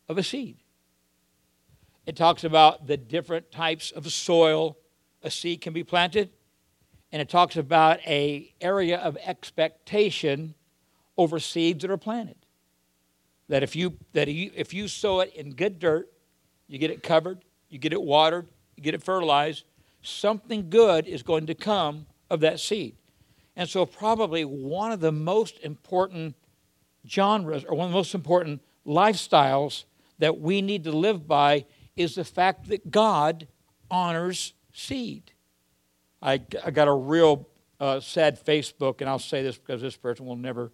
of 0.06 0.18
a 0.18 0.22
seed. 0.22 0.58
It 2.04 2.14
talks 2.14 2.44
about 2.44 2.88
the 2.88 2.98
different 2.98 3.50
types 3.50 3.90
of 3.90 4.12
soil 4.12 4.76
a 5.22 5.30
seed 5.30 5.62
can 5.62 5.72
be 5.72 5.82
planted 5.82 6.28
and 7.10 7.22
it 7.22 7.30
talks 7.30 7.56
about 7.56 8.00
a 8.06 8.52
area 8.60 8.98
of 8.98 9.16
expectation 9.24 10.54
over 11.16 11.38
seeds 11.38 11.80
that 11.82 11.90
are 11.90 11.96
planted. 11.96 12.36
That 13.48 13.62
if 13.62 13.74
you 13.74 13.96
that 14.12 14.28
if 14.28 14.74
you 14.74 14.88
sow 14.88 15.20
it 15.20 15.34
in 15.34 15.54
good 15.54 15.78
dirt, 15.78 16.12
you 16.68 16.76
get 16.76 16.90
it 16.90 17.02
covered, 17.02 17.38
you 17.70 17.78
get 17.78 17.94
it 17.94 18.02
watered, 18.02 18.48
you 18.76 18.82
get 18.82 18.92
it 18.92 19.02
fertilized, 19.02 19.64
something 20.02 20.68
good 20.68 21.06
is 21.06 21.22
going 21.22 21.46
to 21.46 21.54
come 21.54 22.04
of 22.28 22.40
that 22.40 22.60
seed. 22.60 22.96
And 23.56 23.68
so 23.68 23.84
probably 23.84 24.44
one 24.44 24.92
of 24.92 25.00
the 25.00 25.12
most 25.12 25.58
important 25.62 26.34
genres 27.06 27.64
or 27.64 27.76
one 27.76 27.86
of 27.86 27.92
the 27.92 27.98
most 27.98 28.14
important 28.14 28.62
lifestyles 28.86 29.84
that 30.18 30.38
we 30.40 30.62
need 30.62 30.84
to 30.84 30.92
live 30.92 31.26
by 31.26 31.66
is 31.96 32.14
the 32.14 32.24
fact 32.24 32.68
that 32.68 32.90
God 32.90 33.48
honors 33.90 34.54
seed. 34.72 35.32
I, 36.22 36.40
I 36.64 36.70
got 36.70 36.88
a 36.88 36.94
real 36.94 37.48
uh, 37.80 38.00
sad 38.00 38.42
Facebook, 38.44 39.00
and 39.00 39.10
I'll 39.10 39.18
say 39.18 39.42
this 39.42 39.58
because 39.58 39.82
this 39.82 39.96
person 39.96 40.24
will 40.24 40.36
never, 40.36 40.70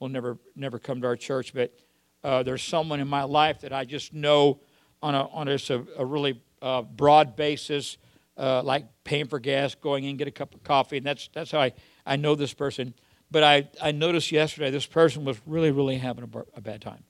will 0.00 0.08
never, 0.08 0.38
never 0.56 0.78
come 0.78 1.00
to 1.02 1.06
our 1.06 1.16
church. 1.16 1.52
But 1.54 1.78
uh, 2.24 2.42
there's 2.42 2.62
someone 2.62 2.98
in 2.98 3.06
my 3.06 3.22
life 3.22 3.60
that 3.60 3.72
I 3.72 3.84
just 3.84 4.14
know 4.14 4.60
on 5.02 5.14
a 5.14 5.28
on 5.28 5.48
a, 5.48 5.58
a 5.98 6.04
really 6.04 6.42
uh, 6.62 6.82
broad 6.82 7.36
basis, 7.36 7.98
uh, 8.38 8.62
like 8.62 8.86
paying 9.04 9.28
for 9.28 9.38
gas, 9.38 9.74
going 9.74 10.04
in 10.04 10.16
get 10.16 10.26
a 10.26 10.32
cup 10.32 10.54
of 10.54 10.62
coffee, 10.64 10.96
and 10.96 11.06
that's 11.06 11.28
that's 11.34 11.50
how 11.50 11.60
I, 11.60 11.72
I 12.06 12.16
know 12.16 12.34
this 12.34 12.54
person. 12.54 12.94
But 13.30 13.42
I, 13.42 13.68
I 13.82 13.90
noticed 13.90 14.30
yesterday 14.30 14.70
this 14.70 14.86
person 14.86 15.24
was 15.24 15.40
really 15.44 15.72
really 15.72 15.98
having 15.98 16.24
a, 16.24 16.38
a 16.56 16.60
bad 16.60 16.80
time, 16.80 17.02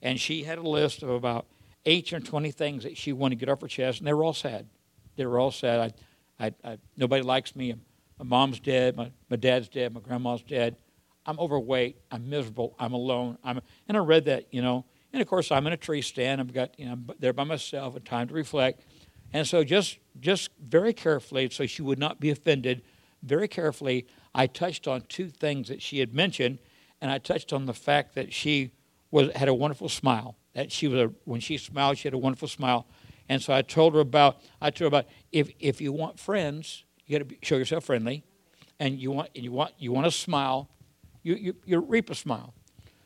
and 0.00 0.18
she 0.18 0.44
had 0.44 0.58
a 0.58 0.62
list 0.62 1.02
of 1.02 1.10
about 1.10 1.46
eight 1.84 2.12
or 2.12 2.20
twenty 2.20 2.52
things 2.52 2.84
that 2.84 2.96
she 2.96 3.12
wanted 3.12 3.34
to 3.34 3.44
get 3.44 3.52
off 3.52 3.60
her 3.60 3.68
chest, 3.68 3.98
and 3.98 4.06
they 4.06 4.14
were 4.14 4.24
all 4.24 4.32
sad. 4.32 4.68
They 5.16 5.26
were 5.26 5.40
all 5.40 5.50
sad. 5.50 5.92
I 6.40 6.46
I, 6.46 6.54
I, 6.64 6.78
nobody 6.96 7.22
likes 7.22 7.54
me. 7.54 7.74
My 8.18 8.24
mom's 8.24 8.60
dead. 8.60 8.96
My, 8.96 9.10
my 9.28 9.36
dad's 9.36 9.68
dead. 9.68 9.92
My 9.92 10.00
grandma's 10.00 10.42
dead. 10.42 10.76
I'm 11.26 11.38
overweight. 11.38 11.98
I'm 12.10 12.30
miserable. 12.30 12.74
I'm 12.78 12.94
alone. 12.94 13.36
I'm, 13.44 13.60
and 13.88 13.96
I 13.96 14.00
read 14.00 14.24
that, 14.24 14.52
you 14.52 14.62
know. 14.62 14.86
And 15.12 15.20
of 15.20 15.28
course, 15.28 15.50
I'm 15.50 15.66
in 15.66 15.72
a 15.72 15.76
tree 15.76 16.00
stand. 16.00 16.40
I've 16.40 16.52
got, 16.52 16.78
you 16.78 16.86
know, 16.86 16.92
I'm 16.92 17.10
there 17.18 17.32
by 17.32 17.44
myself, 17.44 17.94
a 17.96 18.00
time 18.00 18.28
to 18.28 18.34
reflect. 18.34 18.82
And 19.32 19.46
so, 19.46 19.64
just, 19.64 19.98
just 20.18 20.50
very 20.58 20.92
carefully, 20.92 21.50
so 21.50 21.66
she 21.66 21.82
would 21.82 21.98
not 21.98 22.20
be 22.20 22.30
offended, 22.30 22.82
very 23.22 23.48
carefully, 23.48 24.06
I 24.34 24.46
touched 24.46 24.86
on 24.86 25.02
two 25.02 25.28
things 25.28 25.68
that 25.68 25.82
she 25.82 25.98
had 25.98 26.14
mentioned, 26.14 26.58
and 27.00 27.10
I 27.10 27.18
touched 27.18 27.52
on 27.52 27.66
the 27.66 27.74
fact 27.74 28.14
that 28.14 28.32
she 28.32 28.72
was 29.10 29.30
had 29.34 29.48
a 29.48 29.54
wonderful 29.54 29.88
smile. 29.88 30.36
That 30.54 30.72
she 30.72 30.88
was 30.88 31.00
a, 31.00 31.12
when 31.24 31.40
she 31.40 31.56
smiled, 31.56 31.98
she 31.98 32.08
had 32.08 32.14
a 32.14 32.18
wonderful 32.18 32.48
smile. 32.48 32.86
And 33.28 33.40
so 33.40 33.52
I 33.52 33.62
told 33.62 33.94
her 33.94 34.00
about 34.00 34.40
I 34.60 34.70
told 34.70 34.92
her 34.92 34.98
about 34.98 35.06
if 35.32 35.50
if 35.58 35.80
you 35.80 35.92
want 35.92 36.18
friends, 36.18 36.84
you 37.06 37.18
got 37.18 37.28
to 37.28 37.36
show 37.42 37.56
yourself 37.56 37.84
friendly, 37.84 38.24
and 38.78 38.98
you 38.98 39.10
want 39.10 39.30
and 39.34 39.44
you 39.44 39.52
want 39.52 39.72
you 39.78 39.92
want 39.92 40.06
to 40.06 40.10
smile, 40.10 40.68
you 41.22 41.34
you, 41.34 41.56
you 41.64 41.78
reap 41.78 42.10
a 42.10 42.14
smile. 42.14 42.54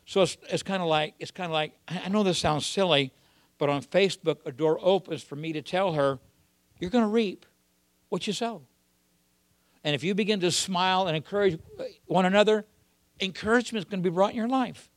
So 0.07 0.21
it's, 0.21 0.37
it's 0.49 0.63
kind 0.63 0.81
of 0.81 0.87
like 0.87 1.15
it's 1.19 1.31
kind 1.31 1.47
of 1.47 1.53
like 1.53 1.73
I 1.87 2.09
know 2.09 2.23
this 2.23 2.37
sounds 2.37 2.65
silly, 2.65 3.11
but 3.57 3.69
on 3.69 3.81
Facebook 3.81 4.37
a 4.45 4.51
door 4.51 4.79
opens 4.81 5.23
for 5.23 5.35
me 5.35 5.53
to 5.53 5.61
tell 5.61 5.93
her, 5.93 6.19
you're 6.79 6.91
going 6.91 7.03
to 7.03 7.09
reap 7.09 7.45
what 8.09 8.27
you 8.27 8.33
sow. 8.33 8.61
And 9.85 9.93
if 9.93 10.03
you 10.03 10.15
begin 10.15 10.39
to 10.39 10.51
smile 10.51 11.05
and 11.05 11.15
encourage 11.15 11.59
one 12.07 12.25
another, 12.25 12.65
encouragement 13.21 13.85
is 13.85 13.89
going 13.89 14.01
to 14.01 14.09
be 14.09 14.13
brought 14.13 14.31
in 14.31 14.35
your 14.35 14.47
life. 14.47 14.89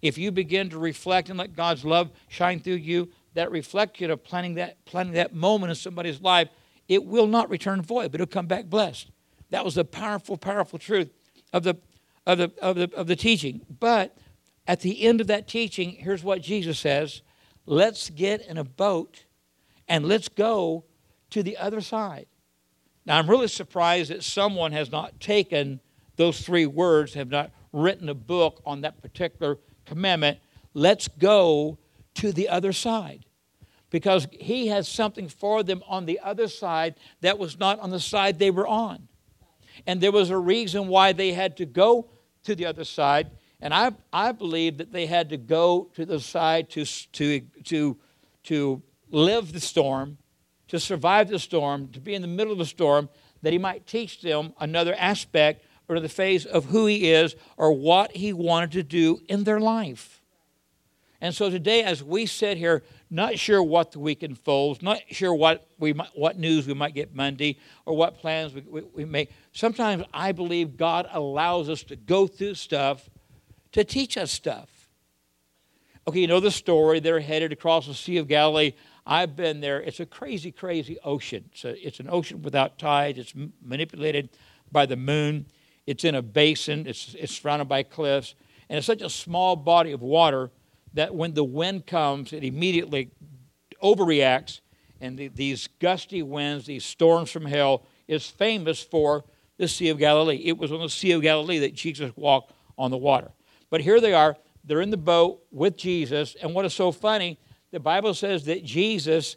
If 0.00 0.16
you 0.16 0.30
begin 0.30 0.70
to 0.70 0.78
reflect 0.78 1.28
and 1.28 1.36
let 1.38 1.56
God's 1.56 1.84
love 1.84 2.10
shine 2.28 2.60
through 2.60 2.74
you, 2.74 3.10
that 3.34 3.50
reflection 3.50 4.12
of 4.12 4.22
planting 4.22 4.54
that, 4.54 4.84
planting 4.84 5.14
that 5.14 5.34
moment 5.34 5.70
in 5.70 5.74
somebody's 5.74 6.20
life, 6.20 6.48
it 6.86 7.04
will 7.04 7.26
not 7.26 7.50
return 7.50 7.82
void, 7.82 8.12
but 8.12 8.20
it'll 8.20 8.30
come 8.30 8.46
back 8.46 8.66
blessed. 8.66 9.10
That 9.50 9.64
was 9.64 9.74
the 9.74 9.84
powerful, 9.84 10.36
powerful 10.36 10.78
truth 10.78 11.10
of 11.52 11.64
the, 11.64 11.76
of 12.24 12.38
the, 12.38 12.52
of 12.62 12.76
the, 12.76 12.90
of 12.94 13.08
the 13.08 13.16
teaching. 13.16 13.66
But 13.80 14.16
at 14.68 14.80
the 14.80 15.02
end 15.02 15.20
of 15.20 15.26
that 15.26 15.48
teaching, 15.48 15.90
here's 15.90 16.22
what 16.22 16.42
Jesus 16.42 16.78
says 16.78 17.22
let's 17.66 18.08
get 18.08 18.46
in 18.46 18.56
a 18.56 18.64
boat 18.64 19.24
and 19.88 20.06
let's 20.06 20.28
go 20.28 20.84
to 21.30 21.42
the 21.42 21.56
other 21.56 21.80
side. 21.80 22.26
Now, 23.04 23.18
I'm 23.18 23.28
really 23.28 23.48
surprised 23.48 24.10
that 24.10 24.22
someone 24.22 24.72
has 24.72 24.90
not 24.90 25.18
taken 25.20 25.80
those 26.16 26.40
three 26.40 26.66
words, 26.66 27.14
have 27.14 27.30
not 27.30 27.50
written 27.72 28.08
a 28.08 28.14
book 28.14 28.60
on 28.64 28.82
that 28.82 29.02
particular 29.02 29.58
commandment. 29.86 30.38
Let's 30.74 31.08
go 31.08 31.78
to 32.14 32.32
the 32.32 32.48
other 32.48 32.72
side 32.72 33.24
because 33.90 34.26
he 34.32 34.68
has 34.68 34.88
something 34.88 35.28
for 35.28 35.62
them 35.62 35.82
on 35.86 36.06
the 36.06 36.20
other 36.20 36.48
side 36.48 36.94
that 37.20 37.38
was 37.38 37.58
not 37.58 37.78
on 37.80 37.90
the 37.90 38.00
side 38.00 38.38
they 38.38 38.50
were 38.50 38.66
on. 38.66 39.08
And 39.86 40.00
there 40.00 40.12
was 40.12 40.30
a 40.30 40.38
reason 40.38 40.88
why 40.88 41.12
they 41.12 41.32
had 41.32 41.56
to 41.58 41.66
go 41.66 42.08
to 42.44 42.54
the 42.54 42.66
other 42.66 42.84
side. 42.84 43.30
And 43.60 43.72
I, 43.72 43.92
I 44.12 44.32
believe 44.32 44.78
that 44.78 44.92
they 44.92 45.06
had 45.06 45.28
to 45.30 45.36
go 45.36 45.90
to 45.94 46.04
the 46.04 46.20
side 46.20 46.70
to, 46.70 46.84
to, 46.84 47.40
to, 47.64 47.96
to 48.44 48.82
live 49.10 49.52
the 49.52 49.60
storm, 49.60 50.18
to 50.72 50.80
survive 50.80 51.28
the 51.28 51.38
storm, 51.38 51.88
to 51.88 52.00
be 52.00 52.14
in 52.14 52.22
the 52.22 52.28
middle 52.28 52.50
of 52.50 52.58
the 52.58 52.64
storm, 52.64 53.10
that 53.42 53.52
he 53.52 53.58
might 53.58 53.86
teach 53.86 54.22
them 54.22 54.54
another 54.58 54.94
aspect 54.98 55.62
or 55.86 56.00
the 56.00 56.08
phase 56.08 56.46
of 56.46 56.64
who 56.64 56.86
he 56.86 57.10
is 57.10 57.36
or 57.58 57.72
what 57.74 58.16
he 58.16 58.32
wanted 58.32 58.72
to 58.72 58.82
do 58.82 59.20
in 59.28 59.44
their 59.44 59.60
life. 59.60 60.22
And 61.20 61.34
so 61.34 61.50
today, 61.50 61.82
as 61.82 62.02
we 62.02 62.24
sit 62.24 62.56
here, 62.56 62.82
not 63.10 63.38
sure 63.38 63.62
what 63.62 63.92
the 63.92 63.98
week 63.98 64.22
unfolds, 64.22 64.80
not 64.80 64.98
sure 65.10 65.34
what 65.34 65.68
we 65.78 65.92
might, 65.92 66.08
what 66.14 66.38
news 66.38 66.66
we 66.66 66.72
might 66.72 66.94
get 66.94 67.14
Monday 67.14 67.58
or 67.84 67.94
what 67.94 68.16
plans 68.16 68.54
we, 68.54 68.62
we, 68.62 68.80
we 68.94 69.04
make. 69.04 69.30
Sometimes 69.52 70.04
I 70.14 70.32
believe 70.32 70.78
God 70.78 71.06
allows 71.12 71.68
us 71.68 71.82
to 71.84 71.96
go 71.96 72.26
through 72.26 72.54
stuff 72.54 73.10
to 73.72 73.84
teach 73.84 74.16
us 74.16 74.32
stuff. 74.32 74.70
Okay, 76.08 76.20
you 76.20 76.26
know 76.26 76.40
the 76.40 76.50
story. 76.50 76.98
They're 76.98 77.20
headed 77.20 77.52
across 77.52 77.86
the 77.86 77.94
Sea 77.94 78.16
of 78.16 78.26
Galilee. 78.26 78.72
I've 79.06 79.34
been 79.34 79.60
there. 79.60 79.80
It's 79.80 80.00
a 80.00 80.06
crazy, 80.06 80.52
crazy 80.52 80.98
ocean. 81.04 81.50
It's, 81.52 81.64
it's 81.64 82.00
an 82.00 82.08
ocean 82.08 82.42
without 82.42 82.78
tides. 82.78 83.18
It's 83.18 83.34
manipulated 83.62 84.30
by 84.70 84.86
the 84.86 84.96
moon. 84.96 85.46
It's 85.86 86.04
in 86.04 86.14
a 86.14 86.22
basin. 86.22 86.86
It's, 86.86 87.14
it's 87.18 87.34
surrounded 87.34 87.68
by 87.68 87.82
cliffs. 87.82 88.34
And 88.68 88.78
it's 88.78 88.86
such 88.86 89.02
a 89.02 89.10
small 89.10 89.56
body 89.56 89.92
of 89.92 90.02
water 90.02 90.50
that 90.94 91.14
when 91.14 91.34
the 91.34 91.44
wind 91.44 91.86
comes, 91.86 92.32
it 92.32 92.44
immediately 92.44 93.10
overreacts. 93.82 94.60
And 95.00 95.18
the, 95.18 95.28
these 95.28 95.68
gusty 95.80 96.22
winds, 96.22 96.66
these 96.66 96.84
storms 96.84 97.30
from 97.30 97.44
hell, 97.44 97.84
is 98.06 98.28
famous 98.28 98.80
for 98.80 99.24
the 99.58 99.66
Sea 99.66 99.88
of 99.88 99.98
Galilee. 99.98 100.42
It 100.44 100.58
was 100.58 100.70
on 100.70 100.80
the 100.80 100.88
Sea 100.88 101.12
of 101.12 101.22
Galilee 101.22 101.58
that 101.58 101.74
Jesus 101.74 102.12
walked 102.16 102.52
on 102.78 102.90
the 102.90 102.96
water. 102.96 103.32
But 103.68 103.80
here 103.80 104.00
they 104.00 104.14
are. 104.14 104.36
They're 104.64 104.80
in 104.80 104.90
the 104.90 104.96
boat 104.96 105.42
with 105.50 105.76
Jesus. 105.76 106.36
And 106.40 106.54
what 106.54 106.64
is 106.64 106.72
so 106.72 106.92
funny, 106.92 107.38
the 107.72 107.80
Bible 107.80 108.14
says 108.14 108.44
that 108.44 108.64
Jesus 108.64 109.36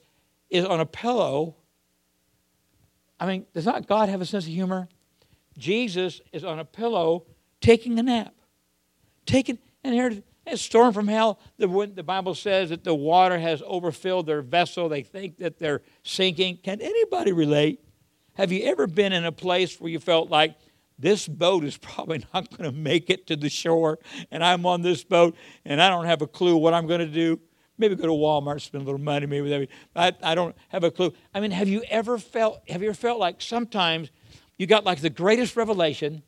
is 0.49 0.65
on 0.65 0.79
a 0.79 0.85
pillow. 0.85 1.55
I 3.19 3.25
mean, 3.25 3.45
does 3.53 3.65
not 3.65 3.87
God 3.87 4.09
have 4.09 4.21
a 4.21 4.25
sense 4.25 4.45
of 4.45 4.51
humor? 4.51 4.87
Jesus 5.57 6.21
is 6.31 6.43
on 6.43 6.59
a 6.59 6.65
pillow 6.65 7.25
taking 7.61 7.97
a 7.97 8.03
nap. 8.03 8.33
Taking, 9.25 9.57
and 9.83 9.93
here, 9.93 10.21
a 10.45 10.57
storm 10.57 10.93
from 10.93 11.07
hell. 11.07 11.39
The, 11.57 11.91
the 11.93 12.03
Bible 12.03 12.35
says 12.35 12.69
that 12.69 12.83
the 12.83 12.93
water 12.93 13.39
has 13.39 13.63
overfilled 13.65 14.27
their 14.27 14.41
vessel. 14.41 14.89
They 14.89 15.01
think 15.01 15.37
that 15.37 15.57
they're 15.57 15.81
sinking. 16.03 16.57
Can 16.57 16.81
anybody 16.81 17.31
relate? 17.31 17.83
Have 18.35 18.51
you 18.51 18.65
ever 18.65 18.85
been 18.85 19.13
in 19.13 19.25
a 19.25 19.31
place 19.31 19.79
where 19.79 19.89
you 19.89 19.99
felt 19.99 20.29
like 20.29 20.55
this 20.99 21.27
boat 21.27 21.63
is 21.63 21.77
probably 21.77 22.23
not 22.33 22.49
going 22.55 22.69
to 22.69 22.77
make 22.77 23.09
it 23.09 23.27
to 23.27 23.35
the 23.35 23.49
shore, 23.49 23.97
and 24.29 24.43
I'm 24.43 24.65
on 24.65 24.81
this 24.81 25.03
boat, 25.03 25.35
and 25.63 25.81
I 25.81 25.89
don't 25.89 26.05
have 26.05 26.21
a 26.21 26.27
clue 26.27 26.57
what 26.57 26.73
I'm 26.73 26.85
going 26.85 26.99
to 26.99 27.07
do? 27.07 27.39
Maybe 27.77 27.95
go 27.95 28.03
to 28.03 28.09
Walmart, 28.09 28.61
spend 28.61 28.83
a 28.83 28.85
little 28.85 29.01
money, 29.01 29.25
maybe 29.25 29.49
that. 29.49 29.67
I, 29.95 30.31
I 30.31 30.35
don't 30.35 30.55
have 30.69 30.83
a 30.83 30.91
clue. 30.91 31.13
I 31.33 31.39
mean, 31.39 31.51
have 31.51 31.67
you 31.67 31.83
ever 31.89 32.17
felt? 32.17 32.61
Have 32.69 32.81
you 32.81 32.89
ever 32.89 32.95
felt 32.95 33.19
like 33.19 33.41
sometimes 33.41 34.11
you 34.57 34.65
got 34.67 34.85
like 34.85 35.01
the 35.01 35.09
greatest 35.09 35.55
revelation? 35.55 36.23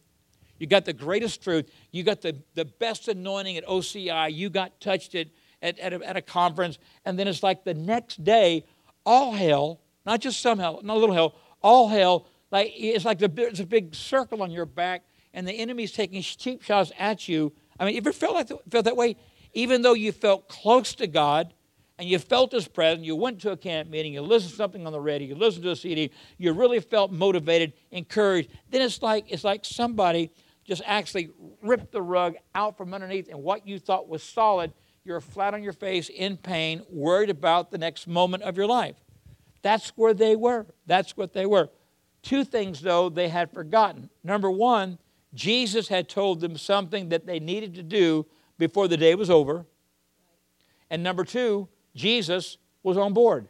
You 0.60 0.68
got 0.68 0.86
the 0.86 0.94
greatest 0.94 1.44
truth. 1.44 1.70
You 1.92 2.04
got 2.04 2.22
the, 2.22 2.42
the 2.56 2.66
best 2.66 3.08
anointing 3.08 3.58
at 3.58 3.66
OCI. 3.66 4.34
You 4.34 4.50
got 4.50 4.80
touched 4.82 5.16
it 5.16 5.30
at, 5.62 5.78
at, 5.80 5.94
a, 5.94 6.08
at 6.08 6.18
a 6.18 6.22
conference. 6.22 6.80
And 7.06 7.18
then 7.18 7.28
it's 7.28 7.44
like 7.44 7.64
the 7.64 7.74
next 7.74 8.24
day, 8.24 8.66
all 9.06 9.34
hell, 9.34 9.82
not 10.06 10.20
just 10.20 10.42
some 10.42 10.60
hell, 10.60 10.80
not 10.84 10.98
a 10.98 11.00
little 11.00 11.16
hell, 11.16 11.36
all 11.62 11.88
hell, 11.88 12.28
like 12.52 12.72
it's 12.76 13.06
like 13.06 13.20
the, 13.20 13.28
there's 13.28 13.60
a 13.60 13.66
big 13.66 13.94
circle 13.94 14.42
on 14.42 14.52
your 14.52 14.66
back 14.66 15.04
and 15.34 15.48
the 15.48 15.54
enemy's 15.54 15.92
taking 15.92 16.22
cheap 16.22 16.64
shots 16.64 16.92
at 16.98 17.28
you. 17.28 17.54
I 17.80 17.86
mean, 17.86 17.94
you 17.94 18.00
ever 18.00 18.14
felt, 18.14 18.34
like, 18.34 18.48
felt 18.70 18.86
that 18.86 18.98
way? 18.98 19.18
Even 19.58 19.82
though 19.82 19.96
you 19.96 20.12
felt 20.12 20.48
close 20.48 20.94
to 20.94 21.08
God, 21.08 21.52
and 21.98 22.08
you 22.08 22.20
felt 22.20 22.52
his 22.52 22.68
presence, 22.68 23.04
you 23.04 23.16
went 23.16 23.42
to 23.42 23.50
a 23.50 23.58
camp 23.58 23.90
meeting, 23.90 24.14
you 24.14 24.22
listened 24.22 24.52
to 24.52 24.56
something 24.56 24.86
on 24.86 24.94
the 24.94 25.00
radio, 25.00 25.30
you 25.30 25.34
listened 25.34 25.64
to 25.64 25.72
a 25.72 25.76
CD, 25.76 26.12
you 26.38 26.54
really 26.54 26.80
felt 26.80 27.12
motivated, 27.12 27.74
encouraged, 27.90 28.52
then 28.70 28.84
it's 28.84 29.02
like 29.02 29.26
it's 29.30 29.44
like 29.44 29.66
somebody 29.66 30.32
just 30.64 30.84
actually 30.86 31.32
ripped 31.64 31.92
the 31.92 32.04
rug 32.04 32.36
out 32.54 32.78
from 32.78 32.94
underneath, 32.94 33.30
and 33.30 33.42
what 33.42 33.68
you 33.68 33.80
thought 33.80 34.08
was 34.08 34.22
solid, 34.22 34.72
you're 35.04 35.20
flat 35.20 35.56
on 35.56 35.64
your 35.64 35.74
face 35.74 36.08
in 36.10 36.38
pain, 36.38 36.84
worried 36.88 37.32
about 37.32 37.72
the 37.72 37.80
next 37.80 38.06
moment 38.06 38.44
of 38.44 38.58
your 38.58 38.68
life. 38.68 38.98
That's 39.64 39.90
where 39.96 40.14
they 40.14 40.36
were. 40.36 40.68
That's 40.86 41.18
what 41.18 41.34
they 41.34 41.48
were. 41.48 41.70
Two 42.22 42.44
things, 42.44 42.82
though, 42.82 43.10
they 43.10 43.30
had 43.30 43.52
forgotten. 43.52 44.12
Number 44.24 44.52
one, 44.52 45.00
Jesus 45.34 45.88
had 45.88 46.08
told 46.08 46.42
them 46.42 46.58
something 46.58 47.10
that 47.10 47.26
they 47.26 47.40
needed 47.40 47.74
to 47.74 47.82
do 47.82 48.28
before 48.58 48.88
the 48.88 48.98
day 48.98 49.16
was 49.16 49.30
over. 49.30 49.66
And 50.90 51.04
number 51.04 51.24
two, 51.24 51.68
Jesus 51.96 52.58
was 52.84 52.98
on 52.98 53.14
board. 53.14 53.48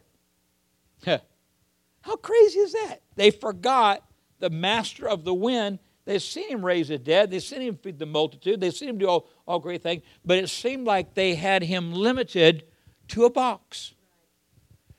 How 1.05 2.15
crazy 2.21 2.59
is 2.59 2.73
that? 2.73 3.01
They 3.15 3.31
forgot 3.31 4.03
the 4.39 4.49
master 4.49 5.07
of 5.07 5.23
the 5.23 5.33
wind 5.33 5.79
They've 6.07 6.23
seen 6.23 6.47
him 6.47 6.65
raise 6.65 6.87
the 6.87 6.97
dead. 6.97 7.31
They've 7.31 7.43
seen 7.43 7.61
him 7.61 7.75
feed 7.75 7.99
the 7.99 8.05
multitude. 8.05 8.61
They've 8.61 8.73
seen 8.73 8.87
him 8.87 8.97
do 8.97 9.09
all, 9.09 9.27
all 9.45 9.59
great 9.59 9.83
things. 9.83 10.03
But 10.23 10.37
it 10.37 10.47
seemed 10.47 10.87
like 10.87 11.15
they 11.15 11.35
had 11.35 11.61
him 11.61 11.91
limited 11.91 12.63
to 13.09 13.25
a 13.25 13.29
box. 13.29 13.93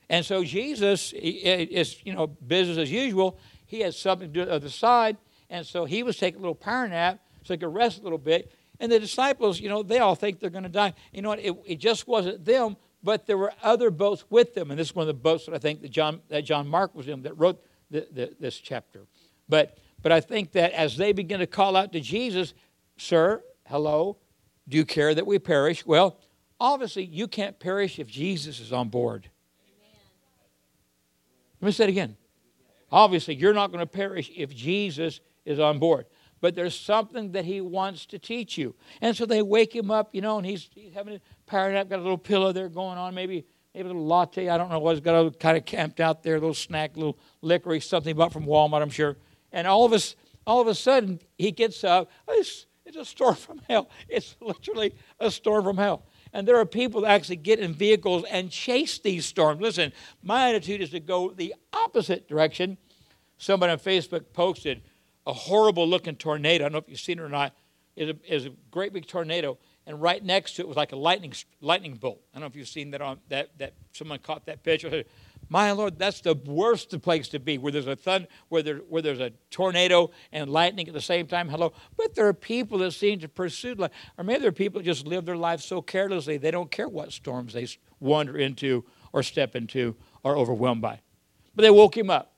And 0.07 0.23
so 0.23 0.43
Jesus 0.43 1.11
is, 1.17 2.05
you 2.05 2.13
know, 2.13 2.27
business 2.27 2.77
as 2.77 2.91
usual. 2.91 3.39
He 3.65 3.79
had 3.79 3.95
something 3.95 4.31
to 4.31 4.45
do 4.45 4.51
on 4.51 4.61
the 4.61 4.69
side. 4.69 5.17
And 5.49 5.65
so 5.65 5.85
he 5.85 6.03
was 6.03 6.15
taking 6.15 6.41
a 6.41 6.41
little 6.41 6.53
power 6.53 6.87
nap 6.87 7.19
so 7.43 7.55
he 7.55 7.57
could 7.57 7.73
rest 7.73 7.99
a 7.99 8.03
little 8.03 8.19
bit. 8.19 8.51
And 8.79 8.91
the 8.91 8.99
disciples, 8.99 9.59
you 9.59 9.69
know, 9.69 9.83
they 9.83 9.99
all 9.99 10.15
think 10.15 10.39
they're 10.39 10.49
going 10.49 10.63
to 10.63 10.69
die. 10.69 10.93
You 11.11 11.21
know 11.21 11.29
what? 11.29 11.39
It, 11.39 11.55
it 11.65 11.79
just 11.79 12.07
wasn't 12.07 12.45
them, 12.45 12.77
but 13.03 13.25
there 13.25 13.37
were 13.37 13.53
other 13.61 13.91
boats 13.91 14.25
with 14.29 14.53
them. 14.53 14.71
And 14.71 14.79
this 14.79 14.89
is 14.89 14.95
one 14.95 15.03
of 15.03 15.07
the 15.07 15.13
boats 15.13 15.45
that 15.45 15.55
I 15.55 15.57
think 15.57 15.81
that 15.81 15.91
John, 15.91 16.21
that 16.29 16.45
John 16.45 16.67
Mark 16.67 16.95
was 16.95 17.07
in 17.07 17.21
that 17.23 17.37
wrote 17.37 17.61
the, 17.91 18.07
the, 18.11 18.35
this 18.39 18.57
chapter. 18.57 19.05
But 19.47 19.77
but 20.01 20.11
I 20.11 20.21
think 20.21 20.53
that 20.53 20.71
as 20.71 20.97
they 20.97 21.11
begin 21.11 21.39
to 21.39 21.47
call 21.47 21.75
out 21.75 21.91
to 21.93 21.99
Jesus, 21.99 22.53
Sir, 22.97 23.43
hello, 23.67 24.17
do 24.67 24.77
you 24.77 24.85
care 24.85 25.13
that 25.13 25.25
we 25.25 25.39
perish? 25.39 25.85
Well, 25.85 26.17
obviously, 26.59 27.03
you 27.05 27.27
can't 27.27 27.59
perish 27.59 27.99
if 27.99 28.07
Jesus 28.07 28.59
is 28.59 28.71
on 28.71 28.89
board. 28.89 29.29
Amen. 29.65 29.99
Let 31.61 31.65
me 31.65 31.71
say 31.71 31.85
it 31.85 31.89
again. 31.89 32.15
Obviously, 32.91 33.35
you're 33.35 33.53
not 33.53 33.71
going 33.71 33.81
to 33.81 33.85
perish 33.85 34.31
if 34.35 34.55
Jesus 34.55 35.19
is 35.45 35.59
on 35.59 35.79
board. 35.79 36.05
But 36.41 36.55
there's 36.55 36.79
something 36.79 37.31
that 37.33 37.45
he 37.45 37.61
wants 37.61 38.05
to 38.07 38.19
teach 38.19 38.57
you. 38.57 38.75
And 39.01 39.15
so 39.15 39.25
they 39.25 39.41
wake 39.41 39.75
him 39.75 39.91
up, 39.91 40.15
you 40.15 40.21
know, 40.21 40.37
and 40.37 40.45
he's, 40.45 40.69
he's 40.73 40.93
having 40.93 41.15
a 41.15 41.21
power 41.45 41.71
nap, 41.71 41.89
got 41.89 41.99
a 41.99 42.01
little 42.01 42.17
pillow 42.17 42.51
there 42.51 42.69
going 42.69 42.97
on, 42.97 43.13
maybe 43.13 43.45
maybe 43.73 43.85
a 43.85 43.93
little 43.93 44.05
latte, 44.05 44.49
I 44.49 44.57
don't 44.57 44.69
know 44.69 44.79
what, 44.79 44.95
he's 44.95 45.03
got 45.03 45.25
a 45.25 45.31
kind 45.31 45.57
of 45.57 45.65
camped 45.65 45.99
out 45.99 46.23
there, 46.23 46.35
a 46.35 46.39
little 46.39 46.53
snack, 46.53 46.95
a 46.95 46.99
little 46.99 47.19
licorice, 47.41 47.87
something 47.87 48.15
bought 48.15 48.33
from 48.33 48.45
Walmart, 48.45 48.81
I'm 48.81 48.89
sure. 48.89 49.17
And 49.51 49.67
all 49.67 49.85
of 49.85 50.15
all 50.45 50.61
of 50.61 50.67
a 50.67 50.75
sudden, 50.75 51.19
he 51.37 51.51
gets 51.51 51.83
up. 51.83 52.09
Oh, 52.27 52.33
it's, 52.37 52.65
it's 52.85 52.97
a 52.97 53.05
storm 53.05 53.35
from 53.47 53.61
hell. 53.69 53.89
It's 54.07 54.35
literally 54.41 54.95
a 55.19 55.29
storm 55.29 55.63
from 55.63 55.77
hell. 55.77 56.03
And 56.33 56.47
there 56.47 56.57
are 56.57 56.65
people 56.65 57.01
that 57.01 57.11
actually 57.11 57.37
get 57.37 57.59
in 57.59 57.73
vehicles 57.73 58.23
and 58.29 58.51
chase 58.51 58.99
these 58.99 59.25
storms. 59.25 59.61
Listen, 59.61 59.91
my 60.21 60.49
attitude 60.49 60.81
is 60.81 60.91
to 60.91 60.99
go 60.99 61.31
the 61.31 61.55
opposite 61.73 62.27
direction. 62.27 62.77
Somebody 63.37 63.71
on 63.71 63.79
Facebook 63.79 64.25
posted 64.33 64.81
a 65.29 65.33
horrible 65.33 65.87
looking 65.87 66.15
tornado. 66.15 66.65
I 66.65 66.69
don't 66.69 66.73
know 66.73 66.79
if 66.79 66.89
you've 66.89 66.99
seen 66.99 67.19
it 67.19 67.21
or 67.21 67.29
not. 67.29 67.53
A, 67.97 68.15
is 68.27 68.45
a 68.45 68.51
great 68.71 68.93
big 68.93 69.07
tornado, 69.07 69.57
and 69.85 70.01
right 70.01 70.23
next 70.23 70.53
to 70.53 70.61
it 70.61 70.67
was 70.67 70.77
like 70.77 70.93
a 70.93 70.95
lightning 70.95 71.33
lightning 71.59 71.95
bolt. 71.95 72.21
I 72.31 72.37
don't 72.37 72.41
know 72.41 72.47
if 72.47 72.55
you've 72.55 72.67
seen 72.67 72.91
that 72.91 73.01
on 73.01 73.19
that 73.27 73.57
that 73.57 73.73
someone 73.91 74.19
caught 74.19 74.45
that 74.45 74.63
picture. 74.63 75.03
My 75.49 75.71
Lord, 75.71 75.97
that's 75.97 76.21
the 76.21 76.35
worst 76.35 77.01
place 77.01 77.27
to 77.29 77.39
be, 77.39 77.57
where 77.57 77.71
there's 77.71 77.87
a 77.87 77.95
thund, 77.95 78.27
where, 78.49 78.61
there, 78.61 78.77
where 78.87 79.01
there's 79.01 79.19
a 79.19 79.31
tornado 79.49 80.11
and 80.31 80.49
lightning 80.49 80.87
at 80.87 80.93
the 80.93 81.01
same 81.01 81.25
time. 81.25 81.49
Hello, 81.49 81.73
but 81.97 82.13
there 82.13 82.27
are 82.27 82.33
people 82.33 82.77
that 82.77 82.91
seem 82.91 83.19
to 83.19 83.27
pursue 83.27 83.73
life, 83.73 83.91
or 84.17 84.23
maybe 84.23 84.41
there 84.41 84.49
are 84.49 84.53
people 84.53 84.79
that 84.79 84.85
just 84.85 85.07
live 85.07 85.25
their 85.25 85.35
life 85.35 85.61
so 85.61 85.81
carelessly 85.81 86.37
they 86.37 86.51
don't 86.51 86.69
care 86.69 86.87
what 86.87 87.11
storms 87.11 87.53
they 87.53 87.67
wander 87.99 88.37
into 88.37 88.85
or 89.11 89.23
step 89.23 89.55
into 89.55 89.95
or 90.23 90.37
overwhelmed 90.37 90.83
by. 90.83 90.99
But 91.55 91.63
they 91.63 91.71
woke 91.71 91.97
him 91.97 92.09
up. 92.11 92.33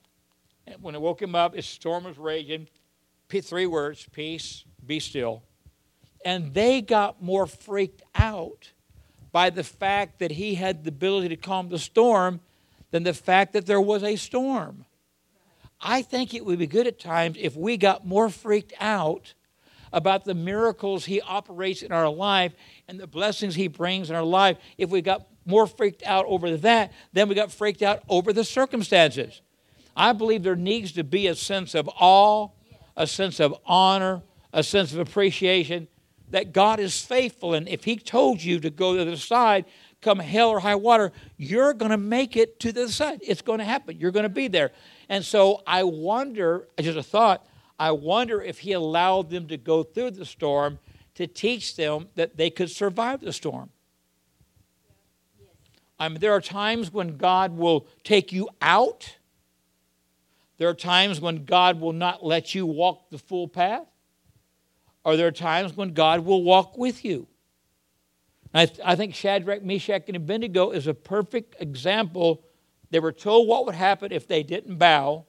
And 0.65 0.81
when 0.81 0.93
they 0.93 0.99
woke 0.99 1.21
him 1.21 1.35
up, 1.35 1.53
his 1.53 1.65
storm 1.65 2.05
was 2.05 2.17
raging. 2.17 2.67
Three 3.39 3.67
words: 3.67 4.07
peace, 4.11 4.65
be 4.85 4.99
still. 4.99 5.43
And 6.25 6.53
they 6.53 6.81
got 6.81 7.23
more 7.23 7.47
freaked 7.47 8.03
out 8.13 8.71
by 9.31 9.49
the 9.49 9.63
fact 9.63 10.19
that 10.19 10.31
he 10.31 10.55
had 10.55 10.83
the 10.83 10.89
ability 10.89 11.29
to 11.29 11.37
calm 11.37 11.69
the 11.69 11.79
storm 11.79 12.41
than 12.91 13.03
the 13.03 13.13
fact 13.13 13.53
that 13.53 13.65
there 13.65 13.81
was 13.81 14.03
a 14.03 14.17
storm. 14.17 14.85
I 15.79 16.01
think 16.01 16.33
it 16.33 16.45
would 16.45 16.59
be 16.59 16.67
good 16.67 16.85
at 16.85 16.99
times 16.99 17.37
if 17.39 17.55
we 17.55 17.77
got 17.77 18.05
more 18.05 18.29
freaked 18.29 18.73
out 18.79 19.33
about 19.93 20.25
the 20.25 20.33
miracles 20.33 21.05
He 21.05 21.21
operates 21.21 21.81
in 21.81 21.91
our 21.91 22.09
life 22.09 22.53
and 22.87 22.99
the 22.99 23.07
blessings 23.07 23.55
He 23.55 23.67
brings 23.67 24.09
in 24.09 24.15
our 24.15 24.23
life. 24.23 24.57
If 24.77 24.89
we 24.89 25.01
got 25.01 25.27
more 25.45 25.65
freaked 25.65 26.03
out 26.03 26.25
over 26.27 26.55
that 26.57 26.93
than 27.13 27.27
we 27.27 27.35
got 27.35 27.51
freaked 27.51 27.81
out 27.81 28.03
over 28.07 28.31
the 28.31 28.43
circumstances. 28.43 29.41
I 29.95 30.13
believe 30.13 30.43
there 30.43 30.55
needs 30.55 30.91
to 30.93 31.03
be 31.03 31.27
a 31.27 31.35
sense 31.35 31.73
of 31.73 31.89
awe, 31.99 32.49
a 32.95 33.07
sense 33.07 33.39
of 33.39 33.55
honor, 33.65 34.21
a 34.53 34.63
sense 34.63 34.93
of 34.93 34.99
appreciation 34.99 35.87
that 36.29 36.53
God 36.53 36.79
is 36.79 36.99
faithful. 37.01 37.53
And 37.53 37.67
if 37.67 37.83
He 37.83 37.97
told 37.97 38.41
you 38.41 38.59
to 38.59 38.69
go 38.69 38.95
to 38.95 39.05
the 39.05 39.17
side, 39.17 39.65
come 40.01 40.19
hell 40.19 40.49
or 40.49 40.59
high 40.59 40.75
water, 40.75 41.11
you're 41.37 41.73
going 41.73 41.91
to 41.91 41.97
make 41.97 42.35
it 42.35 42.59
to 42.61 42.71
the 42.71 42.89
side. 42.89 43.19
It's 43.21 43.41
going 43.41 43.59
to 43.59 43.65
happen. 43.65 43.99
You're 43.99 44.11
going 44.11 44.23
to 44.23 44.29
be 44.29 44.47
there. 44.47 44.71
And 45.09 45.23
so 45.23 45.61
I 45.67 45.83
wonder, 45.83 46.67
just 46.79 46.97
a 46.97 47.03
thought, 47.03 47.45
I 47.77 47.91
wonder 47.91 48.41
if 48.41 48.59
he 48.59 48.73
allowed 48.73 49.29
them 49.29 49.47
to 49.47 49.57
go 49.57 49.83
through 49.83 50.11
the 50.11 50.25
storm 50.25 50.79
to 51.15 51.27
teach 51.27 51.75
them 51.75 52.07
that 52.15 52.37
they 52.37 52.49
could 52.49 52.69
survive 52.69 53.21
the 53.21 53.33
storm. 53.33 53.69
I 55.99 56.09
mean, 56.09 56.19
there 56.19 56.33
are 56.33 56.41
times 56.41 56.91
when 56.91 57.17
God 57.17 57.57
will 57.57 57.85
take 58.03 58.31
you 58.31 58.49
out. 58.61 59.17
There 60.61 60.69
are 60.69 60.75
times 60.75 61.19
when 61.19 61.45
God 61.45 61.81
will 61.81 61.91
not 61.91 62.23
let 62.23 62.53
you 62.53 62.67
walk 62.67 63.09
the 63.09 63.17
full 63.17 63.47
path. 63.47 63.87
Or 65.03 65.17
there 65.17 65.25
are 65.25 65.31
times 65.31 65.75
when 65.75 65.93
God 65.93 66.19
will 66.19 66.43
walk 66.43 66.77
with 66.77 67.03
you. 67.03 67.25
I, 68.53 68.67
th- 68.67 68.79
I 68.85 68.95
think 68.95 69.15
Shadrach, 69.15 69.63
Meshach, 69.63 70.03
and 70.05 70.15
Abednego 70.15 70.69
is 70.69 70.85
a 70.85 70.93
perfect 70.93 71.55
example. 71.59 72.43
They 72.91 72.99
were 72.99 73.11
told 73.11 73.47
what 73.47 73.65
would 73.65 73.73
happen 73.73 74.11
if 74.11 74.27
they 74.27 74.43
didn't 74.43 74.77
bow. 74.77 75.25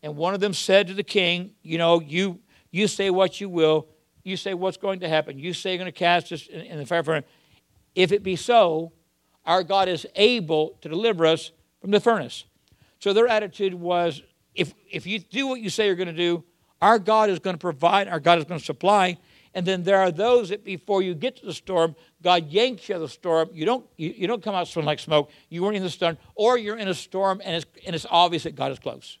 And 0.00 0.14
one 0.14 0.32
of 0.32 0.38
them 0.38 0.54
said 0.54 0.86
to 0.86 0.94
the 0.94 1.02
king, 1.02 1.54
You 1.62 1.78
know, 1.78 2.00
you, 2.00 2.38
you 2.70 2.86
say 2.86 3.10
what 3.10 3.40
you 3.40 3.48
will. 3.48 3.88
You 4.22 4.36
say 4.36 4.54
what's 4.54 4.76
going 4.76 5.00
to 5.00 5.08
happen. 5.08 5.40
You 5.40 5.54
say 5.54 5.70
you're 5.70 5.78
going 5.78 5.90
to 5.90 5.98
cast 5.98 6.30
us 6.30 6.46
in, 6.46 6.60
in 6.60 6.78
the 6.78 6.86
fire 6.86 7.02
furnace. 7.02 7.24
If 7.96 8.12
it 8.12 8.22
be 8.22 8.36
so, 8.36 8.92
our 9.44 9.64
God 9.64 9.88
is 9.88 10.06
able 10.14 10.78
to 10.82 10.88
deliver 10.88 11.26
us 11.26 11.50
from 11.80 11.90
the 11.90 11.98
furnace. 11.98 12.44
So 13.00 13.12
their 13.12 13.26
attitude 13.26 13.74
was 13.74 14.22
if, 14.54 14.74
if 14.90 15.06
you 15.06 15.18
do 15.18 15.46
what 15.46 15.60
you 15.60 15.70
say 15.70 15.86
you're 15.86 15.96
going 15.96 16.08
to 16.08 16.12
do, 16.12 16.44
our 16.80 16.98
God 16.98 17.30
is 17.30 17.38
going 17.38 17.54
to 17.54 17.60
provide, 17.60 18.08
our 18.08 18.20
God 18.20 18.38
is 18.38 18.44
going 18.44 18.58
to 18.58 18.64
supply. 18.64 19.16
And 19.54 19.66
then 19.66 19.82
there 19.82 19.98
are 19.98 20.10
those 20.10 20.48
that 20.48 20.64
before 20.64 21.02
you 21.02 21.14
get 21.14 21.36
to 21.36 21.46
the 21.46 21.52
storm, 21.52 21.94
God 22.22 22.48
yanks 22.48 22.88
you 22.88 22.94
out 22.94 22.96
of 22.96 23.02
the 23.02 23.08
storm. 23.08 23.50
You 23.52 23.64
don't, 23.64 23.86
you, 23.96 24.14
you 24.16 24.26
don't 24.26 24.42
come 24.42 24.54
out 24.54 24.66
smelling 24.66 24.86
like 24.86 24.98
smoke. 24.98 25.30
You 25.48 25.62
weren't 25.62 25.76
in 25.76 25.82
the 25.82 25.90
storm, 25.90 26.16
or 26.34 26.58
you're 26.58 26.78
in 26.78 26.88
a 26.88 26.94
storm 26.94 27.40
and 27.44 27.56
it's, 27.56 27.66
and 27.86 27.94
it's 27.94 28.06
obvious 28.10 28.44
that 28.44 28.56
God 28.56 28.72
is 28.72 28.78
close. 28.78 29.18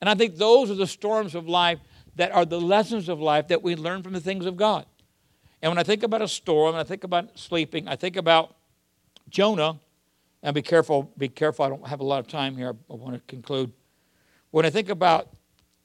And 0.00 0.08
I 0.08 0.14
think 0.14 0.36
those 0.36 0.70
are 0.70 0.74
the 0.74 0.86
storms 0.86 1.34
of 1.34 1.48
life 1.48 1.78
that 2.16 2.32
are 2.32 2.44
the 2.44 2.60
lessons 2.60 3.08
of 3.08 3.20
life 3.20 3.48
that 3.48 3.62
we 3.62 3.76
learn 3.76 4.02
from 4.02 4.12
the 4.12 4.20
things 4.20 4.46
of 4.46 4.56
God. 4.56 4.86
And 5.62 5.70
when 5.70 5.78
I 5.78 5.82
think 5.82 6.02
about 6.02 6.22
a 6.22 6.28
storm, 6.28 6.74
I 6.74 6.84
think 6.84 7.04
about 7.04 7.38
sleeping, 7.38 7.86
I 7.86 7.96
think 7.96 8.16
about 8.16 8.56
Jonah, 9.28 9.78
and 10.42 10.54
be 10.54 10.62
careful, 10.62 11.12
be 11.18 11.28
careful, 11.28 11.66
I 11.66 11.68
don't 11.68 11.86
have 11.86 12.00
a 12.00 12.04
lot 12.04 12.18
of 12.18 12.28
time 12.28 12.56
here, 12.56 12.74
I 12.90 12.94
want 12.94 13.14
to 13.14 13.20
conclude. 13.28 13.72
When 14.50 14.66
I 14.66 14.70
think 14.70 14.88
about 14.88 15.28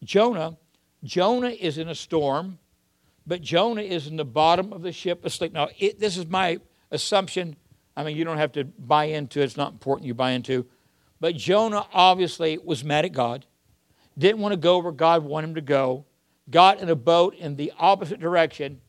Jonah, 0.03 0.57
Jonah 1.03 1.49
is 1.49 1.77
in 1.77 1.87
a 1.87 1.95
storm, 1.95 2.57
but 3.27 3.41
Jonah 3.41 3.81
is 3.81 4.07
in 4.07 4.15
the 4.15 4.25
bottom 4.25 4.73
of 4.73 4.81
the 4.81 4.91
ship 4.91 5.23
asleep. 5.25 5.53
Now, 5.53 5.69
it, 5.77 5.99
this 5.99 6.17
is 6.17 6.27
my 6.27 6.59
assumption. 6.91 7.55
I 7.95 8.03
mean, 8.03 8.17
you 8.17 8.23
don't 8.23 8.37
have 8.37 8.51
to 8.53 8.63
buy 8.63 9.05
into 9.05 9.41
it, 9.41 9.45
it's 9.45 9.57
not 9.57 9.71
important 9.71 10.07
you 10.07 10.13
buy 10.13 10.31
into. 10.31 10.65
But 11.19 11.35
Jonah 11.35 11.85
obviously 11.93 12.57
was 12.57 12.83
mad 12.83 13.05
at 13.05 13.13
God, 13.13 13.45
didn't 14.17 14.41
want 14.41 14.53
to 14.53 14.57
go 14.57 14.79
where 14.79 14.91
God 14.91 15.23
wanted 15.23 15.49
him 15.49 15.55
to 15.55 15.61
go, 15.61 16.05
got 16.49 16.79
in 16.79 16.89
a 16.89 16.95
boat 16.95 17.35
in 17.35 17.55
the 17.55 17.71
opposite 17.79 18.19
direction, 18.19 18.81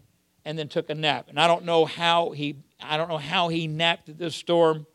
and 0.45 0.59
then 0.59 0.69
took 0.69 0.91
a 0.91 0.95
nap. 0.95 1.27
And 1.29 1.39
I 1.39 1.47
don't 1.47 1.65
know 1.65 1.85
how 1.85 2.31
he 2.31 2.57
I 2.81 2.97
don't 2.97 3.09
know 3.09 3.19
how 3.19 3.49
he 3.49 3.67
napped 3.67 4.19
this 4.19 4.35
storm, 4.35 4.87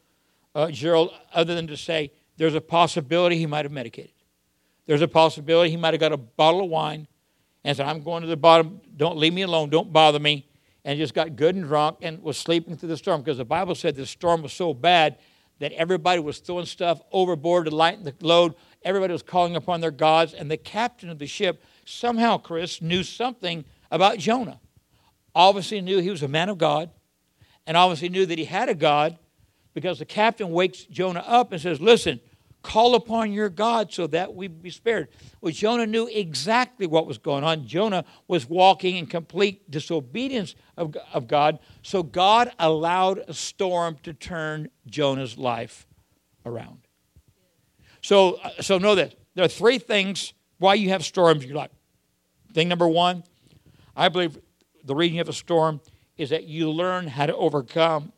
uh, 0.54 0.70
Gerald, 0.70 1.12
other 1.34 1.56
than 1.56 1.68
to 1.68 1.78
say 1.78 2.12
there's 2.38 2.54
a 2.54 2.62
possibility 2.62 3.38
he 3.38 3.48
might 3.48 3.66
have 3.66 3.72
medicated. 3.72 4.12
There's 4.86 5.02
a 5.02 5.08
possibility 5.08 5.70
he 5.70 5.78
might 5.78 5.94
have 5.94 6.00
got 6.02 6.12
a 6.12 6.18
bottle 6.18 6.64
of 6.64 6.70
wine 6.70 7.08
and 7.64 7.78
said, 7.78 7.88
I'm 7.88 8.02
going 8.02 8.22
to 8.22 8.28
the 8.28 8.38
bottom. 8.38 8.82
Don't 8.96 9.18
leave 9.18 9.34
me 9.34 9.44
alone. 9.44 9.70
Don't 9.70 9.94
bother 9.94 10.20
me. 10.20 10.48
And 10.84 10.98
just 10.98 11.14
got 11.14 11.36
good 11.36 11.56
and 11.56 11.66
drunk 11.66 11.98
and 12.02 12.22
was 12.24 12.38
sleeping 12.38 12.76
through 12.76 12.90
the 12.90 12.98
storm 12.98 13.22
because 13.22 13.38
the 13.38 13.46
Bible 13.46 13.76
said 13.76 13.96
the 13.96 14.06
storm 14.06 14.42
was 14.42 14.52
so 14.52 14.74
bad 14.74 15.20
that 15.60 15.72
everybody 15.74 16.20
was 16.20 16.40
throwing 16.40 16.66
stuff 16.66 17.00
overboard 17.12 17.66
to 17.66 17.76
lighten 17.76 18.04
the 18.04 18.16
load. 18.22 18.56
Everybody 18.82 19.14
was 19.14 19.22
calling 19.22 19.56
upon 19.56 19.80
their 19.80 19.92
gods. 19.92 20.34
And 20.34 20.50
the 20.50 20.58
captain 20.58 21.10
of 21.10 21.20
the 21.20 21.28
ship 21.28 21.64
somehow, 21.86 22.40
Chris, 22.40 22.82
knew 22.82 23.04
something 23.04 23.64
about 23.92 24.18
Jonah. 24.18 24.60
Obviously 25.36 25.80
knew 25.82 26.00
he 26.00 26.10
was 26.10 26.24
a 26.24 26.28
man 26.28 26.50
of 26.50 26.58
God 26.58 26.90
and 27.68 27.78
obviously 27.78 28.10
knew 28.10 28.26
that 28.26 28.40
he 28.40 28.46
had 28.46 28.70
a 28.70 28.76
God 28.76 29.20
because 29.74 30.00
the 30.00 30.06
captain 30.06 30.50
wakes 30.50 30.84
Jonah 30.84 31.24
up 31.28 31.52
and 31.52 31.62
says, 31.62 31.80
Listen, 31.80 32.20
call 32.62 32.96
upon 32.96 33.32
your 33.32 33.50
God 33.50 33.92
so 33.92 34.08
that 34.08 34.34
we 34.36 34.48
be 34.48 34.70
spared. 34.70 35.08
Well, 35.42 35.52
Jonah 35.52 35.88
knew 35.88 36.08
exactly 36.08 36.86
what 36.86 37.08
was 37.08 37.18
going 37.18 37.44
on. 37.44 37.66
Jonah 37.66 38.06
was 38.28 38.48
walking 38.48 38.98
in 38.98 39.08
complete 39.08 39.70
disobedience 39.70 40.56
of, 40.78 40.96
of 41.14 41.28
God, 41.28 41.60
so 41.82 42.04
God 42.04 42.52
allowed 42.60 43.24
a 43.28 43.34
storm 43.34 43.98
to 44.04 44.14
turn 44.14 44.70
Jonah's 44.86 45.38
life 45.38 45.88
around. 46.46 46.80
So, 48.02 48.40
uh, 48.44 48.50
so 48.62 48.78
know 48.78 48.96
this 48.96 49.14
there 49.36 49.46
are 49.46 49.50
three 49.50 49.78
things 49.78 50.34
why 50.58 50.76
you 50.76 50.90
have 50.90 51.04
storms 51.04 51.44
in 51.44 51.50
your 51.50 51.58
life. 51.58 51.72
Thing 52.54 52.68
number 52.68 52.88
one, 52.88 53.24
I 53.96 54.10
believe 54.10 54.38
the 54.84 54.96
reason 54.96 55.16
you 55.16 55.20
have 55.20 55.30
a 55.30 55.34
storm 55.34 55.82
is 56.18 56.30
that 56.30 56.44
you 56.44 56.70
learn 56.70 57.08
how 57.08 57.26
to 57.26 57.36
overcome 57.36 58.12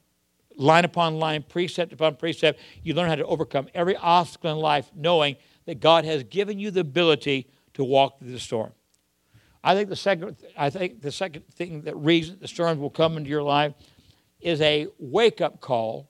line 0.58 0.86
upon 0.86 1.20
line, 1.20 1.44
precept 1.48 1.94
upon 1.94 2.16
precept. 2.16 2.60
You 2.84 2.94
learn 2.94 3.10
how 3.10 3.16
to 3.16 3.26
overcome 3.26 3.68
every 3.74 3.96
obstacle 3.96 4.52
in 4.52 4.58
life, 4.58 4.92
knowing 4.96 5.36
that 5.66 5.80
God 5.80 6.06
has 6.06 6.24
given 6.24 6.60
you 6.60 6.72
the 6.72 6.82
ability 6.82 7.48
to 7.74 7.84
walk 7.84 8.20
through 8.20 8.32
the 8.32 8.40
storm. 8.40 8.72
I 9.64 9.76
think 9.76 9.90
the 9.90 9.96
second, 9.96 10.38
I 10.58 10.70
think 10.70 11.02
the 11.02 11.12
second 11.12 11.48
thing 11.54 11.84
that 11.84 11.96
reason 11.96 12.38
the 12.40 12.48
storms 12.48 12.80
will 12.80 12.90
come 12.90 13.18
into 13.18 13.30
your 13.30 13.44
life 13.44 13.74
is 14.42 14.60
a 14.62 14.88
wake 15.00 15.40
up 15.40 15.62
call 15.62 16.10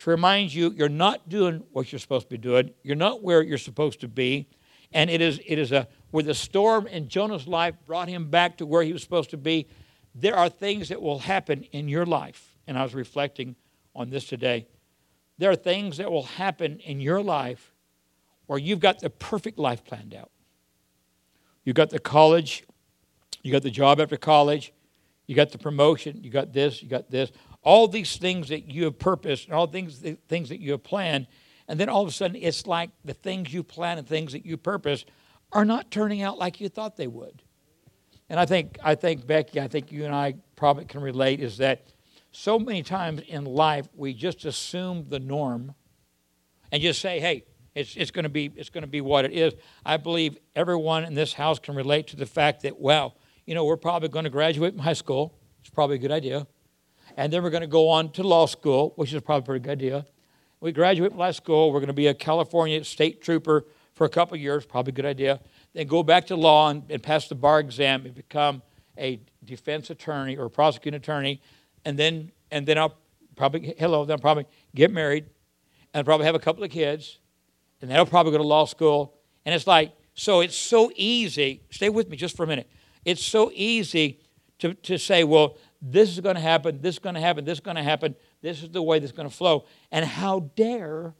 to 0.00 0.10
remind 0.10 0.52
you 0.52 0.72
you're 0.72 0.88
not 0.88 1.28
doing 1.28 1.62
what 1.72 1.92
you're 1.92 2.00
supposed 2.00 2.26
to 2.26 2.30
be 2.30 2.38
doing. 2.38 2.70
You're 2.82 2.96
not 2.96 3.22
where 3.22 3.42
you're 3.42 3.58
supposed 3.58 4.00
to 4.00 4.08
be. 4.08 4.48
And 4.92 5.08
it 5.08 5.20
is, 5.20 5.40
it 5.46 5.58
is 5.58 5.70
a, 5.70 5.86
where 6.10 6.24
the 6.24 6.34
storm 6.34 6.88
in 6.88 7.08
Jonah's 7.08 7.46
life 7.46 7.76
brought 7.86 8.08
him 8.08 8.28
back 8.28 8.58
to 8.58 8.66
where 8.66 8.82
he 8.82 8.92
was 8.92 9.02
supposed 9.02 9.30
to 9.30 9.36
be 9.36 9.68
there 10.14 10.36
are 10.36 10.48
things 10.48 10.88
that 10.88 11.00
will 11.00 11.20
happen 11.20 11.64
in 11.72 11.88
your 11.88 12.06
life, 12.06 12.56
and 12.66 12.76
I 12.78 12.82
was 12.82 12.94
reflecting 12.94 13.56
on 13.94 14.10
this 14.10 14.24
today. 14.24 14.66
There 15.38 15.50
are 15.50 15.56
things 15.56 15.96
that 15.96 16.10
will 16.10 16.24
happen 16.24 16.80
in 16.80 17.00
your 17.00 17.22
life 17.22 17.72
where 18.46 18.58
you've 18.58 18.80
got 18.80 19.00
the 19.00 19.10
perfect 19.10 19.58
life 19.58 19.84
planned 19.84 20.14
out. 20.14 20.30
You've 21.64 21.76
got 21.76 21.90
the 21.90 21.98
college, 21.98 22.64
you 23.42 23.52
got 23.52 23.62
the 23.62 23.70
job 23.70 24.00
after 24.00 24.16
college, 24.16 24.72
you 25.26 25.34
got 25.34 25.52
the 25.52 25.58
promotion, 25.58 26.22
you 26.22 26.30
got 26.30 26.52
this, 26.52 26.82
you 26.82 26.88
got 26.88 27.10
this. 27.10 27.30
All 27.62 27.86
these 27.86 28.16
things 28.16 28.48
that 28.48 28.66
you 28.66 28.84
have 28.84 28.98
purposed, 28.98 29.46
and 29.46 29.54
all 29.54 29.66
things, 29.66 30.02
things 30.28 30.48
that 30.48 30.60
you 30.60 30.72
have 30.72 30.82
planned, 30.82 31.26
and 31.68 31.78
then 31.78 31.88
all 31.88 32.02
of 32.02 32.08
a 32.08 32.12
sudden 32.12 32.36
it's 32.36 32.66
like 32.66 32.90
the 33.04 33.14
things 33.14 33.52
you 33.52 33.62
plan 33.62 33.98
and 33.98 34.06
things 34.06 34.32
that 34.32 34.44
you 34.44 34.56
purpose 34.56 35.04
are 35.52 35.64
not 35.64 35.90
turning 35.90 36.22
out 36.22 36.38
like 36.38 36.60
you 36.60 36.68
thought 36.68 36.96
they 36.96 37.06
would. 37.06 37.42
And 38.28 38.40
I 38.40 38.46
think, 38.46 38.78
I 38.82 38.94
think, 38.94 39.26
Becky, 39.26 39.60
I 39.60 39.68
think 39.68 39.92
you 39.92 40.04
and 40.04 40.14
I 40.14 40.34
probably 40.56 40.84
can 40.84 41.00
relate 41.00 41.40
is 41.40 41.58
that 41.58 41.86
so 42.30 42.58
many 42.58 42.82
times 42.82 43.20
in 43.26 43.44
life 43.44 43.88
we 43.94 44.14
just 44.14 44.44
assume 44.44 45.06
the 45.08 45.18
norm 45.18 45.74
and 46.72 46.82
just 46.82 47.00
say, 47.00 47.20
hey, 47.20 47.44
it's, 47.74 47.96
it's 47.96 48.10
going 48.10 48.24
to 48.24 48.28
be 48.28 48.52
it's 48.56 48.70
going 48.70 48.82
to 48.82 48.88
be 48.88 49.00
what 49.00 49.24
it 49.24 49.32
is. 49.32 49.54
I 49.84 49.96
believe 49.96 50.36
everyone 50.56 51.04
in 51.04 51.14
this 51.14 51.32
house 51.32 51.58
can 51.58 51.74
relate 51.74 52.08
to 52.08 52.16
the 52.16 52.26
fact 52.26 52.62
that 52.62 52.80
well, 52.80 53.16
you 53.46 53.54
know, 53.54 53.64
we're 53.64 53.76
probably 53.76 54.08
going 54.08 54.24
to 54.24 54.30
graduate 54.30 54.74
from 54.74 54.82
high 54.82 54.92
school. 54.92 55.38
It's 55.60 55.70
probably 55.70 55.96
a 55.96 55.98
good 56.00 56.12
idea, 56.12 56.46
and 57.16 57.32
then 57.32 57.42
we're 57.42 57.50
going 57.50 57.60
to 57.60 57.66
go 57.66 57.88
on 57.88 58.10
to 58.12 58.22
law 58.22 58.46
school, 58.46 58.92
which 58.96 59.12
is 59.12 59.20
probably 59.22 59.42
a 59.42 59.46
pretty 59.46 59.62
good 59.62 59.72
idea. 59.72 60.06
We 60.60 60.72
graduate 60.72 61.12
from 61.12 61.18
law 61.18 61.30
school. 61.30 61.72
We're 61.72 61.80
going 61.80 61.88
to 61.88 61.92
be 61.92 62.08
a 62.08 62.14
California 62.14 62.82
state 62.84 63.22
trooper 63.22 63.66
for 63.94 64.04
a 64.04 64.10
couple 64.10 64.34
of 64.34 64.40
years. 64.40 64.66
Probably 64.66 64.90
a 64.90 64.94
good 64.94 65.06
idea 65.06 65.40
then 65.72 65.86
go 65.86 66.02
back 66.02 66.26
to 66.26 66.36
law 66.36 66.70
and, 66.70 66.82
and 66.90 67.02
pass 67.02 67.28
the 67.28 67.34
bar 67.34 67.60
exam 67.60 68.04
and 68.04 68.14
become 68.14 68.62
a 68.98 69.20
defense 69.44 69.90
attorney 69.90 70.36
or 70.36 70.46
a 70.46 70.50
prosecuting 70.50 70.98
attorney, 70.98 71.40
and 71.84 71.98
then 71.98 72.32
and 72.50 72.66
then 72.66 72.78
I'll 72.78 72.96
probably 73.36 73.74
hello, 73.78 74.04
then 74.04 74.14
I'll 74.14 74.20
probably 74.20 74.46
get 74.74 74.90
married, 74.90 75.24
and 75.92 76.00
I'll 76.00 76.04
probably 76.04 76.26
have 76.26 76.34
a 76.34 76.40
couple 76.40 76.64
of 76.64 76.70
kids, 76.70 77.18
and 77.80 77.90
then 77.90 77.98
I'll 77.98 78.06
probably 78.06 78.32
go 78.32 78.38
to 78.38 78.44
law 78.44 78.64
school. 78.64 79.14
And 79.44 79.54
it's 79.54 79.66
like, 79.66 79.92
so 80.14 80.40
it's 80.40 80.56
so 80.56 80.90
easy. 80.96 81.62
Stay 81.70 81.88
with 81.88 82.08
me 82.08 82.16
just 82.16 82.36
for 82.36 82.44
a 82.44 82.46
minute. 82.46 82.70
It's 83.04 83.24
so 83.24 83.50
easy 83.54 84.20
to, 84.58 84.74
to 84.74 84.98
say, 84.98 85.24
well, 85.24 85.56
this 85.80 86.10
is 86.10 86.20
going 86.20 86.34
to 86.34 86.40
happen, 86.40 86.80
this 86.82 86.96
is 86.96 86.98
going 86.98 87.14
to 87.14 87.20
happen, 87.20 87.44
this 87.44 87.56
is 87.56 87.60
going 87.60 87.76
to 87.76 87.82
happen, 87.82 88.14
this 88.42 88.62
is 88.62 88.68
the 88.68 88.82
way 88.82 88.98
that's 88.98 89.12
going 89.12 89.28
to 89.28 89.34
flow. 89.34 89.64
And 89.90 90.04
how 90.04 90.50
dare 90.54 91.14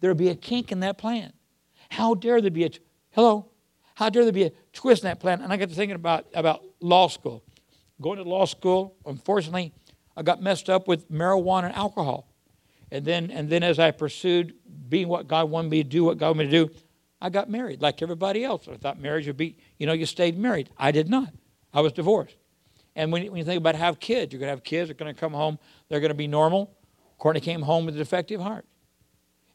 there 0.00 0.14
be 0.14 0.30
a 0.30 0.34
kink 0.34 0.72
in 0.72 0.80
that 0.80 0.96
plan? 0.96 1.32
How 1.90 2.14
dare 2.14 2.40
there 2.40 2.50
be 2.50 2.64
a, 2.64 2.70
hello, 3.10 3.50
how 3.94 4.08
dare 4.08 4.24
there 4.24 4.32
be 4.32 4.44
a 4.44 4.52
twist 4.72 5.02
in 5.02 5.08
that 5.08 5.20
plan? 5.20 5.42
And 5.42 5.52
I 5.52 5.58
got 5.58 5.68
to 5.68 5.74
thinking 5.74 5.96
about, 5.96 6.26
about 6.34 6.64
law 6.80 7.08
school. 7.08 7.44
Going 8.00 8.16
to 8.16 8.24
law 8.24 8.46
school, 8.46 8.96
unfortunately, 9.04 9.74
I 10.18 10.22
got 10.22 10.42
messed 10.42 10.68
up 10.68 10.88
with 10.88 11.08
marijuana 11.12 11.66
and 11.66 11.76
alcohol. 11.76 12.26
And 12.90 13.04
then, 13.04 13.30
and 13.30 13.48
then 13.48 13.62
as 13.62 13.78
I 13.78 13.92
pursued 13.92 14.52
being 14.88 15.06
what 15.06 15.28
God 15.28 15.48
wanted 15.48 15.70
me 15.70 15.84
to 15.84 15.88
do, 15.88 16.02
what 16.02 16.18
God 16.18 16.36
wanted 16.36 16.50
me 16.50 16.58
to 16.58 16.66
do, 16.66 16.74
I 17.20 17.30
got 17.30 17.48
married 17.48 17.80
like 17.80 18.02
everybody 18.02 18.44
else. 18.44 18.66
I 18.66 18.76
thought 18.76 19.00
marriage 19.00 19.28
would 19.28 19.36
be, 19.36 19.56
you 19.78 19.86
know, 19.86 19.92
you 19.92 20.06
stayed 20.06 20.36
married. 20.36 20.70
I 20.76 20.90
did 20.90 21.08
not. 21.08 21.32
I 21.72 21.82
was 21.82 21.92
divorced. 21.92 22.34
And 22.96 23.12
when, 23.12 23.24
when 23.26 23.36
you 23.36 23.44
think 23.44 23.58
about 23.58 23.76
have 23.76 24.00
kids, 24.00 24.32
you're 24.32 24.40
going 24.40 24.48
to 24.48 24.56
have 24.56 24.64
kids, 24.64 24.88
they're 24.88 24.94
going 24.94 25.14
to 25.14 25.18
come 25.18 25.32
home, 25.32 25.56
they're 25.88 26.00
going 26.00 26.10
to 26.10 26.16
be 26.16 26.26
normal. 26.26 26.76
Courtney 27.18 27.40
came 27.40 27.62
home 27.62 27.86
with 27.86 27.94
a 27.94 27.98
defective 27.98 28.40
heart. 28.40 28.66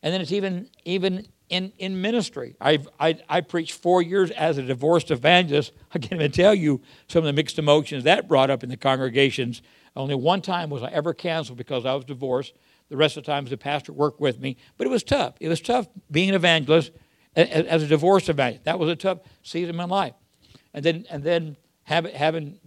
And 0.01 0.13
then 0.13 0.21
it's 0.21 0.31
even, 0.31 0.69
even 0.85 1.27
in, 1.49 1.73
in 1.77 2.01
ministry. 2.01 2.55
I've, 2.61 2.87
I, 3.01 3.19
I 3.27 3.41
preached 3.41 3.73
four 3.73 4.01
years 4.01 4.31
as 4.31 4.57
a 4.57 4.63
divorced 4.63 5.11
evangelist. 5.11 5.73
I 5.93 5.99
can't 5.99 6.13
even 6.13 6.31
tell 6.31 6.55
you 6.55 6.81
some 7.09 7.19
of 7.19 7.25
the 7.25 7.33
mixed 7.33 7.59
emotions 7.59 8.05
that 8.05 8.29
brought 8.29 8.49
up 8.49 8.63
in 8.63 8.69
the 8.69 8.77
congregations. 8.77 9.61
Only 9.95 10.15
one 10.15 10.41
time 10.41 10.69
was 10.69 10.81
I 10.81 10.89
ever 10.89 11.13
canceled 11.13 11.57
because 11.57 11.85
I 11.85 11.93
was 11.93 12.05
divorced. 12.05 12.53
The 12.89 12.97
rest 12.97 13.17
of 13.17 13.23
the 13.23 13.31
times 13.31 13.49
the 13.49 13.57
pastor 13.57 13.93
worked 13.93 14.19
with 14.19 14.39
me. 14.39 14.57
But 14.77 14.87
it 14.87 14.89
was 14.89 15.03
tough. 15.03 15.35
It 15.39 15.49
was 15.49 15.61
tough 15.61 15.87
being 16.09 16.29
an 16.29 16.35
evangelist 16.35 16.91
as 17.35 17.83
a 17.83 17.87
divorced 17.87 18.29
evangelist. 18.29 18.65
That 18.65 18.79
was 18.79 18.89
a 18.89 18.95
tough 18.95 19.19
season 19.41 19.71
in 19.71 19.75
my 19.75 19.85
life. 19.85 20.13
And 20.73 20.83
then, 20.83 21.05
and 21.09 21.23
then 21.23 21.57
having, 21.83 22.57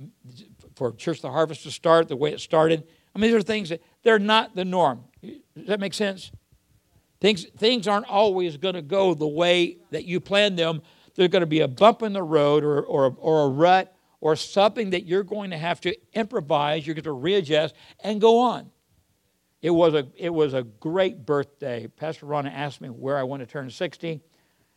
for 0.75 0.93
Church 0.93 1.21
the 1.21 1.31
Harvest 1.31 1.65
to 1.65 1.71
start 1.71 2.09
the 2.09 2.17
way 2.17 2.33
it 2.33 2.41
started, 2.41 2.87
I 3.15 3.19
mean, 3.19 3.31
these 3.31 3.41
are 3.41 3.43
things 3.43 3.71
that 3.71 3.83
they're 4.03 4.19
not 4.19 4.55
the 4.55 4.65
norm. 4.65 5.05
Does 5.23 5.67
that 5.67 5.81
make 5.81 5.95
sense? 5.95 6.31
Things, 7.21 7.47
things 7.57 7.89
aren't 7.89 8.07
always 8.07 8.57
going 8.57 8.75
to 8.75 8.83
go 8.83 9.15
the 9.15 9.27
way 9.27 9.79
that 9.91 10.05
you 10.05 10.21
planned 10.21 10.59
them. 10.59 10.83
There's 11.15 11.31
going 11.31 11.41
to 11.41 11.47
be 11.47 11.61
a 11.61 11.69
bump 11.69 12.03
in 12.03 12.13
the 12.13 12.23
road 12.23 12.63
or, 12.63 12.83
or, 12.83 13.17
or 13.19 13.47
a 13.47 13.49
rut 13.49 13.96
or 14.21 14.37
something 14.37 14.91
that 14.91 15.05
you're 15.05 15.23
going 15.23 15.51
to 15.51 15.59
have 15.59 15.81
to 15.83 15.97
improvise, 16.13 16.87
you're 16.87 16.95
going 16.95 17.05
to 17.05 17.13
readjust 17.13 17.75
and 18.03 18.21
go 18.21 18.39
on. 18.39 18.71
It 19.63 19.71
was 19.71 19.95
a, 19.95 20.07
it 20.17 20.31
was 20.31 20.55
a 20.55 20.63
great 20.63 21.27
birthday. 21.27 21.87
Pastor 21.87 22.27
Ron 22.27 22.47
asked 22.47 22.81
me 22.81 22.89
where 22.89 23.19
I 23.19 23.23
want 23.23 23.41
to 23.41 23.47
turn 23.47 23.69
60, 23.71 24.21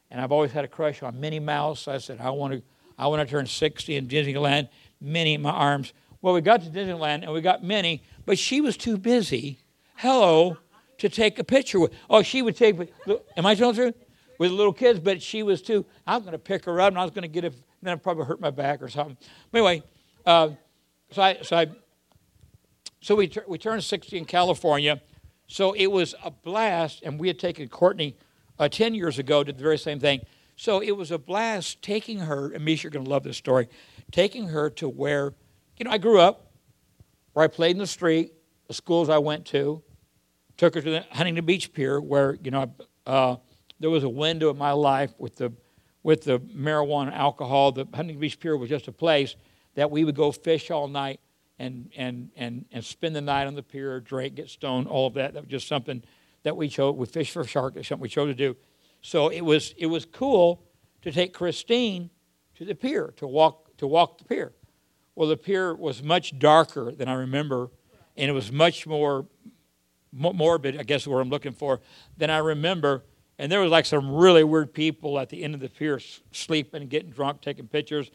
and 0.10 0.22
I've 0.22 0.32
always 0.32 0.52
had 0.52 0.66
a 0.66 0.68
crush 0.68 1.04
on 1.04 1.20
Minnie 1.20 1.40
Mouse. 1.40 1.88
I 1.88 1.98
said, 1.98 2.20
I 2.22 2.32
want 2.32 2.54
to, 2.54 2.62
I 2.98 3.08
want 3.08 3.28
to 3.28 3.32
turn 3.32 3.46
60 3.46 3.96
in 3.96 4.08
Disneyland, 4.08 4.70
Minnie 5.00 5.36
in 5.36 5.42
my 5.42 5.52
arms. 5.52 5.94
Well, 6.22 6.34
we 6.34 6.42
got 6.42 6.62
to 6.64 6.70
Disneyland 6.70 7.24
and 7.24 7.32
we 7.32 7.42
got 7.42 7.64
Minnie, 7.64 8.04
but 8.26 8.38
she 8.38 8.62
was 8.62 8.76
too 8.76 8.98
busy. 8.98 9.60
Hello 9.96 10.58
to 11.00 11.10
take 11.10 11.40
a 11.40 11.44
picture 11.44 11.80
with. 11.80 11.94
Oh, 12.10 12.22
she 12.22 12.42
would 12.42 12.56
take. 12.56 12.78
Am 13.38 13.46
I 13.46 13.56
telling 13.56 13.76
the 13.76 13.82
truth? 13.84 13.96
With 14.38 14.52
little 14.52 14.74
kids, 14.74 15.00
but 15.00 15.22
she 15.22 15.44
was 15.44 15.62
too. 15.62 15.86
I 16.08 16.16
was 16.16 16.24
going 16.24 16.34
to 16.34 16.40
pick 16.40 16.66
her 16.66 16.80
up, 16.80 16.90
and 16.90 16.98
I 16.98 17.04
was 17.04 17.12
going 17.12 17.24
to 17.24 17.28
get 17.28 17.44
it. 17.44 17.56
Then 17.82 17.94
I'd 17.94 18.04
probably 18.04 18.26
hurt 18.26 18.42
my 18.42 18.52
back 18.52 18.82
or 18.82 18.90
something. 18.90 19.18
But 19.52 19.58
anyway, 19.58 19.84
uh, 20.26 20.50
so 21.12 21.22
I, 21.22 21.38
so 21.42 21.58
I, 21.58 21.68
so 23.02 23.16
we 23.16 23.32
we 23.48 23.58
turned 23.58 23.84
60 23.84 24.18
in 24.18 24.26
California. 24.26 25.02
So 25.48 25.74
it 25.74 25.88
was 25.88 26.14
a 26.24 26.30
blast, 26.30 27.02
and 27.04 27.20
we 27.20 27.28
had 27.28 27.40
taken 27.40 27.68
Courtney 27.70 28.16
uh, 28.60 28.70
10 28.70 28.94
years 28.94 29.18
ago, 29.18 29.44
did 29.44 29.58
the 29.58 29.64
very 29.64 29.80
same 29.80 30.00
thing. 30.00 30.22
So 30.56 30.82
it 30.82 30.92
was 30.92 31.10
a 31.10 31.18
blast 31.18 31.82
taking 31.82 32.20
her, 32.20 32.52
and 32.52 32.64
Misha, 32.64 32.84
you're 32.84 32.92
going 32.92 33.06
to 33.06 33.10
love 33.10 33.24
this 33.24 33.38
story, 33.38 33.68
taking 34.12 34.50
her 34.50 34.70
to 34.72 34.90
where, 34.90 35.34
you 35.78 35.86
know, 35.86 35.92
I 35.92 35.98
grew 35.98 36.20
up, 36.20 36.52
where 37.34 37.46
I 37.46 37.48
played 37.48 37.72
in 37.72 37.78
the 37.78 37.88
street, 37.88 38.34
the 38.68 38.74
schools 38.74 39.10
I 39.10 39.18
went 39.18 39.46
to, 39.48 39.82
took 40.58 40.76
her 40.76 40.82
to 40.82 40.90
the 40.92 41.06
Huntington 41.12 41.46
Beach 41.46 41.72
Pier 41.74 42.02
where, 42.02 42.38
you 42.44 42.52
know, 42.52 42.72
uh, 43.08 43.38
there 43.80 43.90
was 43.90 44.04
a 44.04 44.10
window 44.10 44.50
in 44.50 44.58
my 44.58 44.74
life 44.74 45.14
with 45.18 45.38
the, 45.38 45.54
with 46.10 46.24
the 46.24 46.40
marijuana 46.40 47.14
alcohol. 47.14 47.72
The 47.72 47.86
Huntington 47.94 48.20
Beach 48.20 48.40
Pier 48.40 48.58
was 48.58 48.68
just 48.68 48.88
a 48.88 48.92
place 48.92 49.36
that 49.76 49.92
we 49.92 50.04
would 50.04 50.16
go 50.16 50.32
fish 50.32 50.72
all 50.72 50.88
night 50.88 51.20
and, 51.60 51.92
and, 51.96 52.32
and, 52.36 52.66
and 52.72 52.84
spend 52.84 53.16
the 53.16 53.22
night 53.22 53.46
on 53.46 53.54
the 53.54 53.62
pier, 53.62 54.00
drink, 54.00 54.34
get 54.34 54.50
stoned, 54.50 54.88
all 54.88 55.06
of 55.06 55.14
that. 55.14 55.36
That 55.36 55.44
was 55.44 55.52
just 55.52 55.68
something 55.68 56.02
that 56.42 56.58
we 56.58 56.68
chose. 56.68 56.96
We 56.96 57.06
fish 57.06 57.30
for 57.30 57.44
shark. 57.44 57.76
That's 57.76 57.88
something 57.88 58.02
we 58.02 58.10
chose 58.10 58.28
to 58.28 58.34
do. 58.34 58.58
So 59.04 59.30
it 59.30 59.42
was, 59.42 59.76
it 59.78 59.86
was 59.86 60.04
cool 60.04 60.64
to 61.04 61.12
take 61.12 61.32
Christine 61.32 62.10
to 62.56 62.66
the 62.66 62.74
pier, 62.74 63.14
to 63.18 63.28
walk, 63.28 63.78
to 63.78 63.86
walk 63.86 64.18
the 64.18 64.24
pier. 64.24 64.54
Well, 65.14 65.30
the 65.30 65.38
pier 65.38 65.76
was 65.76 66.02
much 66.02 66.40
darker 66.40 66.92
than 66.92 67.08
I 67.08 67.14
remember, 67.14 67.70
and 68.18 68.32
it 68.32 68.34
was 68.34 68.52
much 68.52 68.88
more 68.88 69.28
morbid, 70.12 70.76
I 70.80 70.82
guess 70.82 71.04
is 71.04 71.08
what 71.08 71.20
I'm 71.20 71.30
looking 71.30 71.54
for, 71.54 71.82
than 72.18 72.32
I 72.32 72.40
remember. 72.40 73.04
And 73.40 73.52
there 73.52 73.62
was 73.62 73.72
like 73.72 73.88
some 73.88 74.14
really 74.14 74.44
weird 74.44 74.74
people 74.74 75.18
at 75.18 75.30
the 75.30 75.44
end 75.44 75.56
of 75.56 75.62
the 75.62 75.70
pier 75.70 76.00
sleeping, 76.32 76.88
getting 76.88 77.10
drunk, 77.10 77.42
taking 77.42 77.68
pictures. 77.68 78.12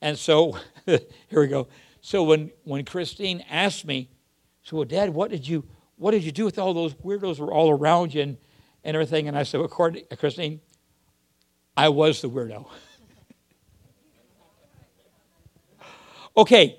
And 0.00 0.16
so, 0.16 0.58
here 0.86 1.00
we 1.32 1.48
go. 1.48 1.66
So 2.02 2.22
when, 2.22 2.52
when 2.62 2.84
Christine 2.84 3.42
asked 3.50 3.84
me, 3.84 4.10
so 4.62 4.76
well, 4.76 4.84
Dad, 4.84 5.10
what 5.10 5.30
did 5.30 5.48
you 5.48 5.64
what 5.96 6.10
did 6.10 6.24
you 6.24 6.32
do 6.32 6.44
with 6.44 6.58
all 6.58 6.74
those 6.74 6.94
weirdos 6.94 7.38
were 7.38 7.52
all 7.52 7.70
around 7.70 8.14
you 8.14 8.22
and, 8.22 8.36
and 8.84 8.94
everything? 8.94 9.28
And 9.28 9.38
I 9.38 9.44
said, 9.44 9.60
according 9.60 10.04
to 10.04 10.12
uh, 10.12 10.16
Christine, 10.16 10.60
I 11.76 11.88
was 11.88 12.20
the 12.20 12.28
weirdo. 12.28 12.66
okay, 16.36 16.78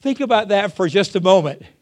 think 0.00 0.20
about 0.20 0.48
that 0.48 0.74
for 0.74 0.88
just 0.88 1.16
a 1.16 1.20
moment. 1.20 1.62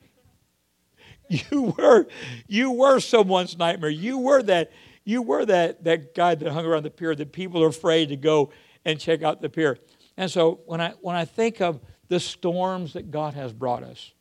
You 1.28 1.74
were, 1.76 2.06
you 2.46 2.70
were 2.70 3.00
someone's 3.00 3.58
nightmare. 3.58 3.90
You 3.90 4.18
were 4.18 4.44
that, 4.44 4.70
you 5.06 5.22
were 5.22 5.46
that, 5.46 5.84
that 5.84 6.14
guy 6.14 6.34
that 6.34 6.52
hung 6.52 6.66
around 6.66 6.82
the 6.82 6.90
pier 6.90 7.14
that 7.14 7.32
people 7.32 7.62
are 7.62 7.68
afraid 7.68 8.08
to 8.08 8.16
go 8.16 8.50
and 8.84 8.98
check 8.98 9.22
out 9.22 9.40
the 9.40 9.48
pier. 9.48 9.78
And 10.16 10.28
so 10.30 10.60
when 10.66 10.80
I, 10.80 10.94
when 11.00 11.14
I 11.14 11.24
think 11.24 11.60
of 11.60 11.80
the 12.08 12.18
storms 12.18 12.92
that 12.94 13.12
God 13.12 13.34
has 13.34 13.52
brought 13.52 13.84
us 13.84 14.12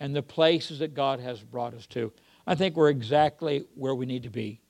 and 0.00 0.16
the 0.16 0.22
places 0.22 0.78
that 0.78 0.94
God 0.94 1.20
has 1.20 1.42
brought 1.42 1.74
us 1.74 1.86
to, 1.88 2.10
I 2.46 2.54
think 2.54 2.74
we're 2.74 2.88
exactly 2.88 3.66
where 3.74 3.94
we 3.94 4.06
need 4.06 4.22
to 4.22 4.30
be. 4.30 4.62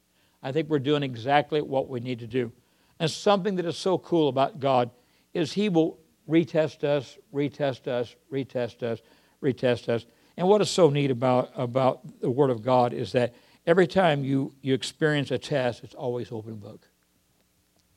I 0.42 0.50
think 0.50 0.68
we're 0.68 0.80
doing 0.80 1.04
exactly 1.04 1.62
what 1.62 1.88
we 1.88 2.00
need 2.00 2.18
to 2.18 2.26
do. 2.26 2.50
And 2.98 3.08
something 3.08 3.54
that 3.54 3.64
is 3.64 3.76
so 3.76 3.96
cool 3.96 4.28
about 4.28 4.58
God 4.58 4.90
is 5.32 5.52
He 5.52 5.68
will 5.68 6.00
retest 6.28 6.82
us, 6.82 7.16
retest 7.32 7.86
us, 7.86 8.16
retest 8.32 8.82
us, 8.82 9.00
retest 9.40 9.88
us. 9.88 10.04
And 10.36 10.48
what 10.48 10.60
is 10.62 10.70
so 10.70 10.90
neat 10.90 11.12
about, 11.12 11.52
about 11.54 12.20
the 12.20 12.30
Word 12.30 12.50
of 12.50 12.62
God 12.62 12.92
is 12.92 13.12
that 13.12 13.34
every 13.66 13.86
time 13.86 14.24
you, 14.24 14.54
you 14.62 14.74
experience 14.74 15.30
a 15.30 15.38
test, 15.38 15.84
it's 15.84 15.94
always 15.94 16.32
open 16.32 16.56
book. 16.56 16.88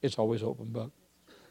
It's 0.01 0.17
always 0.19 0.43
open 0.43 0.65
book. 0.67 0.91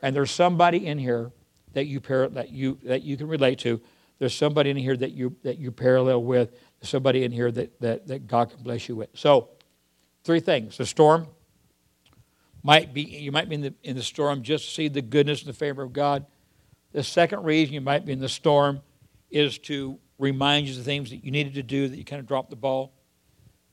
And 0.03 0.15
there's 0.15 0.31
somebody 0.31 0.87
in 0.87 0.99
here 0.99 1.31
that 1.73 1.87
you, 1.87 2.01
par- 2.01 2.29
that 2.29 2.51
you, 2.51 2.79
that 2.85 3.03
you 3.03 3.17
can 3.17 3.29
relate 3.29 3.59
to. 3.61 3.81
There's 4.19 4.35
somebody 4.35 4.71
in 4.71 4.77
here 4.77 4.97
that 4.97 5.13
you, 5.13 5.37
that 5.43 5.59
you 5.59 5.73
parallel 5.73 6.23
with. 6.23 6.51
There's 6.81 6.91
somebody 6.91 7.25
in 7.25 7.33
here 7.33 7.51
that, 7.51 7.81
that, 7.81 8.07
that 8.09 8.27
God 8.27 8.51
can 8.51 8.63
bless 8.63 8.89
you 8.89 8.97
with. 8.97 9.09
So, 9.15 9.49
three 10.25 10.41
things. 10.41 10.77
The 10.77 10.87
storm 10.87 11.27
might 12.63 12.95
be, 12.95 13.03
you 13.03 13.33
might 13.33 13.49
be 13.49 13.57
in 13.57 13.61
the, 13.63 13.75
in 13.83 13.97
the 13.97 14.03
storm 14.03 14.43
just 14.43 14.65
to 14.67 14.71
see 14.71 14.89
the 14.89 15.03
goodness 15.03 15.41
and 15.41 15.49
the 15.49 15.59
favor 15.59 15.83
of 15.83 15.93
God. 15.93 16.27
The 16.93 17.03
second 17.03 17.45
reason 17.45 17.75
you 17.75 17.81
might 17.81 18.05
be 18.05 18.13
in 18.13 18.21
the 18.21 18.29
storm 18.29 18.83
is 19.31 19.59
to 19.59 19.99
remind 20.19 20.67
you 20.67 20.73
of 20.73 20.79
the 20.79 20.85
things 20.85 21.11
that 21.11 21.25
you 21.25 21.31
needed 21.31 21.55
to 21.55 21.63
do 21.63 21.89
that 21.89 21.97
you 21.97 22.05
kind 22.05 22.21
of 22.21 22.27
dropped 22.27 22.51
the 22.51 22.57
ball. 22.57 22.93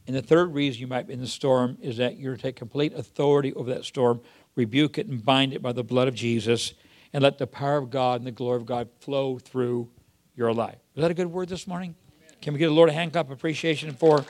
And 0.08 0.16
the 0.16 0.22
third 0.22 0.54
reason 0.54 0.82
you 0.82 0.88
might 0.88 1.08
be 1.08 1.14
in 1.14 1.20
the 1.20 1.28
storm 1.28 1.78
is 1.82 1.98
that 1.98 2.18
you're 2.18 2.36
to 2.36 2.42
take 2.42 2.56
complete 2.56 2.94
authority 2.94 3.54
over 3.54 3.70
that 3.74 3.86
storm, 3.86 4.22
rebuke 4.56 4.98
it, 4.98 5.08
and 5.08 5.24
bind 5.24 5.54
it 5.54 5.62
by 5.62 5.72
the 5.72 5.84
blood 5.84 6.08
of 6.08 6.16
Jesus, 6.16 6.74
and 7.14 7.22
let 7.24 7.38
the 7.38 7.48
power 7.48 7.78
of 7.78 7.90
God 7.90 8.20
and 8.20 8.28
the 8.28 8.32
glory 8.32 8.58
of 8.58 8.66
God 8.66 8.90
flow 9.00 9.38
through 9.38 9.90
your 10.36 10.54
life. 10.54 10.78
Is 10.96 11.02
that 11.02 11.12
a 11.12 11.14
good 11.14 11.28
word 11.28 11.50
this 11.50 11.68
morning? 11.68 11.96
Amen. 12.18 12.38
Can 12.42 12.54
we 12.54 12.60
give 12.60 12.70
the 12.70 12.76
Lord 12.76 12.90
a 12.90 12.94
hand 12.94 13.12
clap 13.12 13.28
of 13.28 13.32
appreciation 13.32 13.94
for? 13.94 14.26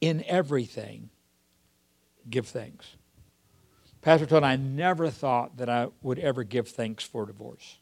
In 0.00 0.24
everything, 0.26 1.10
give 2.28 2.48
thanks. 2.48 2.96
Pastor 4.00 4.24
told 4.24 4.44
I 4.44 4.56
never 4.56 5.10
thought 5.10 5.58
that 5.58 5.68
I 5.68 5.88
would 6.02 6.18
ever 6.18 6.42
give 6.42 6.68
thanks 6.68 7.04
for 7.04 7.26
divorce. 7.26 7.78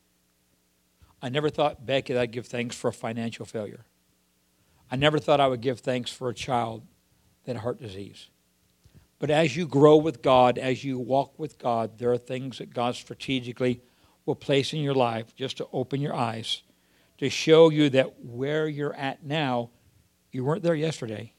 I 1.20 1.28
never 1.28 1.50
thought, 1.50 1.84
Becky, 1.84 2.12
that 2.12 2.20
I'd 2.20 2.32
give 2.32 2.46
thanks 2.46 2.76
for 2.76 2.88
a 2.88 2.92
financial 2.92 3.44
failure. 3.44 3.84
I 4.90 4.96
never 4.96 5.18
thought 5.18 5.40
I 5.40 5.48
would 5.48 5.60
give 5.60 5.80
thanks 5.80 6.10
for 6.10 6.28
a 6.28 6.34
child 6.34 6.86
that 7.44 7.56
had 7.56 7.62
heart 7.62 7.80
disease. 7.80 8.28
But 9.18 9.30
as 9.30 9.56
you 9.56 9.66
grow 9.66 9.96
with 9.96 10.22
God, 10.22 10.58
as 10.58 10.84
you 10.84 10.98
walk 10.98 11.38
with 11.38 11.58
God, 11.58 11.98
there 11.98 12.12
are 12.12 12.18
things 12.18 12.58
that 12.58 12.72
God 12.72 12.94
strategically 12.94 13.82
will 14.24 14.36
place 14.36 14.72
in 14.72 14.80
your 14.80 14.94
life 14.94 15.34
just 15.34 15.56
to 15.56 15.66
open 15.72 16.00
your 16.00 16.14
eyes, 16.14 16.62
to 17.18 17.28
show 17.28 17.68
you 17.68 17.90
that 17.90 18.20
where 18.24 18.68
you're 18.68 18.94
at 18.94 19.24
now, 19.24 19.70
you 20.30 20.44
weren't 20.44 20.62
there 20.62 20.74
yesterday. 20.74 21.32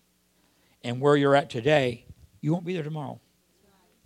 And 0.83 0.99
where 0.99 1.15
you're 1.15 1.35
at 1.35 1.49
today, 1.49 2.05
you 2.41 2.51
won't 2.51 2.65
be 2.65 2.73
there 2.73 2.83
tomorrow. 2.83 3.19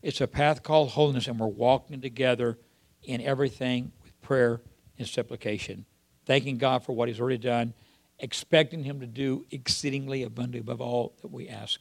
It's 0.01 0.21
a 0.21 0.27
path 0.27 0.63
called 0.63 0.89
holiness, 0.89 1.27
and 1.27 1.39
we're 1.39 1.47
walking 1.47 2.01
together 2.01 2.59
in 3.03 3.21
everything 3.21 3.91
with 4.03 4.19
prayer 4.21 4.61
and 4.97 5.07
supplication, 5.07 5.85
thanking 6.25 6.57
God 6.57 6.83
for 6.83 6.93
what 6.93 7.07
He's 7.07 7.19
already 7.19 7.37
done, 7.37 7.73
expecting 8.19 8.83
Him 8.83 8.99
to 8.99 9.07
do 9.07 9.45
exceedingly 9.51 10.23
abundantly 10.23 10.59
above 10.59 10.81
all 10.81 11.13
that 11.21 11.31
we 11.31 11.49
ask 11.49 11.79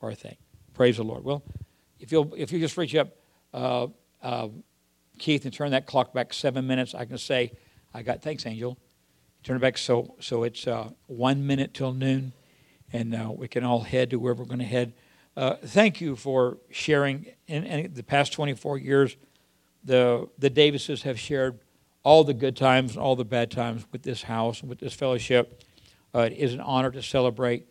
or 0.00 0.14
think. 0.14 0.38
Praise 0.74 0.96
the 0.96 1.02
Lord. 1.04 1.24
Well, 1.24 1.42
if 1.98 2.12
you'll 2.12 2.32
if 2.36 2.52
you 2.52 2.58
just 2.58 2.76
reach 2.76 2.94
up, 2.94 3.16
uh, 3.52 3.88
uh, 4.22 4.48
Keith, 5.18 5.44
and 5.44 5.52
turn 5.52 5.72
that 5.72 5.86
clock 5.86 6.12
back 6.12 6.32
seven 6.32 6.66
minutes, 6.66 6.94
I 6.94 7.04
can 7.04 7.18
say, 7.18 7.52
I 7.92 8.02
got 8.02 8.22
thanks, 8.22 8.46
Angel. 8.46 8.78
Turn 9.42 9.56
it 9.56 9.60
back 9.60 9.78
so 9.78 10.16
so 10.20 10.44
it's 10.44 10.66
uh, 10.66 10.90
one 11.06 11.46
minute 11.46 11.74
till 11.74 11.92
noon, 11.92 12.32
and 12.92 13.14
uh, 13.14 13.30
we 13.34 13.48
can 13.48 13.64
all 13.64 13.80
head 13.80 14.10
to 14.10 14.18
wherever 14.18 14.42
we're 14.42 14.48
going 14.48 14.60
to 14.60 14.64
head. 14.64 14.92
Uh, 15.36 15.54
thank 15.64 16.00
you 16.00 16.16
for 16.16 16.58
sharing. 16.70 17.26
In, 17.46 17.64
in, 17.64 17.94
the 17.94 18.02
past 18.02 18.32
24 18.32 18.78
years, 18.78 19.16
the, 19.84 20.28
the 20.38 20.50
Davises 20.50 21.02
have 21.02 21.18
shared 21.18 21.58
all 22.02 22.24
the 22.24 22.34
good 22.34 22.56
times 22.56 22.92
and 22.92 23.00
all 23.00 23.16
the 23.16 23.24
bad 23.24 23.50
times 23.50 23.84
with 23.92 24.02
this 24.02 24.22
house 24.22 24.60
and 24.60 24.68
with 24.68 24.78
this 24.78 24.94
fellowship. 24.94 25.62
Uh, 26.14 26.20
it 26.20 26.32
is 26.32 26.54
an 26.54 26.60
honor 26.60 26.90
to 26.90 27.02
celebrate 27.02 27.66